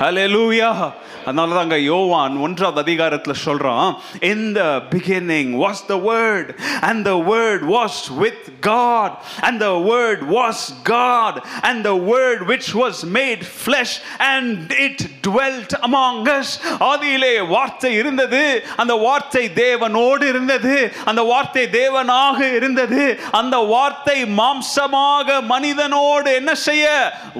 ஹலோ 0.00 0.24
லூயா 0.36 0.92
அதனால 1.24 1.54
தாங்க 1.54 1.78
யோவான் 1.90 2.36
ஒன்றாவது 2.38 2.80
அதிகாரத்தில் 2.80 3.42
சொல்றான் 3.44 3.88
in 4.32 4.40
the 4.54 4.70
beginning 4.90 5.48
was 5.64 5.78
the 5.86 5.98
word 6.10 6.46
and 6.82 7.06
the 7.06 7.18
word 7.32 7.60
was 7.76 7.94
with 8.22 8.40
God 8.60 9.10
and 9.42 9.56
the 9.60 9.74
word 9.90 10.20
was 10.36 10.58
God 10.96 11.34
and 11.62 11.78
the 11.84 11.96
word 12.12 12.38
which 12.50 12.68
was 12.74 12.96
made 13.18 13.40
flesh 13.64 13.92
and 14.32 14.70
it 14.86 14.98
dwelt 15.22 15.70
among 15.80 16.28
us. 16.28 16.48
ஆதியிலே 16.90 17.34
வார்த்தை 17.46 17.92
இருந்தது 17.94 18.42
அந்த 18.76 18.94
வார்த்தை 19.06 19.44
தேவனோடு 19.54 20.22
இருந்தது 20.22 20.74
அந்த 21.04 21.22
வார்த்தை 21.22 21.64
தேவனாக 21.78 22.38
இருந்தது 22.58 23.02
அந்த 23.40 23.56
வார்த்தை 23.72 24.18
மாம்சமாக 24.40 25.40
மனிதனோடு 25.46 26.34
என்ன 26.40 26.54
செய்ய? 26.66 26.86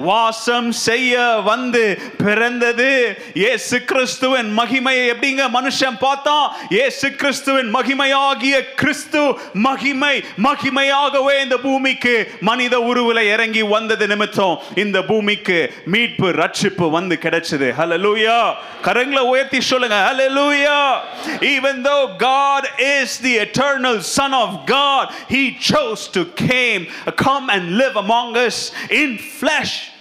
வாசம் 0.09 0.71
செய்ய 0.87 1.13
வந்து 1.49 1.83
பிறந்தது. 2.17 2.89
இயேசு 3.33 3.72
கிறிஸ்துவின் 3.81 4.59
மகிமையை 4.59 5.03
எப்படிங்க 5.13 5.43
மனுஷன் 5.53 5.97
பார்த்தான் 5.99 6.51
இயேசு 6.69 7.15
கிறிஸ்துவின் 7.15 7.75
மகிமையாகிய 7.75 8.73
கிறிஸ்து 8.75 9.37
மகிமை 9.53 10.23
மகிமையாகவே 10.37 11.41
இந்த 11.43 11.57
பூமிக்கு 11.57 12.31
மனித 12.41 12.79
உருவில 12.79 13.21
இறங்கி 13.21 13.61
வந்தது 13.61 14.07
நிமித்தம் 14.07 14.59
இந்த 14.75 15.03
பூமிக்கு 15.03 15.73
மீட்பு 15.85 16.31
ரட்சிப்பு 16.31 16.89
வந்து 16.89 17.17
கிடைச்சது. 17.21 17.73
ஹalleluya 17.77 18.55
கரங்களை 18.83 19.19
உயர்த்தி 19.19 19.61
சொல்லுங்க. 19.61 19.95
ஹalleluya 19.95 20.99
even 21.41 21.83
though 21.83 22.17
god 22.17 22.67
is 22.79 23.17
the 23.19 23.37
eternal 23.37 24.01
son 24.01 24.33
of 24.33 24.65
god 24.65 25.11
he 25.29 25.57
chose 25.59 26.07
to 26.07 26.25
came 26.25 26.87
come 27.15 27.49
and 27.49 27.77
live 27.77 27.95
among 27.95 28.37
us 28.37 28.71
in 28.89 29.17
flesh. 29.17 29.92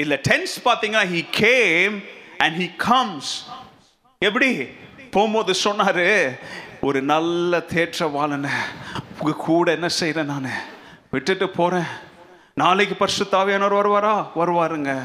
இல்ல 0.00 0.14
டென்ஸ் 0.14 0.60
பாத்தீங்கன்னா 0.64 1.04
he 1.14 1.26
came 1.30 2.02
and 2.38 2.60
he 2.62 2.76
comes 2.76 3.46
எப்படி? 4.18 4.68
போகும்போது 5.10 5.54
சொன்னாரு 5.64 6.38
ஒரு 6.80 7.02
நல்ல 7.02 7.58
தேற்றவாளனை. 7.58 8.50
உங்கள் 9.18 9.36
கூட 9.36 9.70
என்ன 9.70 9.86
செய்யறேன் 10.00 10.24
நான்? 10.24 10.50
விட்டுட்டு 11.10 11.48
போறேன். 11.48 11.90
நாளைக்கு 12.54 13.06
பரிசுத்தாவியானவர் 13.06 13.78
வருவாரா? 13.80 14.26
வருவாருங்க. 14.36 15.04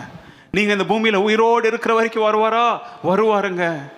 நீங்க 0.51 0.71
இந்த 0.73 0.83
பூமியில 0.83 1.15
உயிரோடு 1.15 1.67
இருக்கிற 1.67 1.93
வரைக்கும் 1.93 2.23
வருவாரா? 2.23 2.79
வருவாருங்க. 3.03 3.91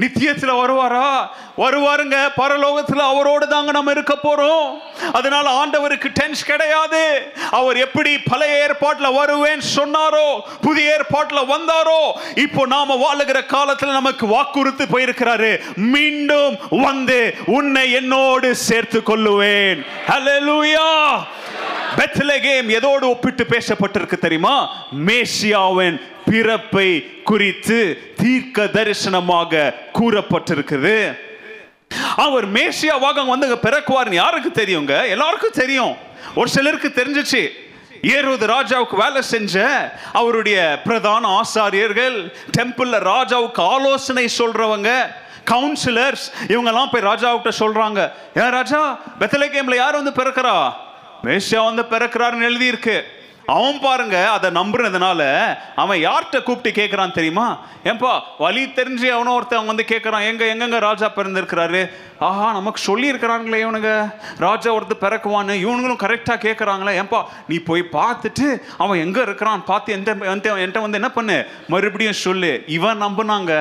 நித்தியத்தில் 0.00 0.58
வருவாரா? 0.60 1.10
வருவாருங்க. 1.58 2.16
பரலோகத்தில் 2.36 3.08
அவரோடு 3.12 3.48
தாங்க 3.48 3.70
நம்ம 3.70 3.90
இருக்க 3.90 4.14
போறோம். 4.22 4.68
அதனால 5.12 5.46
ஆண்டவருக்கு 5.50 6.08
டென்ஷன் 6.08 6.46
கிடையாது. 6.46 7.32
அவர் 7.50 7.76
எப்படி 7.76 8.18
பழைய 8.18 8.62
ஏற்பாட்டில் 8.62 9.14
வருவேன் 9.14 9.60
சொன்னாரோ 9.76 10.28
புதிய 10.60 10.92
ஏற்பாட்டில் 10.92 11.50
வந்தாரோ 11.50 12.02
இப்போ 12.34 12.66
நாம 12.66 12.98
வாழுகிற 13.04 13.46
காலத்தில் 13.46 13.98
நமக்கு 13.98 14.26
வாக்குறுத்து 14.26 14.84
போயிருக்கிறாரு. 14.84 15.52
மீண்டும் 15.74 16.58
வந்து 16.70 17.34
உன்னை 17.46 17.92
என்னோடு 17.92 18.54
சேர்த்து 18.54 19.00
கொள்ளுவேன். 19.00 19.86
ஹalleluya 20.06 20.88
பெத்லகேம் 21.96 22.68
எதோடு 22.68 23.02
ஒப்பிட்டு 23.02 23.44
பேசப்பட்டிருக்கு 23.44 24.18
தெரியுமா? 24.18 24.56
மேசியாவின் 25.06 25.96
பிறப்பை 26.30 27.22
குறித்து 27.22 28.12
தீர்க்க 28.16 28.64
தரிசனமாக 28.64 29.74
கூறப்பட்டிருக்குது 29.92 31.18
அவர் 32.16 32.52
மேசியாவாக 32.52 33.26
வந்து 33.26 33.54
பிறக்குவார்னு 33.54 34.12
யாருக்கு 34.12 34.62
தெரியுங்க? 34.62 35.08
எல்லாருக்கும் 35.08 35.50
தெரியும். 35.52 35.96
ஒரு 36.34 36.48
சிலருக்கு 36.48 36.92
தெரிஞ்சிச்சு. 36.94 37.48
ஏறுவது 38.02 38.46
ராஜாவுக்கு 38.46 38.96
வேலை 38.96 39.22
செஞ்ச 39.22 39.64
அவருடைய 40.12 40.80
பிரதான 40.84 41.40
ஆசாரியர்கள் 41.40 42.32
டெம்பிள்ல 42.58 42.98
ராஜாவுக்கு 43.12 43.60
ஆலோசனை 43.60 44.28
சொல்றவங்க 44.38 45.14
கவுன்சிலர்ஸ் 45.50 46.26
இவங்கெல்லாம் 46.48 46.92
போய் 46.92 47.02
ராஜாவுக்கிட்ட 47.02 47.50
சொல்றாங்க. 47.58 48.12
ஏன் 48.34 48.50
ராஜா? 48.50 49.00
பெத்தலேகேம்ல 49.18 49.74
யார் 49.74 50.02
வந்து 50.02 50.22
பிறக்கிறா? 50.22 50.72
மேசியா 51.22 51.74
வந்து 51.74 51.82
பிறக்கிறாருன்னு 51.82 52.50
எழுதியிருக்கு. 52.50 53.02
அவன் 53.54 53.78
பாருங்க 53.84 54.16
அதை 54.30 54.48
நம்புறதுனால 54.50 55.20
அவன் 55.82 56.02
யார்கிட்ட 56.06 56.38
கூப்பிட்டு 56.42 56.70
கேட்குறான் 56.80 57.16
தெரியுமா? 57.18 57.46
ஏன்பா 57.84 58.12
வழி 58.38 58.62
தெரிஞ்சு 58.78 59.08
அவனோ 59.16 59.32
ஒருத்தன் 59.32 59.70
வந்து 59.70 59.84
கேட்குறான் 59.88 60.26
எங்க 60.30 60.44
எங்கெங்க 60.52 60.78
ராஜா 60.78 61.06
பிறந்திருக்கிறாரு? 61.16 61.82
ஆஹா 62.18 62.52
நமக்கு 62.52 62.80
சொல்லியிருக்கிறாங்களே 62.88 63.60
இவனுங்க. 63.64 63.92
ராஜா 64.38 64.74
ஒருத்தர் 64.74 65.02
பிறக்குவான்னு 65.04 65.56
இவனுங்களும் 65.64 66.02
கரெக்டாக 66.04 66.44
கேட்குறாங்களே 66.46 66.94
ஏன்பா 67.02 67.22
நீ 67.48 67.58
போய் 67.58 67.84
பார்த்துட்டு 67.92 68.48
அவன் 68.78 68.98
எங்கே 68.98 69.20
இருக்கிறான்? 69.20 69.64
பார்த்து 69.64 69.92
எந்த 69.92 70.14
என்கிட்ட 70.14 70.50
என்கிட்ட 70.62 70.80
வந்து 70.80 71.00
என்ன 71.02 71.10
பண்ணு? 71.10 71.46
மறுபடியும் 71.68 72.22
சொல்லு. 72.26 72.62
இவன் 72.66 73.02
நம்புனாங்க. 73.02 73.52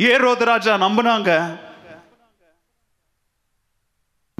ஏ 0.00 0.16
ராஜா 0.38 0.72
நம்புனாங்க. 0.76 1.32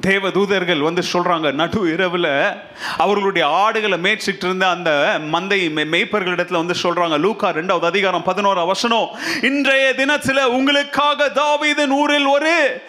தேவ 0.03 0.31
தூதர்கள் 0.31 0.81
வந்து 0.81 1.03
சொல்றாங்க 1.13 1.51
நடு 1.51 1.85
இரவுல 1.87 2.57
அவர்களுடைய 2.97 3.47
ஆடுகளை 3.47 3.99
மேய்ச்சிட்டு 3.99 4.43
இருந்த 4.43 4.69
அந்த 4.69 5.19
மந்தை 5.31 5.71
மெ- 5.71 6.49
வந்து 6.49 6.73
சொல்றாங்க 6.83 7.19
லூக்கா 7.19 7.49
ரெண்டாவது 7.49 7.85
அதிகாரம் 7.85 8.23
பதினோரு 8.23 8.65
வசனம் 8.65 9.09
இன்றைய 9.41 9.93
தினத்துல 9.97 10.43
உங்களுக்காக 10.43 11.29
தாவீதின் 11.29 11.89
ஊரில் 11.89 12.25
ஒரு 12.25 12.81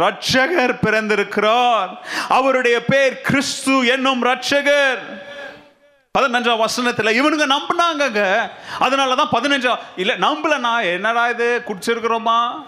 ரட்சகர் 0.00 0.78
பிறந்திருக்கிறார். 0.82 2.00
அவருடைய 2.28 2.84
பேர் 2.84 3.20
கிறிஸ்து 3.20 3.86
என்னும் 3.86 4.24
ரட்சகர் 4.24 5.00
பதினஞ்சாம் 6.18 6.58
வசனத்தில் 6.58 7.22
இவனுங்க 7.22 7.52
நம்பினாங்கங்க. 7.52 8.50
அதனாலதான் 8.80 9.32
பதினஞ்சாம் 9.32 9.78
இல்ல 9.96 10.16
நம்பலண்ணா 10.16 10.92
என்னடா 10.92 11.28
இது? 11.28 11.62
குடிச்சிருக்கிறோமா? 11.66 12.64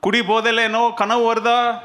குடி 0.00 0.20
போதையில 0.20 0.62
என்னோ 0.62 0.92
கனவு 0.96 1.34
வருதா? 1.34 1.78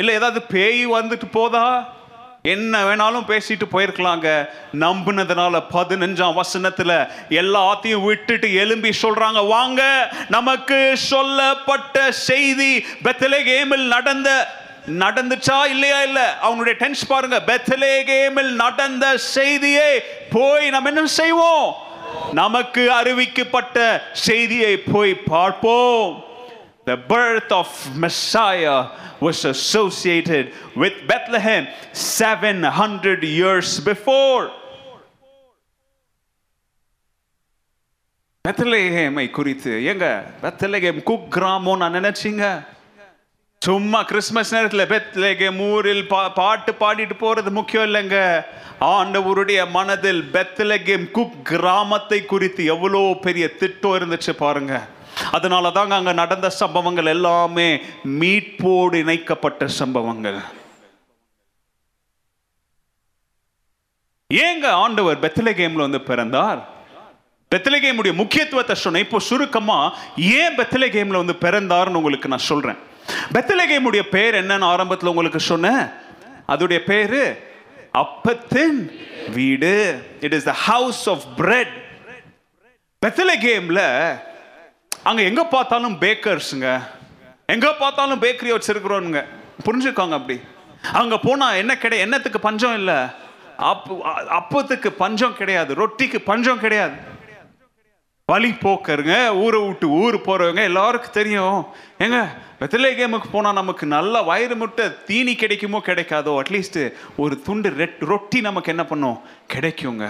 இல்லை 0.00 0.14
ஏதாவது 0.14 0.42
பேய் 0.42 0.88
வந்துட்டு 0.88 1.26
போதா? 1.30 1.98
என்ன 2.42 2.82
வேணாலும் 2.82 3.26
பேசிட்டு 3.28 3.64
போயிருக்கலாங்க. 3.72 4.48
நம்பினதுனால 4.80 5.62
பதினஞ்சாம் 5.72 6.40
வசனத்துல 6.40 7.08
எல்லாத்தையும் 7.28 8.04
விட்டுட்டு 8.04 8.54
எழும்பி 8.54 8.90
சொல்றாங்க. 9.02 9.46
வாங்க 9.46 9.82
நமக்கு 10.28 10.92
சொல்லப்பட்ட 10.94 12.12
செய்தி 12.12 12.86
பெத்தலேகேமில் 13.04 13.86
நடந்த 13.86 14.48
நடந்துச்சா 14.98 15.66
இல்லையா 15.66 16.02
இல்ல? 16.02 16.38
அவனுடைய 16.38 16.78
டென்ஸ் 16.82 17.06
பாருங்க. 17.08 17.42
பெத்தலேகேமில் 17.46 18.50
நடந்த 18.64 19.16
செய்தியை 19.16 20.00
போய் 20.30 20.70
நம்ம 20.70 20.88
என்ன 20.88 21.06
செய்வோம்? 21.06 21.74
நமக்கு 22.32 22.90
அறிவிக்கப்பட்ட 22.90 24.02
செய்தியை 24.12 24.76
போய் 24.76 25.14
பார்ப்போம். 25.14 26.24
The 26.86 26.96
birth 26.96 27.52
of 27.52 27.68
Messiah 27.94 28.86
was 29.20 29.44
associated 29.44 30.52
with 30.76 30.94
Bethlehem 31.06 31.66
700 31.92 33.22
years 33.22 33.80
before. 33.80 34.50
பெத்லகேமை 38.48 39.30
குறித்து 39.30 39.84
எங்க 39.84 40.24
பெத்லகேம் 40.42 41.02
குக் 41.02 41.30
கிராமம் 41.30 41.76
நான் 41.76 41.94
நினைச்சீங்க? 41.94 42.66
சும்மா 43.58 44.02
கிறிஸ்மஸ் 44.02 44.54
நேரத்தில் 44.54 44.90
பெத்லகேம் 44.92 45.58
ஊரில் 45.70 46.08
பா 46.08 46.28
பாட்டு 46.28 46.72
பாடிட்டு 46.72 47.16
போகிறது 47.18 47.50
முக்கியம் 47.50 47.94
இல்லைங்க. 47.94 48.44
ஆண்டவருடைய 48.80 49.68
மனதில் 49.70 50.22
பெத்லகேம் 50.22 51.10
குக் 51.10 51.44
கிராமத்தை 51.44 52.24
குறித்து 52.24 52.64
எவ்வளோ 52.64 53.16
பெரிய 53.20 53.54
திட்டம் 53.54 53.98
இருந்துச்சு 53.98 54.30
பாருங்க. 54.30 54.86
அதனால 55.36 55.70
தாங்க 55.70 55.94
அங்கே 55.94 56.12
நடந்த 56.12 56.50
சம்பவங்கள் 56.50 57.12
எல்லாமே 57.16 57.68
மீட்போடு 58.20 58.94
இணைக்கப்பட்ட 59.04 59.68
சம்பவங்கள். 59.80 60.40
ஏங்க 64.34 64.66
ஆண்டவர் 64.84 65.18
பெத்லகேம்ல 65.20 65.86
வந்து 65.86 66.00
பிறந்தார்? 66.00 66.60
பெத்தலகேமுடைய 67.54 68.12
முக்கியத்துவத்தை 68.14 68.74
சொன்னேன். 68.74 69.04
இப்போ 69.04 69.18
சுருக்கமா 69.28 69.78
ஏன் 70.16 70.56
பெத்லகேம்ல 70.58 71.22
வந்து 71.22 71.36
பிறந்தார்னு 71.44 71.98
உங்களுக்கு 72.00 72.32
நான் 72.32 72.48
சொல்றேன். 72.50 72.78
பெத்தலகேமுடைய 73.34 74.02
பேர் 74.14 74.34
என்னன்னு 74.34 74.70
ஆரம்பத்தில் 74.72 75.10
உங்களுக்கு 75.12 75.40
சொன்னேன். 75.40 75.82
அதோடைய 76.48 76.78
பேரு 76.90 77.22
அப்பத்தின் 78.02 78.78
வீடு. 79.38 79.74
It 80.20 80.36
is 80.38 80.48
the 80.50 80.52
house 80.52 81.08
of 81.08 81.24
bread 81.36 81.74
பெத்லகேம்ல 83.06 83.82
அங்கே 85.08 85.22
எங்கே 85.30 85.44
பார்த்தாலும் 85.54 85.94
பேக்கர்ஸுங்க 86.02 86.70
எங்கே 87.54 87.70
பார்த்தாலும் 87.82 88.22
பேக்கரி 88.24 88.50
வச்சுருக்குறோனுங்க 88.54 89.20
புரிஞ்சுக்கோங்க 89.66 90.16
அப்படி. 90.18 90.36
அங்கே 91.00 91.16
போனால் 91.24 91.58
என்ன 91.62 91.72
கிடையாது 91.84 92.06
என்னத்துக்கு 92.06 92.40
பஞ்சம் 92.48 92.76
இல்லை. 92.80 92.98
அப்பு 93.70 93.94
அப்பத்துக்கு 94.38 94.90
பஞ்சம் 95.00 95.38
கிடையாது. 95.40 95.70
ரொட்டிக்கு 95.80 96.18
பஞ்சம் 96.30 96.62
கிடையாது. 96.64 96.96
வழி 98.32 98.50
போக்கருங்க 98.64 99.14
ஊரை 99.44 99.60
விட்டு 99.66 99.86
ஊர் 100.00 100.16
போகிறவங்க 100.26 100.62
எல்லாருக்கும் 100.70 101.16
தெரியும். 101.18 101.60
ஏங்க 102.04 102.18
வெத்திலே 102.60 102.90
கேமுக்கு 102.98 103.28
போனால் 103.32 103.58
நமக்கு 103.60 103.84
நல்ல 103.96 104.22
வயிறு 104.28 104.56
முட்டை 104.60 104.84
தீனி 105.08 105.32
கிடைக்குமோ 105.42 105.78
கிடைக்காதோ 105.88 106.34
அட்லீஸ்ட் 106.42 106.80
ஒரு 107.22 107.36
துண்டு 107.46 107.70
ரெட் 107.80 108.02
ரொட்டி 108.12 108.40
நமக்கு 108.48 108.72
என்ன 108.74 108.84
பண்ணும்? 108.92 109.18
கிடைக்குங்க. 109.54 110.06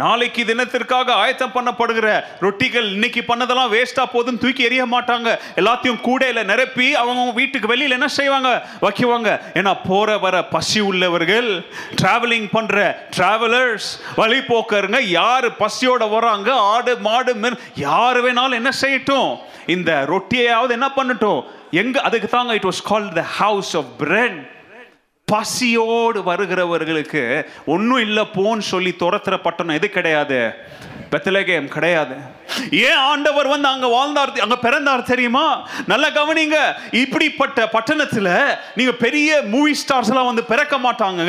நாளைக்கு 0.00 0.42
தினத்திற்காக 0.50 1.08
ஆயத்தம் 1.22 1.54
பண்ணப்படுகிற 1.54 2.08
ரொட்டிகள் 2.44 2.88
இன்னைக்கு 2.96 3.22
பண்ணதெல்லாம் 3.28 3.72
வேஸ்டா 3.74 4.04
போதுன்னு 4.12 4.42
தூக்கி 4.44 4.62
எறிய 4.68 4.84
மாட்டாங்க. 4.94 5.28
எல்லாத்தையும் 5.60 6.02
கூடையில 6.06 6.44
நிரப்பி 6.50 6.88
அவங்க 7.02 7.32
வீட்டுக்கு 7.40 7.70
வெளியில 7.72 7.96
என்ன 7.98 8.08
செய்வாங்க? 8.18 8.50
வைக்குவாங்க. 8.84 9.30
ஏன்னா 9.60 9.72
போற 9.88 10.18
வர 10.24 10.36
பசி 10.54 10.80
உள்ளவர்கள் 10.90 11.50
டிராவலிங் 12.00 12.48
பண்ற 12.52 12.76
டிராவலர்ஸ் 13.16 13.88
வழி 14.20 14.40
போக்கருங்க 14.52 15.00
யாரு 15.20 15.50
பசியோட 15.62 16.08
வராங்க 16.14 16.50
ஆடு 16.72 16.94
மாடு 17.08 17.34
மென் 17.42 17.58
யாரு 17.86 18.20
வேணாலும் 18.26 18.60
என்ன 18.60 18.72
செய்யட்டும். 18.82 19.30
இந்த 19.74 19.90
ரொட்டியாவது 20.12 20.72
என்ன 20.78 20.88
பண்ணட்டும்? 20.96 21.40
எங்க 21.82 21.96
அதுக்கு 22.08 22.28
தாங்க 22.28 22.52
it 22.58 22.68
was 22.70 22.82
called 22.90 23.12
the 23.20 23.24
house 23.40 23.72
of 23.80 23.90
bread 23.98 24.38
பசியோடு 25.30 26.20
வருகிறவர்களுக்கு 26.30 27.22
ஒன்றும் 27.66 28.02
இல்லை 28.06 28.24
போன்னு 28.34 28.68
சொல்லி 28.72 28.92
துரத்துற 28.98 29.36
பட்டணம் 29.46 29.76
எது 29.78 29.88
கிடையாது? 29.96 30.40
பெத்தலகேம் 31.12 31.68
கிடையாது. 31.76 32.14
ஏன் 32.86 33.00
ஆண்டவர் 33.10 33.48
வந்து 33.52 33.68
அங்க 33.68 33.86
வாழ்ந்தார் 33.86 34.32
அங்க 34.44 34.56
பிறந்தார் 34.66 35.08
தெரியுமா? 35.12 35.46
நல்லா 35.86 36.08
கவனிங்க 36.18 36.58
இப்படிப்பட்ட 37.02 37.68
பட்டணத்துல 37.76 38.28
நீங்க 38.74 38.92
பெரிய 39.06 39.40
மூவி 39.54 39.74
ஸ்டார்ஸ் 39.82 40.12
எல்லாம் 40.12 40.30
வந்து 40.30 40.44
பிறக்க 40.52 40.76
மாட்டாங்க 40.86 41.24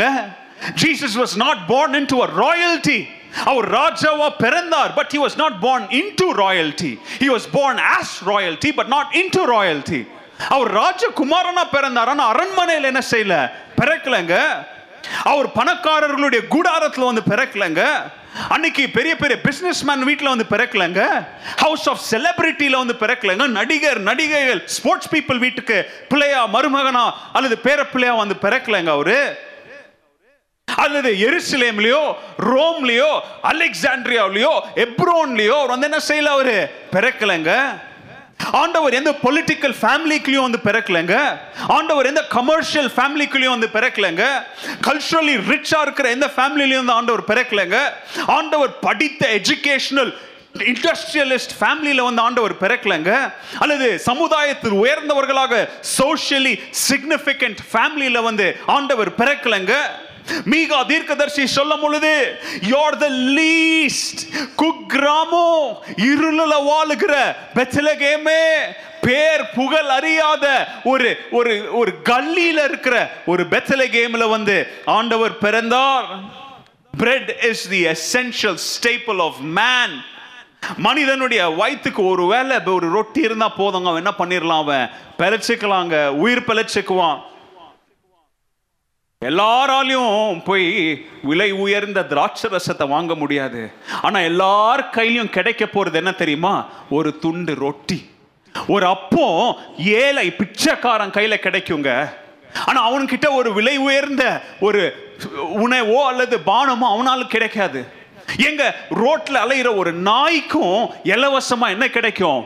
Jesus 0.82 1.18
was 1.22 1.36
not 1.36 1.62
born 1.68 1.92
into 2.00 2.18
a 2.26 2.30
royalty 2.44 3.00
அவர் 3.52 3.68
ராஜாவா 3.72 4.28
பிறந்தார் 4.38 4.92
but 4.94 5.12
he 5.14 5.20
was 5.26 5.38
not 5.44 5.58
born 5.62 5.86
into 6.16 6.28
royalty 6.42 6.92
he 7.22 7.30
was 7.36 7.48
born 7.52 7.80
as 7.96 8.14
royalty 8.32 8.72
but 8.80 8.92
not 8.96 9.14
into 9.38 9.44
royalty 9.54 10.02
அவர் 10.50 10.74
ராஜகுமாரனா 10.74 11.64
பிறந்தார் 11.72 12.08
ஆனால் 12.08 12.28
அரண்மனையில் 12.28 12.84
என்ன 12.84 13.02
செய்யல? 13.12 13.52
பிறக்கலங்க. 13.82 14.40
அவர் 15.24 15.48
பணக்காரர்களுடைய 15.48 16.48
கூடாரத்தில் 16.48 17.04
வந்து 17.04 17.22
பிறக்கலங்க. 17.30 18.12
அன்னைக்கு 18.50 18.90
பெரிய 18.90 19.16
பெரிய 19.16 19.42
பிசினஸ் 19.42 19.84
மேன் 19.84 20.04
வீட்டில் 20.04 20.28
வந்து 20.28 20.46
பிறக்கலங்க. 20.50 21.28
ஹவுஸ் 21.58 21.90
ஆஃப் 21.90 22.02
செலிபிரிட்டியில் 22.12 22.78
வந்து 22.78 22.96
பிறக்கலங்க. 23.00 23.48
நடிகர் 23.48 24.00
நடிகைகள் 24.00 24.68
ஸ்போர்ட்ஸ் 24.68 25.14
பீப்புள் 25.14 25.38
வீட்டுக்கு 25.38 25.92
பிள்ளையா 26.10 26.48
மருமகனா 26.48 27.12
அல்லது 27.34 27.60
பேர 27.64 27.84
பிள்ளையா 27.84 28.16
வந்து 28.16 28.36
பிறக்கலங்க 28.42 28.90
அவரு. 28.90 29.38
அல்லது 30.76 31.12
எருசலேம்லயோ 31.12 32.14
ரோம்லயோ 32.40 33.20
அலெக்சாண்ட்ரியாவிலயோ 33.44 34.60
எப்ரோன்லயோ 34.76 35.58
அவர் 35.62 35.78
வந்து 35.78 35.92
என்ன 35.92 35.98
செய்யல 36.08 36.32
அவரு? 36.32 36.72
பிறக்கலங்க. 36.92 37.68
ஆண்டவர் 38.52 38.94
எந்த 38.94 39.12
பொலிட்டிக்கல் 39.24 39.76
ஃபேமிலிக்குள்ளேயும் 39.82 40.48
வந்து 40.48 40.60
பிறக்கலைங்க. 40.64 41.40
ஆண்டவர் 41.68 42.06
எந்த 42.06 42.24
கமர்ஷியல் 42.28 42.92
ஃபேமிலிக்குள்ளேயும் 42.96 43.56
வந்து 43.56 43.70
பிறக்கலைங்க. 43.74 44.26
கல்ச்சுரலி 44.88 45.36
ரிச்சாக 45.52 45.82
இருக்கிற 45.82 46.10
எந்த 46.10 46.32
ஃபேமிலிலையும் 46.36 46.84
வந்து 46.86 46.94
ஆண்டவர் 46.94 47.24
பிறக்கலைங்க. 47.28 47.80
ஆண்டவர் 48.28 48.80
படித்த 48.80 49.28
எஜுகேஷனல் 49.42 50.14
இண்டஸ்ட்ரியலிஸ்ட் 50.58 51.54
ஃபேமிலியில் 51.60 52.04
வந்து 52.04 52.22
ஆண்டவர் 52.22 52.56
பிறக்கலைங்க. 52.56 53.34
அல்லது 53.60 54.00
சமுதாயத்தில் 54.00 54.72
உயர்ந்தவர்களாக 54.72 55.70
சோஷியலி 55.98 56.60
சிக்னிஃபிகண்ட் 56.90 57.58
ஃபேமிலியில் 57.74 58.24
வந்து 58.24 58.60
ஆண்டவர் 58.66 59.16
பிறக்கலங்க. 59.16 59.74
மீகா 60.30 60.86
தீர்க்கதர்சி 60.86 61.46
சொல்லும் 61.46 61.80
பொழுது 61.80 62.40
யோர் 62.70 62.98
த 62.98 63.10
லீஸ்ட் 63.10 64.22
குக்ராமோ 64.58 65.74
இருளல 65.98 66.54
வாழுகிற 66.70 67.36
பெச்சலகேமே 67.56 68.56
பேர் 69.02 69.50
புகழ் 69.56 69.88
அறியாத 69.88 70.68
ஒரு 70.84 71.18
ஒரு 71.32 71.68
ஒரு 71.72 71.94
கல்லியில 72.04 72.64
இருக்கிற 72.64 73.12
ஒரு 73.26 73.44
பெத்லகேம்ல 73.44 74.30
வந்து 74.30 74.68
ஆண்டவர் 74.86 75.38
பிறந்தார். 75.38 76.06
Bread 76.98 77.38
is 77.42 77.70
the 77.70 77.86
essential 77.86 78.58
staple 78.72 79.22
of 79.22 79.38
man 79.40 80.02
மனிதனுடைய 80.78 81.50
வயிற்றுக்கு 81.50 82.06
ஒரு 82.06 82.26
வேளை 82.26 82.58
ஒரு 82.66 82.90
ரொட்டி 82.90 83.22
இருந்தால் 83.22 83.54
போதுங்க. 83.58 83.88
அவன் 83.88 84.06
என்ன 84.06 84.14
பண்ணிடலாம் 84.18 84.58
அவன்? 84.58 84.90
பிழைச்சிக்கலாங்க. 85.18 86.08
உயிர் 86.08 86.42
பிழைச்சிக்குவான். 86.42 87.22
எல்லாராலையும் 89.26 90.44
போய் 90.44 91.06
விலை 91.24 91.52
உயர்ந்த 91.52 92.04
திராட்சை 92.04 92.50
ரசத்தை 92.50 92.88
வாங்க 92.88 93.16
முடியாது. 93.16 93.72
ஆனால் 94.02 94.22
எல்லார் 94.22 94.90
கையிலையும் 94.92 95.30
கிடைக்க 95.30 95.66
போகிறது 95.66 95.98
என்ன 95.98 96.12
தெரியுமா? 96.12 96.68
ஒரு 96.90 97.20
துண்டு 97.20 97.56
ரொட்டி. 97.56 98.10
ஒரு 98.68 98.86
அப்போ 98.86 99.56
ஏழை 99.78 100.32
பிச்சைக்காரன் 100.32 101.10
கையில் 101.10 101.40
கிடைக்குங்க. 101.40 102.10
ஆனால் 102.66 102.88
அவன்கிட்ட 102.88 103.34
ஒரு 103.34 103.54
விலை 103.54 103.78
உயர்ந்த 103.78 104.42
ஒரு 104.60 105.14
உணவோ 105.54 106.06
அல்லது 106.06 106.38
பானமோ 106.46 106.90
அவனாலும் 106.90 107.28
கிடைக்காது. 107.28 107.86
எங்க 108.38 108.76
ரோட்ல 108.90 109.34
அலையிற 109.34 109.76
ஒரு 109.76 109.94
நாய்க்கும் 109.94 110.90
இலவசமா 111.04 111.68
என்ன 111.68 111.90
கிடைக்கும்? 111.90 112.46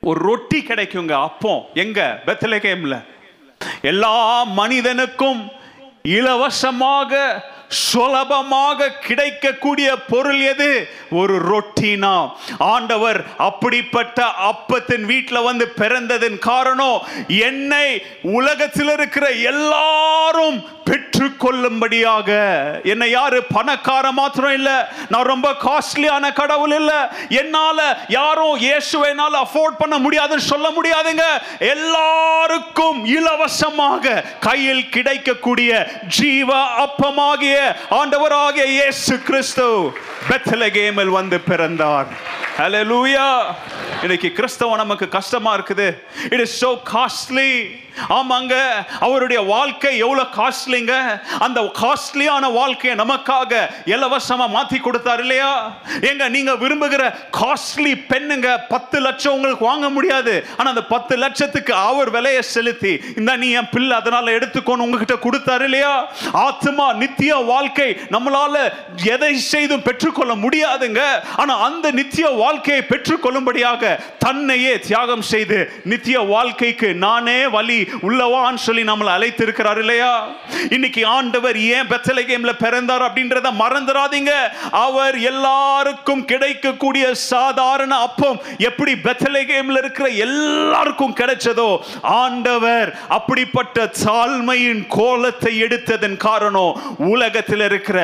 ஒரு 0.00 0.20
ரொட்டி 0.20 0.64
கிடைக்குங்க 0.68 1.12
அப்போ. 1.12 1.68
எங்க? 1.74 2.20
பெத்லகேம்ல. 2.26 3.04
எல்லா 3.82 4.42
மனிதனுக்கும் 4.42 5.62
இலவசமாக 6.04 7.42
சுலபமாக 7.68 8.88
கிடைக்கக்கூடிய 9.00 9.96
பொருள் 10.08 10.40
எது? 10.40 10.68
ஒரு 11.10 11.36
ரொட்டினா 11.50 12.30
ஆண்டவர் 12.58 13.20
அப்படிப்பட்ட 13.38 14.26
அப்பத்தின் 14.44 15.04
வீட்டில் 15.04 15.42
வந்து 15.42 15.72
பிறந்ததன் 15.76 16.38
காரணம் 16.38 16.98
என்னை 17.28 17.88
உலகத்தில் 18.22 18.88
இருக்கிற 18.88 19.30
எல்லாரும் 19.30 20.58
பெற்றுக்கொள்ளும்படியாக. 20.90 22.28
என்னை 22.84 23.10
யாரு? 23.10 23.44
பணக்கார 23.44 24.12
மாத்திரம் 24.12 24.52
இல்ல. 24.52 24.92
நான் 25.08 25.22
ரொம்ப 25.22 25.52
காஸ்ட்லியான 25.52 26.32
கடவுள் 26.32 26.70
இல்ல. 26.70 27.12
என்னால 27.28 27.98
யாரும் 28.08 28.58
இயேசுவைனால 28.58 29.42
அஃபோர்ட் 29.42 29.78
பண்ண 29.78 29.98
முடியாதுன்னு 29.98 30.42
சொல்ல 30.42 30.68
முடியாதுங்க. 30.70 31.22
எல்லாருக்கும் 31.58 33.04
இலவசமாக 33.04 34.24
கையில் 34.40 34.88
கிடைக்கக்கூடிய 34.88 35.92
ஜீவ 36.08 36.54
அப்பமாகிய 36.58 37.76
ஆண்டவராகிய 37.90 38.64
இயேசு 38.64 39.22
கிறிஸ்து. 39.22 39.92
பெத்தலகேமில் 40.28 41.08
வந்து 41.08 41.40
பிறந்தார். 41.40 42.06
ஹலலூயா 42.58 43.28
இன்னைக்கு 44.04 44.28
கிறிஸ்தவம் 44.36 44.80
நமக்கு 44.82 45.06
கஷ்டமா 45.14 45.50
இருக்குது. 45.56 45.86
இட் 46.34 46.42
இஸ் 46.44 46.58
ஸோ 46.64 46.68
காஸ்ட்லி 46.90 47.50
ஆமாங்க 48.16 48.54
அவருடைய 49.06 49.40
வாழ்க்கை 49.52 49.90
எவ்வளவு 50.04 50.32
காஸ்ட்லிங்க 50.36 50.94
அந்த 51.46 51.60
காஸ்ட்லியான 51.80 52.44
வாழ்க்கையை 52.56 52.94
நமக்காக 53.00 53.60
இலவசமாக 53.92 54.54
மாற்றி 54.54 54.78
கொடுத்தார் 54.86 55.22
இல்லையா? 55.24 55.50
எங்க 56.10 56.28
நீங்க 56.36 56.52
விரும்புகிற 56.62 57.02
காஸ்ட்லி 57.38 57.92
பெண்ணுங்க 58.10 58.48
பத்து 58.72 59.00
லட்சம் 59.06 59.34
உங்களுக்கு 59.36 59.64
வாங்க 59.70 59.88
முடியாது. 59.96 60.34
ஆனா 60.58 60.68
அந்த 60.74 60.84
பத்து 60.94 61.16
லட்சத்துக்கு 61.24 61.74
அவர் 61.90 62.10
விலையை 62.16 62.42
செலுத்தி 62.54 62.92
இந்த 63.20 63.34
நீ 63.42 63.50
என் 63.60 63.70
பிள்ளை 63.74 63.94
அதனால 64.00 64.34
எடுத்துக்கோன்னு 64.38 64.86
உங்ககிட்ட 64.86 65.18
கொடுத்தாரு 65.26 65.66
இல்லையா? 65.70 65.94
ஆத்மா 66.46 66.88
நித்திய 67.02 67.34
வாழ்க்கை 67.52 67.88
நம்மளால 68.16 68.64
எதை 69.14 69.32
செய்தும் 69.52 69.86
பெற்றுக்கொள்ள 69.90 70.34
முடியாதுங்க. 70.46 71.02
ஆனா 71.42 71.56
அந்த 71.68 71.86
நித்திய 72.00 72.26
வாழ்க்கையை 72.44 72.82
பெற்றுக்கொள்ளும்படியாக 72.84 73.92
தன்னையே 74.18 74.74
தியாகம் 74.86 75.26
செய்து 75.30 75.58
நித்திய 75.84 76.18
வாழ்க்கைக்கு 76.30 76.88
நானே 77.04 77.38
வழி 77.48 77.78
உள்ளவான்னு 78.02 78.62
சொல்லி 78.64 78.82
நம்மளை 78.84 79.12
அழைத்திருக்கிறார் 79.14 79.78
இல்லையா? 79.78 80.12
இன்னைக்கு 80.70 81.02
ஆண்டவர் 81.14 81.56
ஏன் 81.70 81.88
பெத்தலகேம்ல 81.88 82.52
பிறந்தார் 82.58 83.04
அப்படின்றத 83.06 83.48
மறந்துடாதீங்க. 83.60 84.32
அவர் 84.84 85.16
எல்லாருக்கும் 85.30 86.24
கிடைக்கக்கூடிய 86.24 87.04
சாதாரண 87.24 87.92
அப்பம் 88.06 88.38
எப்படி 88.68 88.92
பெத்தலகேம்ல 89.04 89.78
இருக்கிற 89.78 90.06
எல்லாருக்கும் 90.26 91.16
கிடைச்சதோ 91.20 91.68
ஆண்டவர் 92.20 92.88
அப்படிப்பட்ட 93.16 93.62
தாழ்மையின் 94.04 94.82
கோலத்தை 94.96 95.52
எடுத்ததன் 95.66 96.18
காரணம் 96.18 96.72
உலகத்தில் 97.08 97.64
இருக்கிற 97.68 97.98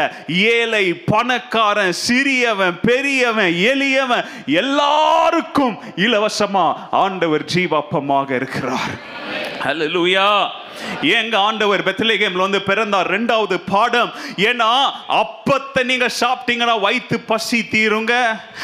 ஏழை 0.52 0.84
பணக்காரன் 1.10 1.94
சிறியவன் 2.06 2.78
பெரியவன் 2.82 3.54
எளியவன் 3.70 4.26
எல்லாருக்கும் 4.46 5.78
இலவசமா 5.96 6.66
ஆண்டவர் 6.90 7.44
ஜீவாப்பமாக 7.54 8.30
இருக்கிறார். 8.30 8.94
ஹalleluya 9.64 10.28
ஏங்க 11.14 11.36
ஆண்டவர் 11.48 11.82
பெத்லகேம்ல 11.88 12.44
வந்து 12.46 12.62
பிறந்தார் 12.68 13.10
ரெண்டாவது 13.16 13.56
பாடம் 13.72 14.10
ஏன்னா 14.48 14.70
அப்பத்தை 15.20 15.82
நீங்க 15.90 16.06
சாப்பிட்டீங்கன்னா 16.20 16.76
வயிற்று 16.86 17.18
பசி 17.30 17.60
தீருங்க. 17.74 18.14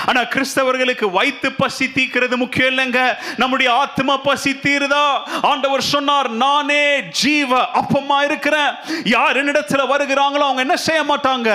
ஆனா 0.07 0.21
கிறிஸ்தவர்களுக்கு 0.35 1.07
வயிற்று 1.19 1.53
பசி 1.53 1.87
தீக்கிறது 1.97 2.37
முக்கியம் 2.37 2.71
இல்லைங்க. 2.73 3.01
நம்முடைய 3.43 3.69
ஆத்மா 3.73 4.17
பசி 4.29 4.53
தீருதா? 4.67 5.05
ஆண்டவர் 5.51 5.85
சொன்னார் 5.93 6.31
நானே 6.45 6.85
ஜீவ 7.23 7.61
அப்பமா 7.81 8.19
இருக்கிறேன். 8.29 8.71
யார் 9.17 9.41
என்னிடத்துல 9.43 9.83
வருகிறாங்களோ 9.95 10.47
அவங்க 10.49 10.65
என்ன 10.67 10.77
செய்ய 10.89 11.03
மாட்டாங்க? 11.13 11.51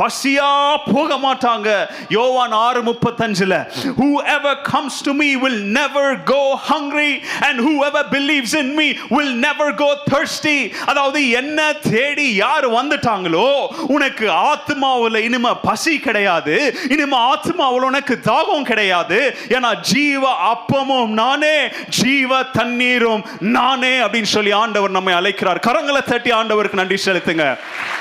பசியா 0.00 0.50
போக 0.92 1.10
மாட்டாங்க. 1.26 1.68
யோவான் 2.08 2.56
ஆறு 2.66 2.82
முப்பத்தஞ்சுல 2.90 3.56
whoever 4.00 4.52
comes 4.72 4.94
to 5.06 5.12
me 5.20 5.28
will 5.42 5.58
never 5.78 6.06
go 6.30 6.42
hungry 6.70 7.12
and 7.46 7.56
whoever 7.66 8.02
believes 8.14 8.52
in 8.60 8.68
me 8.78 8.86
will 9.16 9.32
never 9.46 9.66
go 9.82 9.88
thirsty. 10.08 10.58
அதாவது 10.86 11.20
என்ன 11.40 11.58
தேடி 11.72 12.28
யார் 12.34 12.66
வந்துட்டாங்களோ 12.72 13.48
உனக்கு 13.96 14.26
ஆத்மாவில் 14.50 15.18
இனிமே 15.28 15.52
பசி 15.62 15.94
கிடையாது. 16.06 16.56
இனிமே 16.88 17.18
ஆத்மாவில் 17.32 17.88
உனக்கு 17.90 18.18
தாகம் 18.30 18.68
கிடையாது. 18.70 19.18
ஏன்னா 19.48 19.70
ஜீவ 19.92 20.22
அப்பமும் 20.52 21.12
நானே 21.22 21.56
ஜீவ 22.00 22.42
தண்ணீரும் 22.58 23.24
நானே 23.40 23.94
அப்படின்னு 24.04 24.32
சொல்லி 24.36 24.52
ஆண்டவர் 24.62 24.96
நம்மை 24.98 25.14
அழைக்கிறார். 25.14 25.64
கரங்களை 25.68 26.02
தட்டி 26.02 26.30
ஆண்டவருக்கு 26.30 26.80
நன்றி 26.82 26.98
செலுத்துங்க. 27.04 27.46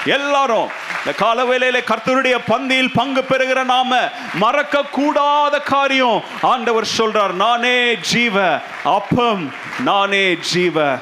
எல்லாரும் 0.06 0.68
இந்த 1.00 1.14
கால 1.24 1.44
வேலையில 1.44 1.78
கர்த்தருடைய 1.92 2.38
பந்தியில் 2.52 2.96
பங்கு 3.00 3.24
பெறுகிற 3.24 3.64
நாம 3.64 3.98
மறக்க 4.34 4.84
கூடாத 4.98 5.60
காரியம் 5.60 6.24
ஆண்டவர் 6.42 6.88
சொல்றார். 6.98 7.34
நானே 7.46 7.78
ஜீவ 8.12 8.38
அப்பம் 8.98 9.44
நானே 9.90 10.26
ஜீவ 10.52 10.98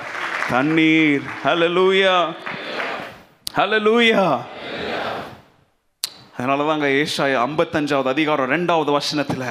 தண்ணீர். 0.52 1.24
ஹலலூயா 1.44 2.15
ஹலலூயா 3.57 4.24
அதனால 6.38 6.65
தாங்க 6.69 6.88
ஏஷாய 7.02 7.36
ஐம்பத்தஞ்சாவது 7.48 8.10
அதிகாரம் 8.14 8.52
ரெண்டாவது 8.56 8.91
வசனத்தில் 8.98 9.45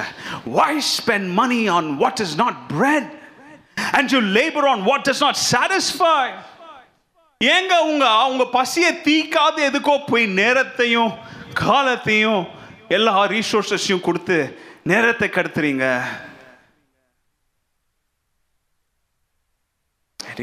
why 0.57 0.73
spend 0.95 1.29
money 1.39 1.59
on 1.77 1.89
what 2.01 2.21
is 2.25 2.35
not 2.43 2.59
bread 2.73 3.09
and 3.97 4.11
you 4.15 4.21
labour 4.39 4.67
on 4.73 4.83
what 4.89 5.09
is 5.13 5.23
not 5.25 5.39
satisfy 5.53 6.15
ஏங்க 7.41 7.73
உங்க 7.89 8.05
அவங்க 8.23 8.43
பசியை 8.59 8.91
தீக்காது 9.07 9.59
எதுக்கோ 9.69 9.95
போய் 10.11 10.25
நேரத்தையும் 10.41 11.11
காலத்தையும் 11.65 12.43
எல்லா 12.97 13.13
ரீசோர்ஸஸையும் 13.33 14.05
கொடுத்து 14.07 14.37
நேரத்தை 14.91 15.27
கடத்துறீங்க. 15.29 15.85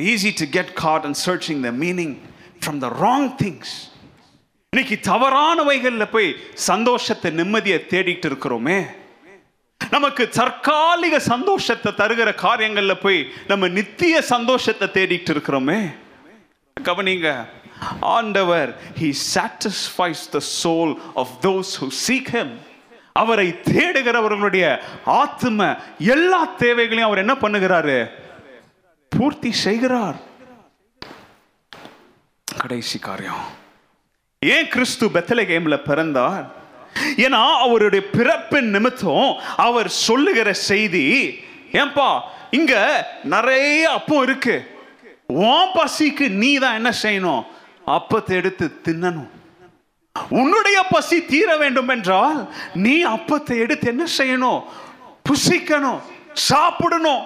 Easy 0.00 0.30
to 0.40 0.46
get 0.56 0.62
get 0.64 0.74
caught 0.74 1.04
in 1.04 1.14
searching 1.14 1.58
the 1.66 1.72
meaning 1.72 2.12
from 2.60 2.76
the 2.84 2.90
wrong 2.98 3.24
things. 3.42 3.68
இன்னைக்கு 4.72 4.96
தவறானவைகளில் 5.10 6.10
போய் 6.10 6.36
சந்தோஷத்தை 6.54 7.30
நிம்மதியை 7.40 7.78
தேடிட்டு 7.92 8.26
இருக்கிறோமே. 8.30 8.78
நமக்கு 9.90 10.28
தற்காலிக 10.28 11.18
சந்தோஷத்தை 11.18 11.92
தருகிற 11.92 12.34
காரியங்களில் 12.34 13.02
போய் 13.02 13.28
நம்ம 13.46 13.68
நித்திய 13.68 14.22
சந்தோஷத்தை 14.22 14.88
தேடிட்டு 14.88 15.30
இருக்கிறோமே. 15.34 15.80
கவனிங்க 16.76 17.46
ஆண்டவர் 18.00 18.70
he 19.00 19.12
satisfies 19.34 20.24
the 20.34 20.40
soul 20.62 20.94
of 21.14 21.32
those 21.46 21.72
who 21.80 21.88
seek 22.06 22.30
him 22.36 22.54
அவரை 23.12 23.48
தேடுகிறவர்களுடைய 23.70 24.80
ஆத்ம 25.04 25.76
எல்லா 25.98 26.44
தேவைகளையும் 26.44 27.08
அவர் 27.10 27.18
என்ன 27.18 27.34
பண்ணுகிறாரு? 27.34 27.98
பூர்த்தி 29.16 29.50
செய்கிறார். 29.64 30.18
கடைசி 32.46 32.98
காரியம். 32.98 33.44
ஏன் 34.42 34.68
கிறிஸ்து 34.74 35.06
பெத்தலகேம்ல 35.14 35.76
பிறந்தார்? 35.88 36.44
ஏன்னா 37.24 37.42
அவருடைய 37.64 38.02
பிறப்பின் 38.16 38.70
நிமித்தம் 38.74 39.28
அவர் 39.66 39.88
சொல்லுகிற 40.06 40.48
செய்தி 40.68 41.06
ஏன்பா 41.80 42.08
இங்க 42.58 42.74
நிறைய 43.34 43.90
அப்பம் 43.98 44.22
இருக்கு. 44.22 44.56
உன் 45.50 45.72
பசிக்கு 45.76 46.26
நீ 46.42 46.50
தான் 46.64 46.78
என்ன 46.80 46.90
செய்யணும்? 47.02 47.42
அப்பத்தை 47.96 48.34
எடுத்து 48.40 48.66
தின்னணும். 48.86 49.30
உன்னுடைய 50.40 50.78
பசி 50.94 51.16
தீர 51.30 51.48
வேண்டும் 51.62 51.90
என்றால் 51.94 52.40
நீ 52.84 52.96
அப்பத்தை 53.14 53.54
எடுத்து 53.64 53.86
என்ன 53.92 54.04
செய்யணும்? 54.18 54.60
புசிக்கணும் 55.28 56.00
சாப்பிடணும். 56.48 57.22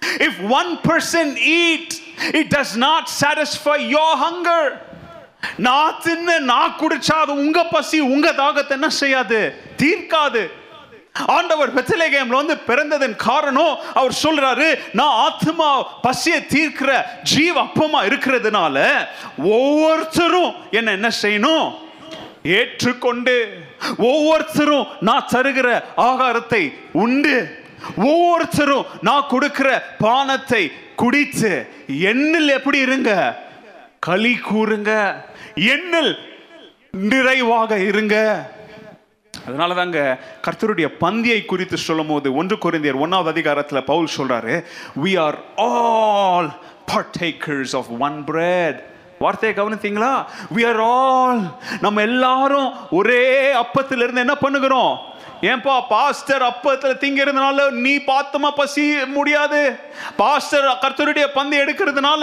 If 0.00 0.40
one 0.40 0.78
person 0.78 1.36
eat, 1.36 2.00
it 2.32 2.48
does 2.48 2.76
not 2.76 3.08
satisfy 3.08 3.76
your 3.76 4.16
hunger. 4.16 4.80
நான் 5.56 5.94
தின்னு 6.04 6.38
நான் 6.38 6.76
குடிச்சா 6.78 7.12
அது 7.12 7.32
உங்க 7.32 7.64
பசி 7.64 8.00
உங்க 8.00 8.32
தாகத்தை 8.32 8.70
என்ன 8.70 8.88
செய்யாது? 8.88 9.62
தீர்க்காது. 9.76 10.50
ஆண்டவர் 11.26 11.74
பெத்தலேகேம்ல 11.74 12.26
வந்து 12.26 12.54
பிறந்ததன் 12.66 13.16
காரணம் 13.16 13.78
அவர் 13.94 14.18
சொல்றாரு 14.22 14.80
நான் 14.92 15.14
ஆத்மா 15.14 15.82
பசியை 15.82 16.40
தீர்க்கிற 16.40 17.02
ஜீவ 17.22 17.62
அப்பமா 17.62 18.00
இருக்கிறதுனால 18.08 19.06
ஒவ்வொருத்தரும் 19.38 20.54
என்ன 20.70 20.90
என்ன 20.90 21.10
செய்யணும்? 21.22 21.74
ஏற்றுக்கொண்டு. 22.42 23.58
ஒவ்வொருத்தரும் 23.96 24.86
நான் 25.00 25.28
தருகிற 25.32 25.82
ஆகாரத்தை 25.96 26.74
உண்டு. 26.92 27.64
ஒவ்வொருத்தரும் 27.96 28.84
நான் 29.02 29.24
கொடுக்கிற 29.28 29.84
பானத்தை 30.00 30.72
குடித்து 30.96 31.68
எண்ணில் 32.00 32.48
எப்படி 32.48 32.78
இருங்க? 32.78 33.36
களி 33.98 34.40
கூறுங்க. 34.50 35.14
எண்ணில் 35.54 36.16
நிறைவாக 36.90 37.78
இருங்க. 37.78 38.46
அதனால 39.46 39.74
தாங்க 39.74 40.18
கர்த்தருடைய 40.42 40.88
பந்தியை 41.00 41.44
குறித்து 41.44 41.76
சொல்லும் 41.76 42.06
போது 42.06 42.34
ஒன்று 42.34 42.56
குறைந்தியர் 42.56 43.00
ஒன்னாவது 43.00 43.26
அதிகாரத்தில் 43.26 43.84
பவுல் 43.84 44.08
சொல்றாரு 44.16 44.64
we 45.04 45.20
are 45.20 45.38
all 45.56 46.52
partakers 46.86 47.74
of 47.74 47.86
one 47.98 48.24
bread. 48.26 48.80
வார்த்தையை 49.18 49.58
கவனித்தீங்களா? 49.58 50.24
வி 50.54 50.66
ஆர் 50.66 50.80
ஆல் 50.80 51.40
நம்ம 51.80 52.00
எல்லாரும் 52.00 52.72
ஒரே 52.90 53.52
அப்பத்திலிருந்து 53.54 54.16
என்ன 54.16 54.34
பண்ணுகிறோம்? 54.34 54.96
ஏன்பா 55.42 55.80
பாஸ்டர் 55.88 56.42
அப்பத்துல 56.42 56.92
திங்கிறதுனால 57.00 57.70
நீ 57.70 57.96
பார்த்தமா 57.96 58.50
பசி 58.54 58.84
முடியாது? 59.06 59.78
பாஸ்டர் 60.16 60.78
கர்த்தருடைய 60.82 61.26
பந்தி 61.34 61.56
எடுக்கிறதுனால 61.58 62.22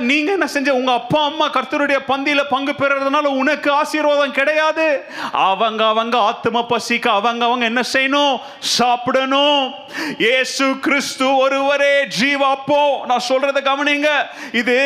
நீங்க 0.00 0.32
என்ன 0.32 0.46
செஞ்ச? 0.46 0.74
உங்க 0.74 0.92
அப்பா 0.92 1.24
அம்மா 1.24 1.46
கர்த்தருடைய 1.50 1.98
பந்தியில 2.08 2.42
பங்கு 2.48 2.74
பெறதுனால 2.78 3.30
உனக்கு 3.40 3.70
ஆசீர்வாதம் 3.72 4.36
கிடையாது. 4.38 5.04
அவங்க 5.32 5.86
அவங்க 5.86 6.18
ஆத்ம 6.18 6.66
பசிக்கு 6.68 7.08
அவங்க 7.08 7.44
அவங்க 7.44 7.64
என்ன 7.64 7.82
செய்யணும்? 7.92 8.40
சாப்பிடணும். 8.58 9.72
ஏசு 10.18 10.78
கிறிஸ்து 10.78 11.36
ஒருவரே 11.36 11.94
ஜீவாப்போ. 12.20 12.82
நான் 13.06 13.26
சொல்றத 13.28 13.58
கவனிங்க. 13.70 14.08
இது 14.52 14.76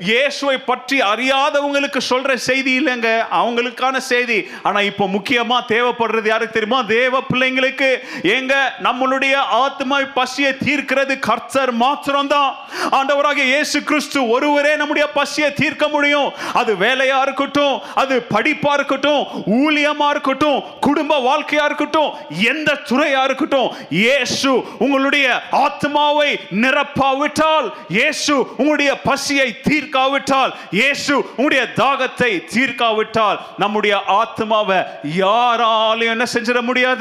இயேசுவை 0.00 0.58
பற்றி 0.58 1.00
அறியாதவங்களுக்கு 1.00 2.00
சொல்ற 2.10 2.34
செய்தி 2.34 2.72
இல்லைங்க. 2.80 3.10
அவங்களுக்கான 3.32 3.96
செய்தி. 3.96 4.48
ஆனா 4.62 4.80
இப்போ 4.80 5.06
முக்கியமா 5.06 5.58
தேவைப்படுறது 5.68 6.26
யாருக்கு 6.26 6.60
தெரியுமா? 6.60 6.82
தேவ 6.82 7.04
பிள்ளைங்களுக்கு 7.30 7.90
ஏங்க 8.34 8.54
நம்மளுடைய 8.86 9.34
ஆத்மா 9.64 9.96
பசியை 10.18 10.52
தீர்க்கிறது 10.66 11.14
கர்த்தர் 11.28 11.72
மாத்திரம்தான். 11.82 12.50
ஆண்டவராக 12.98 13.40
இயேசு 13.52 13.78
கிறிஸ்து 13.88 14.18
ஒருவரே 14.34 14.72
நம்முடைய 14.80 15.06
பசியை 15.18 15.50
தீர்க்க 15.60 15.84
முடியும். 15.94 16.28
அது 16.60 16.72
வேலையா 16.84 17.18
இருக்கட்டும் 17.26 17.76
அது 18.02 18.14
படிப்பா 18.34 18.72
இருக்கட்டும் 18.78 19.22
ஊழியமா 19.60 20.08
இருக்கட்டும் 20.14 20.58
குடும்ப 20.86 21.18
வாழ்க்கையா 21.28 21.64
இருக்கட்டும் 21.70 22.10
எந்த 22.52 22.70
துறையா 22.90 23.22
இருக்கட்டும் 23.28 23.68
இயேசு 24.02 24.52
உங்களுடைய 24.84 25.26
ஆத்மாவை 25.64 26.30
நிரப்பாவிட்டால் 26.62 27.68
இயேசு 27.98 28.34
உங்களுடைய 28.60 28.92
பசியை 29.08 29.48
தீர்க்காவிட்டால் 29.68 30.52
இயேசு 30.80 31.14
உங்களுடைய 31.36 31.64
தாகத்தை 31.82 32.32
தீர்க்காவிட்டால் 32.54 33.38
நம்முடைய 33.62 33.94
ஆத்மாவை 34.20 34.78
யாராலையும் 35.22 36.14
என்ன 36.16 36.26
செஞ்சிட 36.34 36.60
முடியாது. 36.62 36.95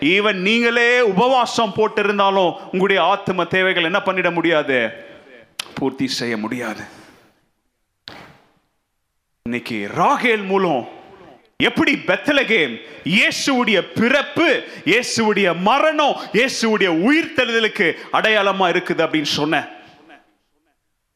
ஈவன் 0.00 0.34
நீங்களே 0.34 1.00
உபவாசம் 1.00 1.72
போட்டு 1.72 2.00
இருந்தாலும் 2.02 2.56
உங்களுடைய 2.64 3.02
ஆத்ம 3.02 3.44
தேவைகள் 3.44 3.84
என்ன 3.84 3.98
பண்ணிட 3.98 4.32
முடியாது? 4.32 4.78
பூர்த்தி 5.74 6.06
செய்ய 6.06 6.36
முடியாது. 6.36 6.82
இன்னைக்கு 9.46 9.88
ராகேல் 9.96 10.44
மூலம் 10.44 10.88
எப்படி 11.56 11.92
பெத்தலகேம் 11.96 12.74
இயேசுடைய 13.04 13.92
பிறப்பு 13.94 14.64
இயேசுடைய 14.84 15.54
மரணம் 15.62 16.16
இயேசுடைய 16.32 16.90
உயிர்த்தெழுதலுக்கு 17.08 17.94
அடையாளமா 18.12 18.68
இருக்குது 18.68 19.02
அப்படின்னு 19.02 19.22
சொன்ன 19.22 19.68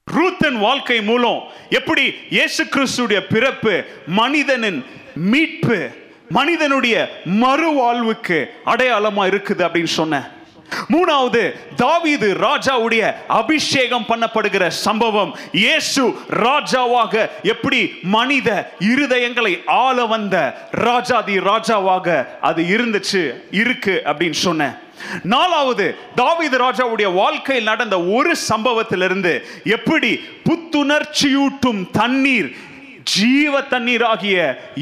ரூத்தன் 0.07 0.59
வாழ்க்கை 0.59 1.01
மூலம் 1.01 1.41
எப்படி 1.69 2.03
இயேசு 2.31 2.65
கிறிஸ்துடைய 2.65 3.21
பிறப்பு 3.27 3.85
மனிதனின் 4.07 4.85
மீட்பு 5.17 5.79
மனிதனுடைய 6.35 6.97
மறுவாழ்வுக்கு 7.43 8.39
அடையாளமா 8.67 9.25
இருக்குது 9.27 9.67
அப்படின்னு 9.67 9.95
சொன்னேன் 9.95 10.29
மூணாவது 10.91 11.41
தாவீது 11.77 12.29
ராஜாவுடைய 12.45 13.03
அபிஷேகம் 13.39 14.07
பண்ணப்படுகிற 14.09 14.65
சம்பவம். 14.77 15.31
இயேசு 15.55 16.03
ராஜாவாக 16.45 17.15
எப்படி 17.45 17.81
மனித 18.07 18.49
இருதயங்களை 18.91 19.53
ஆள 19.77 20.07
வந்த 20.07 20.37
ராஜாதி 20.85 21.37
ராஜாவாக 21.41 22.17
அது 22.41 22.63
இருந்துச்சு 22.69 23.23
இருக்கு 23.61 23.95
அப்படின்னு 24.05 24.41
சொன்னேன் 24.41 24.75
நாலாவது 25.25 25.87
தாவீது 26.15 26.59
ராஜாவுடைய 26.59 27.09
வாழ்க்கையில் 27.15 27.65
நடந்த 27.65 27.97
ஒரு 28.17 28.33
சம்பவத்திலிருந்து 28.49 29.33
எப்படி 29.77 30.11
புத்துணர்ச்சியூட்டும் 30.49 31.83
தண்ணீர் 31.93 32.49
ஜீவ 33.13 33.61
தண்ணீர் 33.73 34.05
ஆகிய 34.13 34.37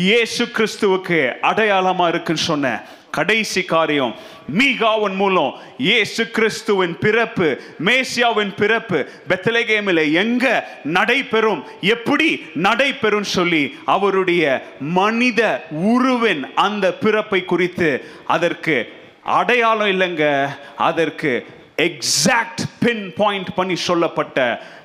இயேசு 0.06 0.44
கிறிஸ்துவுக்கு 0.56 1.18
அடையாளமா 1.50 2.06
இருக்குன்னு 2.08 2.42
சொன்ன 2.42 2.66
கடைசி 3.10 3.62
காரியம். 3.62 4.12
மீகாவின் 4.58 5.16
மூலம் 5.20 5.50
இயேசு 5.86 6.22
கிறிஸ்துவின் 6.36 6.94
பிறப்பு 6.98 7.48
மேசியாவின் 7.86 8.52
பிறப்பு 8.60 8.98
பெத்தலகேமில் 9.28 10.02
எங்க 10.22 10.44
நடைபெறும் 10.96 11.62
எப்படி 11.94 12.28
நடைபெறும் 12.66 13.28
சொல்லி 13.36 13.64
அவருடைய 13.84 14.44
மனித 14.80 15.64
உருவின் 15.70 16.44
அந்த 16.66 16.92
பிறப்பை 17.04 17.44
குறித்து 17.44 17.90
அதற்கு 18.26 18.76
அடையாளம் 19.38 19.90
இல்லைங்க. 19.94 20.26
அதற்கு 20.76 21.32
எக்ஸாக்ட் 21.88 22.64
பின் 22.84 23.04
பாயிண்ட் 23.16 23.54
பண்ணி 23.54 23.76
சொல்லப்பட்ட 23.88 24.38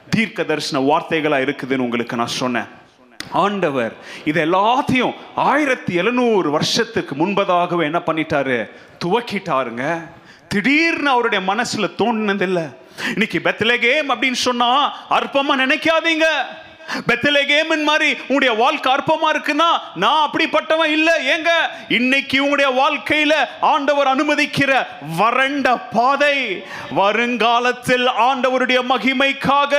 தீர்க்க 0.09 0.43
தரிசன 0.43 0.81
வார்த்தைகளாக 0.89 1.45
இருக்குதுன்னு 1.45 1.87
உங்களுக்கு 1.87 2.19
நான் 2.23 2.37
சொன்னேன். 2.41 2.67
ஆண்டவர் 3.31 3.93
இது 4.25 4.45
எல்லாத்தையும் 4.45 5.13
ஆயிரத்தி 5.35 5.93
எழுநூறு 5.93 6.51
வருஷத்துக்கு 6.51 7.15
முன்பதாகவே 7.15 7.83
என்ன 7.83 8.01
பண்ணிட்டாரு? 8.05 8.69
துவக்கிட்டாருங்க. 9.05 10.07
திடீர்னு 10.47 11.09
அவருடைய 11.09 11.53
மனசுல 11.53 11.91
தோணுனதில்லை. 11.97 12.75
இன்னைக்கு 13.07 13.39
பெத்லகேம் 13.43 14.09
அப்படின்னு 14.09 14.31
சொன்னா 14.31 14.97
அற்பமா 15.09 15.55
நினைக்காதீங்க. 15.57 16.23
பெத்தலேகேமின் 17.07 17.83
மாதிரி 17.83 18.09
உங்களுடைய 18.21 18.53
வாழ்க்கை 18.55 18.91
அற்பமா 18.93 19.27
இருக்குன்னா 19.33 19.69
நான் 19.95 20.23
அப்படிப்பட்டவன் 20.27 20.85
இல்ல. 20.87 21.09
ஏங்க? 21.33 21.51
இன்னைக்கு 21.89 22.43
உங்களுடைய 22.43 22.69
வாழ்க்கையில 22.79 23.33
ஆண்டவர் 23.71 24.07
அனுமதிக்கிற 24.07 24.71
வறண்ட 25.17 25.77
பாதை 25.89 26.35
வருங்காலத்தில் 26.91 28.07
ஆண்டவருடைய 28.19 28.79
மகிமைக்காக 28.89 29.73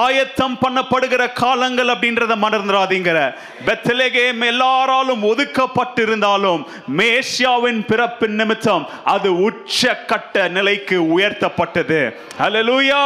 ஆயத்தம் 0.00 0.58
பண்ணப்படுகிற 0.60 1.32
காலங்கள் 1.32 1.86
அப்படின்றத 1.86 2.36
மணர்ந்துடாதீங்கிற 2.36 3.18
பெத்தலேகேம் 3.66 4.44
எல்லாராலும் 4.44 5.24
ஒதுக்கப்பட்டிருந்தாலும் 5.24 6.62
மேசியாவின் 6.96 7.82
பிறப்பின் 7.86 8.34
நிமித்தம் 8.34 8.84
அது 9.06 9.40
உச்ச 9.42 9.80
கட்ட 10.06 10.48
நிலைக்கு 10.48 10.96
உயர்த்தப்பட்டது. 11.16 12.00
ஹalleluya 12.38 13.02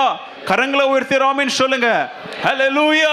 கரங்களை 0.49 0.83
உயர்த்தி 0.83 1.17
ஹலோ 1.17 2.65
லூயா 2.77 3.13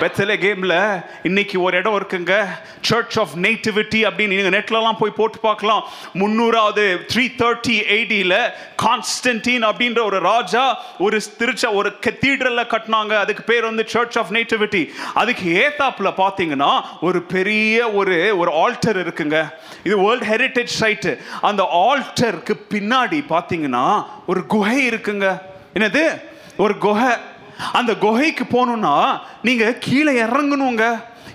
பெத்தலே 0.00 0.34
கேமில் 0.42 1.04
இன்னைக்கு 1.22 1.62
ஒரு 1.62 1.78
இடம் 1.78 1.94
இருக்குங்க. 2.00 2.32
சர்ச் 2.80 3.18
ஆஃப் 3.18 3.30
நேட்டிவிட்டி 3.34 4.00
அப்படின்னு 4.08 4.34
நீங்க 4.40 4.50
நெட்லலாம் 4.56 4.98
போய் 4.98 5.10
போட்டு 5.16 5.38
பார்க்கலாம். 5.38 5.88
முந்நூறாவது 6.14 6.84
த்ரீ 7.12 7.24
தேர்ட்டி 7.40 7.76
எயிட்டியில் 7.96 8.36
கான்ஸ்டன்டீன் 8.82 9.64
அப்படின்ற 9.70 10.04
ஒரு 10.04 10.20
ராஜா 10.20 10.84
ஒரு 10.98 11.20
திருச்ச 11.38 11.72
ஒரு 11.72 11.92
கத்தீட்ரலில் 12.06 12.70
கட்டினாங்க. 12.74 13.14
அதுக்கு 13.24 13.42
பேர் 13.42 13.62
வந்து 13.62 13.84
சர்ச் 13.86 14.18
ஆஃப் 14.18 14.30
நேட்டிவிட்டி 14.30 14.88
அதுக்கு 15.14 15.46
ஏத்தாப்பில் 15.64 16.18
பார்த்தீங்கன்னா 16.22 16.72
ஒரு 17.00 17.22
பெரிய 17.22 17.90
ஒரு 17.90 18.38
ஒரு 18.38 18.52
ஆல்டர் 18.64 19.00
இருக்குங்க. 19.04 19.50
இது 19.84 19.98
வேர்ல்ட் 19.98 20.28
ஹெரிட்டேஜ் 20.32 20.80
சைட்டு 20.80 21.18
அந்த 21.40 21.62
ஆல்டருக்கு 21.86 22.56
பின்னாடி 22.74 23.20
பார்த்தீங்கன்னா 23.34 24.06
ஒரு 24.26 24.46
குகை 24.46 24.88
இருக்குங்க. 24.88 25.38
என்னது? 25.74 26.28
ஒரு 26.60 26.74
குகை. 26.78 27.10
அந்த 27.72 27.92
குகைக்கு 28.04 28.44
போகணும்னா 28.44 28.94
நீங்க 29.42 29.64
கீழே 29.86 30.12
இறங்கணுங்க. 30.22 30.84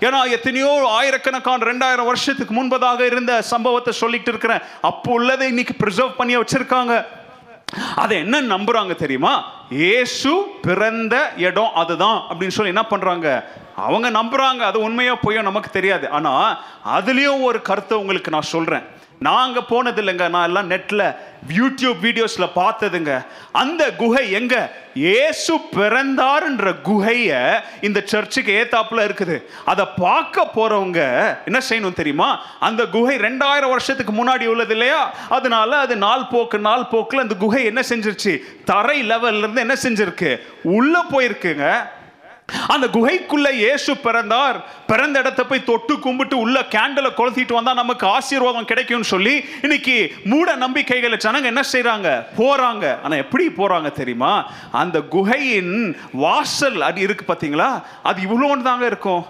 ஏன்னா 0.00 0.20
எத்தனையோ 0.30 0.70
ஆயிரக்கணக்கான 0.88 1.66
ரெண்டாயிரம் 1.72 2.10
வருஷத்துக்கு 2.10 2.54
முன்பதாக 2.54 3.00
இருந்த 3.00 3.42
சம்பவத்தை 3.42 3.92
சொல்லிட்டு 3.92 4.30
இருக்கிறேன். 4.30 4.64
அப்போ 4.80 5.12
உள்ளதை 5.12 5.46
இன்னைக்கு 5.48 5.74
ப்ரிசர்வ் 5.82 6.16
பண்ணி 6.16 6.36
வச்சிருக்காங்க. 6.36 6.94
அதை 7.96 8.16
என்ன 8.18 8.40
நம்புறாங்க 8.54 8.94
தெரியுமா? 8.94 9.32
ஏசு 9.70 10.32
பிறந்த 10.62 11.14
இடம் 11.48 11.72
அதுதான் 11.74 12.18
அப்படின்னு 12.30 12.56
சொல்லி 12.58 12.74
என்ன 12.74 12.84
பண்றாங்க? 12.92 13.28
அவங்க 13.76 14.10
நம்புறாங்க. 14.10 14.60
அது 14.70 14.80
உண்மையா 14.80 15.14
பொய்யோ 15.24 15.42
நமக்கு 15.42 15.70
தெரியாது. 15.70 16.06
ஆனா 16.10 16.32
அதுலயும் 16.98 17.42
ஒரு 17.42 17.62
கருத்தை 17.62 17.98
உங்களுக்கு 17.98 18.30
நான் 18.30 18.52
சொல்றேன். 18.54 18.84
நாங்க 19.18 19.62
போனது 19.62 20.02
இல்லைங்க 20.02 20.28
நான் 20.28 20.46
எல்லாம் 20.46 20.70
நெட்ல 20.70 21.16
யூடியூப் 21.56 21.96
வீடியோஸ்ல 22.02 22.48
பார்த்ததுங்க. 22.56 23.26
அந்த 23.52 23.92
குகை 23.92 24.30
எங்க? 24.30 24.72
ஏசு 24.94 25.54
பிறந்தாருன்ற 25.54 26.74
குகைய 26.84 27.60
இந்த 27.80 28.02
சர்ச்சுக்கு 28.04 28.66
ஏத்தாப்புல 28.66 28.94
இருக்குது. 28.94 29.42
அதை 29.64 29.86
பார்க்க 29.96 30.50
போறவங்க 30.54 31.00
என்ன 31.44 31.58
செய்யணும் 31.68 31.92
தெரியுமா? 31.92 32.44
அந்த 32.60 32.86
குகை 32.86 33.16
ரெண்டாயிரம் 33.16 33.68
வருஷத்துக்கு 33.68 34.12
முன்னாடி 34.12 34.46
உள்ளது 34.46 34.72
இல்லையா? 34.72 35.14
அதனால 35.28 35.76
அது 35.76 35.96
நாள் 35.96 36.26
போக்கு 36.30 36.58
நாள் 36.58 36.86
போக்குல 36.90 37.16
அந்த 37.16 37.34
குகை 37.34 37.64
என்ன 37.64 37.80
செஞ்சிருச்சு? 37.88 38.40
தரை 38.64 39.10
லெவல்ல 39.10 39.38
இருந்து 39.38 39.60
என்ன 39.60 39.76
செஞ்சிருக்கு? 39.82 40.38
உள்ள 40.62 41.04
போயிருக்குங்க. 41.10 41.94
அந்த 42.68 42.86
குகைக்குள்ள 42.86 43.52
இயேசு 43.52 43.96
பிறந்தார். 43.96 44.64
பிறந்த 44.86 45.18
இடத்த 45.18 45.44
போய் 45.44 45.64
தொட்டு 45.64 45.98
கும்பிட்டு 45.98 46.38
உள்ள 46.38 46.60
கேண்டலை 46.60 47.10
கொளுத்திட்டு 47.16 47.52
வந்தா 47.52 47.72
நமக்கு 47.72 48.06
ஆசீர்வாதம் 48.06 48.64
கிடைக்கும்னு 48.64 49.04
சொல்லி 49.04 49.44
இன்னைக்கு 49.62 50.12
மூட 50.24 50.54
நம்பிக்கைகளை 50.54 51.18
ஜனங்க 51.24 51.42
என்ன 51.42 51.60
செய்றாங்க? 51.72 52.26
போறாங்க. 52.38 53.02
ஆனா 53.02 53.16
எப்படி 53.16 53.46
போறாங்க 53.46 53.92
தெரியுமா? 53.92 54.50
அந்த 54.72 55.00
குகையின் 55.00 55.96
வாசல் 56.12 56.80
அது 56.80 57.00
இருக்கு 57.00 57.32
பாத்தீங்களா? 57.32 57.82
அது 58.02 58.22
இவ்வளோன்னு 58.22 58.62
தாங்க 58.62 58.86
இருக்கும். 58.86 59.26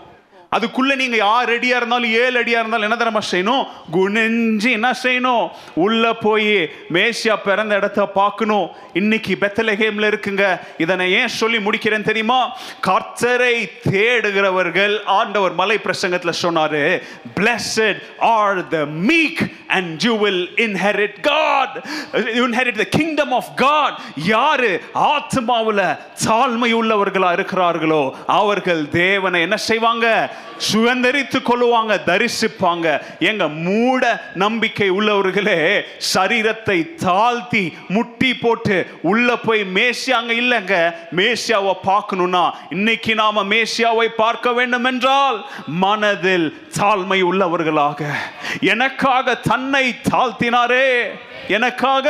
அதுக்குள்ள 0.52 0.96
நீங்க 0.96 1.16
யார் 1.16 1.50
அடியா 1.50 1.76
இருந்தாலும் 1.76 2.10
ஏழு 2.10 2.42
அடியா 2.42 2.58
இருந்தாலும் 2.62 2.90
என்ன 2.90 2.96
தரமா 3.04 3.22
செய்யணும்? 3.30 3.66
குனிஞ்சு 3.92 4.70
என்ன 4.70 4.90
செய்யணும்? 5.02 5.50
உள்ள 5.74 6.12
போய் 6.12 6.70
மேசியா 6.92 7.36
பிறந்த 7.44 7.74
இடத்த 7.74 8.06
பார்க்கணும். 8.06 8.68
இன்னைக்கு 8.92 9.36
பெத்தலகேம்ல 9.40 10.10
இருக்குங்க. 10.12 10.60
இதை 10.78 10.96
நான் 10.96 11.06
ஏன் 11.06 11.28
சொல்லி 11.28 11.58
முடிக்கிறேன் 11.58 12.02
தெரியுமா? 12.02 12.56
கர்த்தரை 12.86 13.68
தேடுகிறவர்கள் 13.90 15.04
ஆண்டவர் 15.04 15.52
மலை 15.52 15.78
பிரசங்கத்துல 15.84 16.32
சொன்னாரு 16.42 17.02
blessed 17.40 17.96
are 18.20 18.62
the 18.70 18.86
meek 18.86 19.38
and 19.68 20.02
you 20.02 20.14
will 20.14 20.46
inherit 20.56 21.22
God. 21.22 21.70
You 22.36 22.44
inherit 22.46 22.76
the 22.76 22.88
kingdom 22.98 23.32
of 23.32 23.44
God. 23.56 23.92
யாரு? 24.16 24.82
ஆத்மாவுல 24.94 25.98
தாழ்மை 26.24 26.70
உள்ளவர்களா 26.74 27.30
இருக்கிறார்களோ 27.36 28.12
அவர்கள் 28.26 28.88
தேவனை 28.88 29.40
என்ன 29.40 29.56
செய்வாங்க? 29.56 30.35
சுதந்திரித்து 30.72 31.38
கொள்ளுவாங்க 31.42 31.94
தரிசிப்பாங்க. 32.06 32.86
எங்க 33.20 33.48
மூட 33.48 34.02
நம்பிக்கை 34.34 34.88
உள்ளவர்களே 34.90 35.58
சரீரத்தை 36.14 36.94
தாழ்த்தி 36.94 37.64
முட்டி 37.88 38.30
போட்டு 38.36 38.86
உள்ள 39.02 39.36
போய் 39.36 39.62
மேசியாங்க 39.76 40.32
இல்லைங்க. 40.42 40.94
மேசியாவை 41.16 41.74
பார்க்கணும்னா 41.82 42.44
இன்னைக்கு 42.70 43.14
நாம 43.14 43.44
மேசியாவை 43.44 44.08
பார்க்க 44.16 44.52
வேண்டும் 44.52 44.84
என்றால் 44.84 45.38
மனதில் 45.66 46.48
தாழ்மை 46.78 47.20
உள்ளவர்களாக 47.24 48.10
எனக்காக 48.60 49.34
தன்னை 49.34 49.84
தாழ்த்தினாரே. 50.10 50.90
எனக்காக 51.48 52.08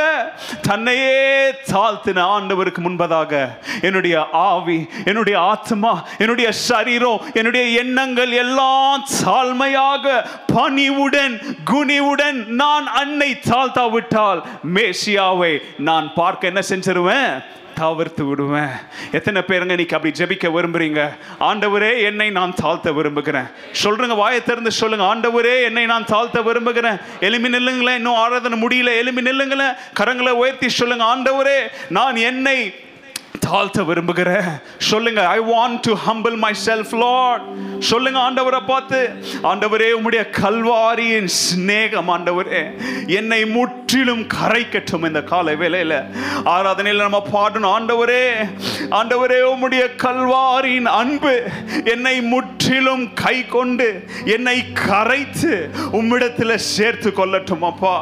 தன்னையே 0.63 1.51
தாழ்த்தின 1.73 2.25
ஆண்டவருக்கு 2.27 2.81
முன்பதாக 2.81 3.33
என்னுடைய 3.83 4.29
ஆவி 4.31 4.87
என்னுடைய 5.05 5.41
ஆத்மா 5.41 6.05
என்னுடைய 6.19 6.53
சரீரம் 6.53 7.25
என்னுடைய 7.35 7.81
எண்ணங்கள் 7.81 8.31
எல்லாம் 8.31 9.05
தாழ்மையாக 9.25 10.25
பணிவுடன் 10.55 11.41
குனிவுடன் 11.65 12.47
நான் 12.47 12.87
அன்னை 12.87 13.41
தாழ்த்தாவிட்டால் 13.51 14.43
மேசியாவை 14.75 15.61
நான் 15.79 16.13
பார்க்க 16.15 16.47
என்ன 16.47 16.61
செஞ்சிருவேன்? 16.69 17.35
தவிர்த்து 17.83 18.25
விடுவேன். 18.25 18.75
எத்தனை 19.13 19.43
பேருங்க 19.49 19.75
இன்னைக்கு 19.77 19.97
அப்படி 19.97 20.15
ஜெபிக்க 20.19 20.47
விரும்புறீங்க? 20.57 21.01
ஆண்டவரே 21.41 21.91
என்னை 22.03 22.31
நான் 22.31 22.55
தாழ்த்த 22.63 22.93
விரும்புகிறேன். 22.95 23.49
சொல்றேங்க 23.85 24.17
வாயை 24.17 24.43
திறந்து 24.43 24.71
சொல்லுங்க. 24.71 25.05
ஆண்டவரே 25.05 25.63
என்னை 25.63 25.87
நான் 25.87 26.05
தாழ்த்த 26.05 26.43
விரும்புகிறேன். 26.43 26.99
எலும்பி 27.21 27.51
நில்லுங்களேன். 27.57 28.01
இன்னும் 28.01 28.21
ஆராதனை 28.25 28.63
முடியல. 28.63 28.91
எலும்பி 29.03 29.25
நில்லுங்களேன். 29.29 29.77
கரங்களை 30.01 30.35
உயர்த்தி 30.43 30.69
சொல்லுங்க 30.69 31.05
ஆண்டவரே 31.05 31.59
நான் 31.89 32.17
என்னை 32.17 32.59
தாழ்த்த 33.45 33.85
விரும்புகிறேன். 33.89 34.49
சொல்லுங்க 34.91 35.21
I 35.37 35.39
want 35.53 35.81
to 35.87 35.93
humble 36.07 36.37
myself 36.67 36.95
Lord 37.03 37.45
சொல்லுங்க 37.91 38.19
ஆண்டவரை 38.27 38.61
பார்த்து 38.71 38.99
ஆண்டவரே 39.51 39.89
உம்முடைய 39.97 40.23
கல்வாரியின் 40.39 41.31
சிநேகம் 41.41 42.11
ஆண்டவரே 42.15 42.63
என்னை 43.19 43.41
முற்றிலும் 43.57 44.25
கரைக்கட்டும் 44.37 45.07
இந்த 45.09 45.21
காலை 45.33 45.55
வேலையில் 45.63 45.97
ஆராதனையில் 46.55 47.05
நம்ம 47.07 47.21
பாடணும் 47.35 47.75
ஆண்டவரே 47.77 48.23
ஆண்டவரே 49.01 49.41
உம்முடைய 49.53 49.85
கல்வாரியின் 50.05 50.91
அன்பு 51.01 51.35
என்னை 51.95 52.17
முற்றிலும் 52.33 53.05
கை 53.25 53.37
கொண்டு 53.57 53.89
என்னை 54.37 54.57
கரைத்து 54.85 55.53
உம்மிடத்தில் 56.01 56.65
சேர்த்து 56.75 57.11
கொள்ளட்டும் 57.19 57.67
அப்பா. 57.71 57.97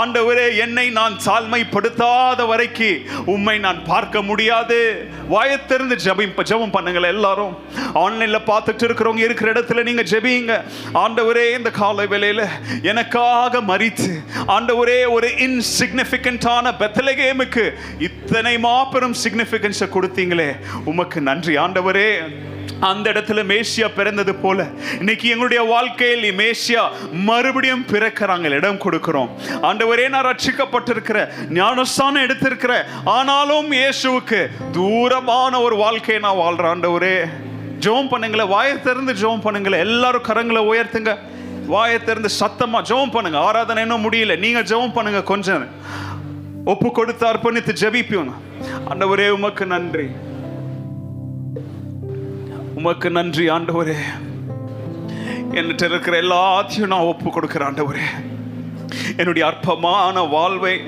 ஆண்டவரே 0.00 0.46
என்னை 0.64 0.86
நான் 0.98 1.16
சால்மைப்படுத்தாத 1.26 2.46
வரைக்கு 2.52 2.90
உம்மை 3.34 3.56
நான் 3.66 3.80
பார்க்க 3.92 4.22
முடியாது. 4.30 4.69
வாயத்திறந்து 5.32 5.96
ஜெபம் 6.04 6.34
ஜெபம் 6.50 6.74
பண்ணுங்களேன் 6.76 7.14
எல்லாரும். 7.16 7.54
ஆன்லைனில் 7.94 8.46
பார்த்துட்டு 8.46 8.84
இருக்கிறவங்க 8.86 9.22
இருக்கிற 9.28 9.52
இடத்துல 9.52 9.82
நீங்கள் 9.82 10.08
ஜெபிங்க 10.12 10.62
ஆண்டவரே 10.94 11.56
இந்த 11.56 11.70
காலை 11.70 12.06
வேலையில் 12.06 12.44
எனக்காக 12.82 13.60
மறித்து 13.60 14.10
ஆண்டவரே 14.56 15.00
ஒரு 15.16 15.28
இன்சிக்னிஃபிகண்டான 15.46 16.74
பெத்தலகேமுக்கு 16.82 17.70
இத்தனை 17.98 18.58
மாபெரும் 18.58 19.14
சிக்னிஃபிகன்ஸை 19.24 19.88
கொடுத்தீங்களே. 19.96 20.50
உமக்கு 20.84 21.20
நன்றி 21.20 21.56
ஆண்டவரே. 21.56 22.08
அந்த 22.88 23.10
இடத்துல 23.12 23.40
மேசியா 23.52 23.88
பிறந்தது 23.96 24.34
போல 24.34 24.66
இன்னைக்கு 24.98 25.28
எங்களுடைய 25.28 25.62
வாழ்க்கையில் 25.62 26.36
மேசியா 26.40 26.82
மறுபடியும் 27.28 27.84
பிறக்கிறாங்க 27.92 28.50
இடம் 28.58 28.80
கொடுக்கிறோம். 28.84 29.28
ஆண்டவரே 29.68 30.08
நான் 30.08 30.28
ரட்சிக்கப்பட்டிருக்கிற 30.30 31.18
ஞானஸ்தானம் 31.58 32.24
எடுத்திருக்கிற 32.26 32.72
ஆனாலும் 33.04 33.72
இயேசுவுக்கு 33.72 34.40
தூரமான 34.72 35.60
ஒரு 35.60 35.76
வாழ்க்கையை 35.76 36.22
நான் 36.22 36.40
வாழ்றேன் 36.42 36.72
ஆண்டவரே. 36.74 37.16
ஜெபம் 37.84 38.10
பண்ணுங்களேன் 38.12 38.52
வாயை 38.54 38.82
திறந்து 38.82 39.12
ஜெபம் 39.22 39.44
பண்ணுங்களேன். 39.44 39.84
எல்லாரும் 39.88 40.26
கரங்களை 40.30 40.62
உயர்த்துங்க. 40.70 41.12
வாயை 41.66 41.98
திறந்து 42.04 42.28
சத்தமாக 42.28 42.94
ஜெபம் 42.94 43.14
பண்ணுங்க. 43.16 43.38
ஆராதனை 43.38 43.82
இன்னும் 43.82 44.04
முடியல. 44.06 44.38
நீங்கள் 44.38 44.68
ஜெபம் 44.72 44.96
பண்ணுங்க 44.96 45.22
கொஞ்சம் 45.22 45.66
ஒப்பு 46.64 46.90
கொடுத்து 46.92 47.26
அர்ப்பணித்து 47.26 48.34
அந்த 48.88 49.06
ஒரே 49.06 49.28
உமக்கு 49.28 49.66
நன்றி. 49.66 50.08
உமக்கு 52.80 53.10
நன்றி 53.10 53.48
ஆண்டவரே. 53.48 53.94
என்கிட்ட 55.52 55.84
இருக்கிற 55.84 56.20
எல்லாத்தையும் 56.20 56.86
நான் 56.86 57.00
ஒப்பு 57.00 57.28
கொடுக்குறேன் 57.30 57.68
ஆண்டவரே. 57.68 58.06
என்னுடைய 59.16 59.48
அற்பமான 59.48 60.20
வாழ்வை 60.20 60.80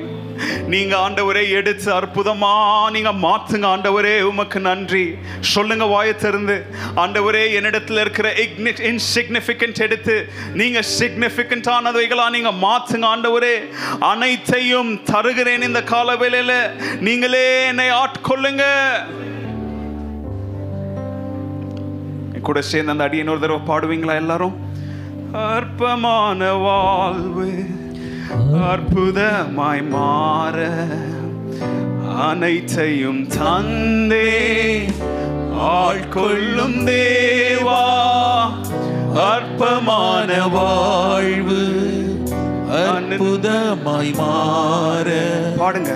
நீங்க 0.67 0.97
ஆண்டவரே 0.97 1.51
எடுத்து 1.51 1.93
அற்புதமா 1.93 2.91
நீங்க 2.91 3.13
மாத்துங்க 3.13 3.67
ஆண்டவரே. 3.67 4.21
உமக்கு 4.21 4.61
நன்றி. 4.61 5.15
சொல்லுங்க 5.41 5.85
வாயை 5.85 6.17
திறந்து. 6.17 6.67
ஆண்டவரே 6.97 7.45
என்னிடத்துல 7.59 8.01
இருக்கிற 8.01 8.33
இன்சிக்னிஃபிகண்ட் 8.91 9.79
எடுத்து 9.79 10.29
நீங்க 10.55 10.81
சிக்னிஃபிகண்ட் 10.99 11.71
ஆனவைகளா 11.79 12.31
நீங்க 12.31 12.51
மாத்துங்க 12.51 13.09
ஆண்டவரே. 13.15 13.55
அனைத்தையும் 14.01 15.03
தருகிறேன் 15.03 15.63
இந்த 15.63 15.83
கால 15.83 16.15
வேளையில 16.15 16.71
நீங்களே 17.01 17.67
என்னை 17.67 17.87
ஆட்கொள்ளுங்க. 17.91 18.63
கூட 22.43 22.63
சேர்ந்து 22.63 22.93
அந்த 22.93 23.05
அடி 23.05 23.23
ஒரு 23.23 23.41
தடவை 23.41 23.63
பாடுவீங்களா 23.67 24.15
எல்லாரும்? 24.15 24.57
அற்பமான 25.33 26.53
வாழ்வு 26.53 27.51
அற்புதமாய் 28.71 29.89
மாற 29.89 30.57
அனைத்தையும் 32.29 33.29
தந்தே. 33.29 34.31
ஆட்கொள்ளும் 35.79 36.79
தேவா 36.87 37.83
அற்பமான 39.33 40.49
வாழ்வு. 40.49 41.63
அற்புதமாய் 42.75 44.13
மாற 44.19 45.09
பாடுங்க. 45.61 45.91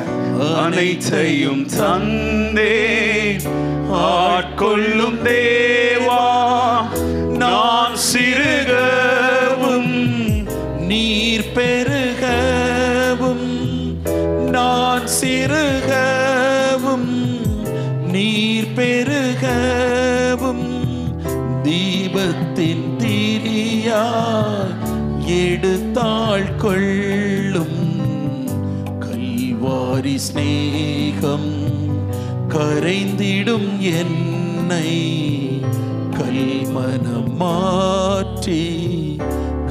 அனைத்தையும் 0.63 1.65
தந்தே 1.77 2.75
ஆட்கொள்ளும் 4.03 5.21
தேவா 5.27 6.25
நான் 7.43 7.97
சிறுகவும் 8.09 9.95
நீர் 10.91 11.51
பெருகவும் 11.57 13.49
நான் 14.57 15.09
சிறுகவும் 15.19 17.11
நீர் 18.15 18.73
பெருகவும் 18.79 20.67
தீபத்தின் 21.67 22.87
திரியாய் 23.03 24.75
எடுத்தாள் 25.35 26.51
கொள்ளும் 26.57 27.79
கல்வாரி 29.05 30.17
ஸ்நேகம் 30.19 31.51
கரைந்திடும் 32.49 33.71
என்னை 33.95 34.91
கல்மனம் 36.19 37.33
மாற்றி 37.37 38.63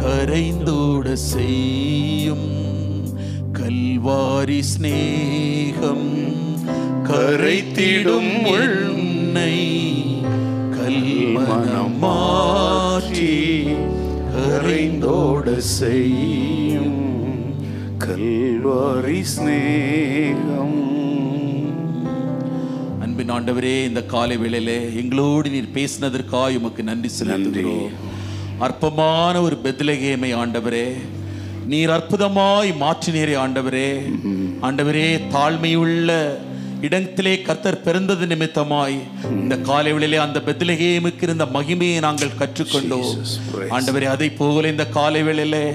கரைந்தோட 0.01 1.13
செய்யும் 1.25 2.47
கல்வாரி 3.59 4.61
ஸ்நேகம் 4.71 6.07
கரைத்திடும் 7.09 8.33
உன்னை 8.53 9.55
கல்மனம் 10.77 11.97
மாற்றி 11.99 13.33
கரைந்தோட 14.35 15.47
செய்யும் 15.57 16.95
கல்வாரி 18.03 19.19
ஸ்நேகம் 19.33 20.79
அன்பின் 23.03 23.31
ஆண்டவரே 23.35 23.75
இந்த 23.89 24.01
காலை 24.13 24.37
வேளையிலே 24.37 24.77
எங்களோடு 25.01 25.49
நீர் 25.49 25.71
பேசினதற்காக 25.77 26.57
உமக்கு 26.59 26.83
நன்றி 26.83 27.11
செலுத்துகிறோம். 27.19 27.93
அற்பமான 28.65 29.41
ஒரு 29.41 29.57
பெத்லகேமை 29.63 30.31
ஆண்டவரே 30.41 30.87
நீர் 31.71 31.89
அற்புதமாய் 31.89 32.73
மாற்றினீரே 32.83 33.37
ஆண்டவரே. 33.45 33.89
ஆண்டவரே 34.61 35.07
தாழ்மையுள்ள 35.35 36.11
இடத்திலே 36.81 37.41
கர்த்தர் 37.41 37.81
பிறந்தது 37.81 38.25
நிமித்தமாய் 38.25 38.97
இந்த 39.31 39.57
காலை 39.57 39.93
வேளையிலே 39.93 40.17
அந்த 40.17 40.39
பெத்லகேமுக்கு 40.45 41.23
இருந்த 41.23 41.45
மகிமையை 41.45 41.99
நாங்கள் 41.99 42.37
கற்றுக்கொண்டோம். 42.39 43.11
ஆண்டவரே 43.69 44.03
அதை 44.03 44.29
போல 44.29 44.67
இந்த 44.67 44.85
காலை 44.87 45.23
வேளையிலே 45.23 45.67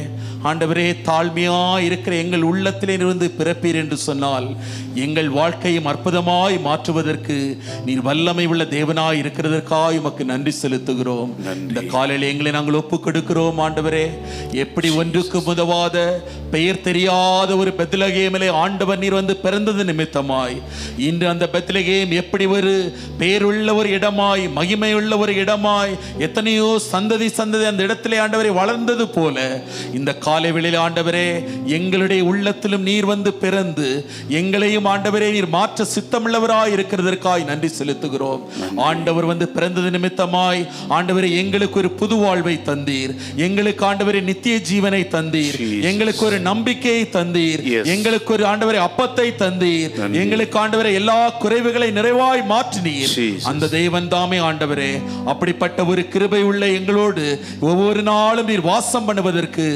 ஆண்டவரே 0.43 0.85
தாழ்மையா 1.07 1.81
இருக்கிற 1.83 2.17
எங்கள் 2.17 2.43
உள்ளத்திலே 2.43 2.95
இருந்து 2.95 3.31
பிறப்பீர் 3.39 3.75
என்று 3.75 3.97
சொன்னால் 3.97 4.57
எங்கள் 4.95 5.29
வாழ்க்கையும் 5.29 5.87
அற்புதமாய் 5.87 6.63
மாற்றுவதற்கு 6.63 7.57
நீர் 7.85 8.01
வல்லமை 8.01 8.47
உள்ள 8.47 8.65
தேவனாய் 8.65 9.21
இருக்கிறதற்காக 9.23 9.99
உமக்கு 10.01 10.25
நன்றி 10.25 10.55
செலுத்துகிறோம். 10.63 11.31
இந்த 11.69 11.81
காலையில் 11.83 12.31
எங்களை 12.31 12.53
நாங்கள் 12.53 12.75
ஒப்புக் 12.75 13.07
கொடுக்கிறோம் 13.07 13.61
ஆண்டவரே. 13.67 14.07
எப்படி 14.53 14.91
ஒன்றுக்கு 14.91 15.43
உதவாத 15.45 16.23
பெயர் 16.51 16.81
தெரியாத 16.81 17.57
ஒரு 17.57 17.71
பெத்லகேமிலே 17.79 18.51
ஆண்டவர் 18.51 18.99
நீர் 18.99 19.13
வந்து 19.13 19.37
பிறந்தது 19.37 19.85
நிமித்தமாய் 19.85 20.57
இன்று 20.97 21.29
அந்த 21.29 21.49
பெத்லகேம் 21.53 22.13
எப்படி 22.23 22.47
ஒரு 22.47 22.95
பேருள்ள 23.19 23.75
ஒரு 23.75 23.89
இடமாய் 23.99 24.45
மகிமையுள்ள 24.59 25.19
ஒரு 25.19 25.33
இடமாய் 25.33 25.99
எத்தனையோ 26.19 26.81
சந்ததி 26.93 27.29
சந்ததி 27.39 27.65
அந்த 27.65 27.83
இடத்திலே 27.83 28.19
ஆண்டவரை 28.19 28.53
வளர்ந்தது 28.53 29.09
போல 29.09 29.65
இந்த 29.95 30.15
காலை 30.15 30.53
வேளையில் 30.53 30.81
ஆண்டவரே 30.81 31.45
எங்களுடைய 31.67 32.25
உள்ளத்திலும் 32.25 32.83
நீர் 32.83 33.05
வந்து 33.05 33.33
பிறந்து 33.33 33.89
எங்களையும் 34.29 34.85
ஆண்டவரே 34.85 35.31
நீர் 35.33 35.49
மாற்ற 35.49 35.87
சித்தமுள்ளவராய் 35.95 36.75
இருக்கிறதற்காய் 36.77 37.45
நன்றி 37.45 37.71
செலுத்துகிறோம். 37.79 38.41
ஆண்டவர் 38.77 39.25
வந்து 39.25 39.49
பிறந்தது 39.49 39.91
நிமித்தமாய் 39.91 40.67
ஆண்டவரே 40.89 41.37
எங்களுக்கு 41.37 41.79
ஒரு 41.79 41.91
புது 41.91 42.17
வாழ்வை 42.17 42.61
தந்தீர். 42.69 43.15
எங்களுக்கு 43.37 43.85
ஆண்டவரே 43.87 44.23
நித்திய 44.23 44.57
ஜீவனை 44.71 45.03
தந்தீர். 45.15 45.57
எங்களுக்கு 45.81 46.25
ஒரு 46.25 46.39
நம்பிக்கையை 46.41 47.05
தந்தீர். 47.17 47.63
எங்களுக்கு 47.85 48.33
ஒரு 48.33 48.45
ஆண்டவரே 48.45 48.81
அப்பத்தை 48.89 49.29
தந்தீர். 49.43 49.93
எங்களுக்கு 50.13 50.59
ஆண்டவரே 50.59 50.80
எல்லா 50.89 51.33
குறைவுகளை 51.43 51.89
நிறைவாய் 51.99 52.43
மாற்றினீர். 52.51 53.13
அந்த 53.45 53.69
தேவன் 53.69 54.09
தாமே 54.09 54.39
ஆண்டவரே 54.39 54.91
அப்படிப்பட்ட 55.27 55.85
ஒரு 55.85 56.09
கிருபை 56.09 56.43
உள்ள 56.43 56.67
எங்களோடு 56.79 57.25
ஒவ்வொரு 57.61 58.03
நாளும் 58.03 58.47
நீர் 58.47 58.61
வாசம் 58.61 59.07
பண்ணுவதற்கு 59.09 59.67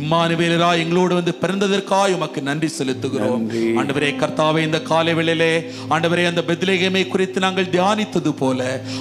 இம்மானுவேலரா 0.00 0.70
எங்களோடு 0.82 1.14
வந்து 1.14 1.34
பிறந்ததற்காக 1.42 2.16
உமக்கு 2.18 2.42
நன்றி 2.42 2.70
செலுத்துகிறோம். 2.78 3.44
ஆண்டவரே 3.80 4.10
கர்த்தாவே 4.22 4.62
இந்த 4.68 4.80
காலை 4.82 5.14
வேளையிலே 5.14 5.52
ஆண்டவரே 5.88 6.26
அந்த 6.26 6.42
பெத்லகேமை 6.50 7.08
குறித்து 7.08 7.40
நாங்கள் 7.40 7.70
தியானித்தது 7.76 8.32
போல 8.42 8.58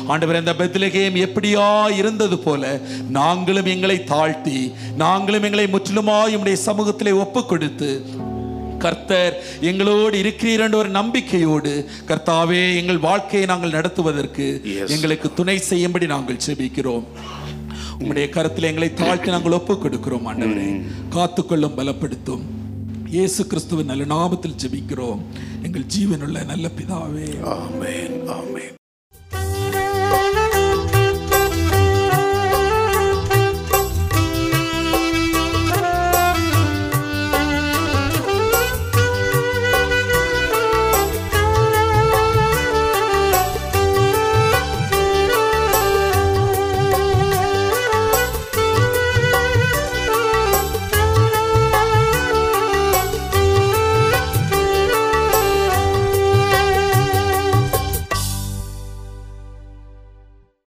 ஆண்டவரே 0.07 0.37
அந்த 0.43 0.55
பெத்லகேம் 0.61 1.17
எப்படியா 1.25 1.67
இருந்தது 2.01 2.39
போல 2.39 2.63
நாங்களும் 3.19 3.65
எங்களை 3.65 4.03
தாழ்த்தி 4.03 4.57
நாங்களும் 4.95 5.43
எங்களை 5.43 5.67
முற்றிலுமாய் 5.67 6.35
உம்முடைய 6.35 6.57
சமூகத்திலே 6.67 7.11
ஒப்பு 7.11 7.45
கொடுத்து 7.45 7.89
கர்த்தர் 8.85 9.35
எங்களோடு 9.69 10.17
இருக்கிறீர் 10.21 10.63
என்ற 10.65 10.77
ஒரு 10.77 10.89
நம்பிக்கையோடு 10.99 11.73
கர்த்தாவே 12.09 12.61
எங்கள் 12.81 13.03
வாழ்க்கையை 13.07 13.47
நாங்கள் 13.51 13.75
நடத்துவதற்கு. 13.77 14.47
எங்களுக்கு 14.95 15.33
துணை 15.33 15.57
செய்யும்படி 15.71 16.07
நாங்கள் 16.13 16.43
செபிக்கிறோம். 16.47 17.05
உம்முடைய 17.99 18.29
கருத்தில் 18.29 18.69
எங்களை 18.71 18.89
தாழ்த்தி 18.93 19.29
நாங்கள் 19.35 19.57
ஒப்புக் 19.59 19.83
கொடுக்கிறோம் 19.85 20.27
ஆண்டவரே. 20.31 20.69
காத்துக்கொள்ளும் 21.15 21.77
பலப்படுத்தும். 21.79 22.45
இயேசு 23.17 23.47
கிறிஸ்துவின் 23.47 23.91
நல்ல 23.91 24.03
நாமத்தில் 24.15 24.59
ஜெபிக்கிறோம். 24.63 25.21
எங்கள் 25.63 25.89
ஜீவனுள்ள 25.93 26.45
நல்ல 26.51 26.69
பிதாவே. 26.79 27.29
ஆமென் 27.59 28.17
ஆமென் 28.39 28.77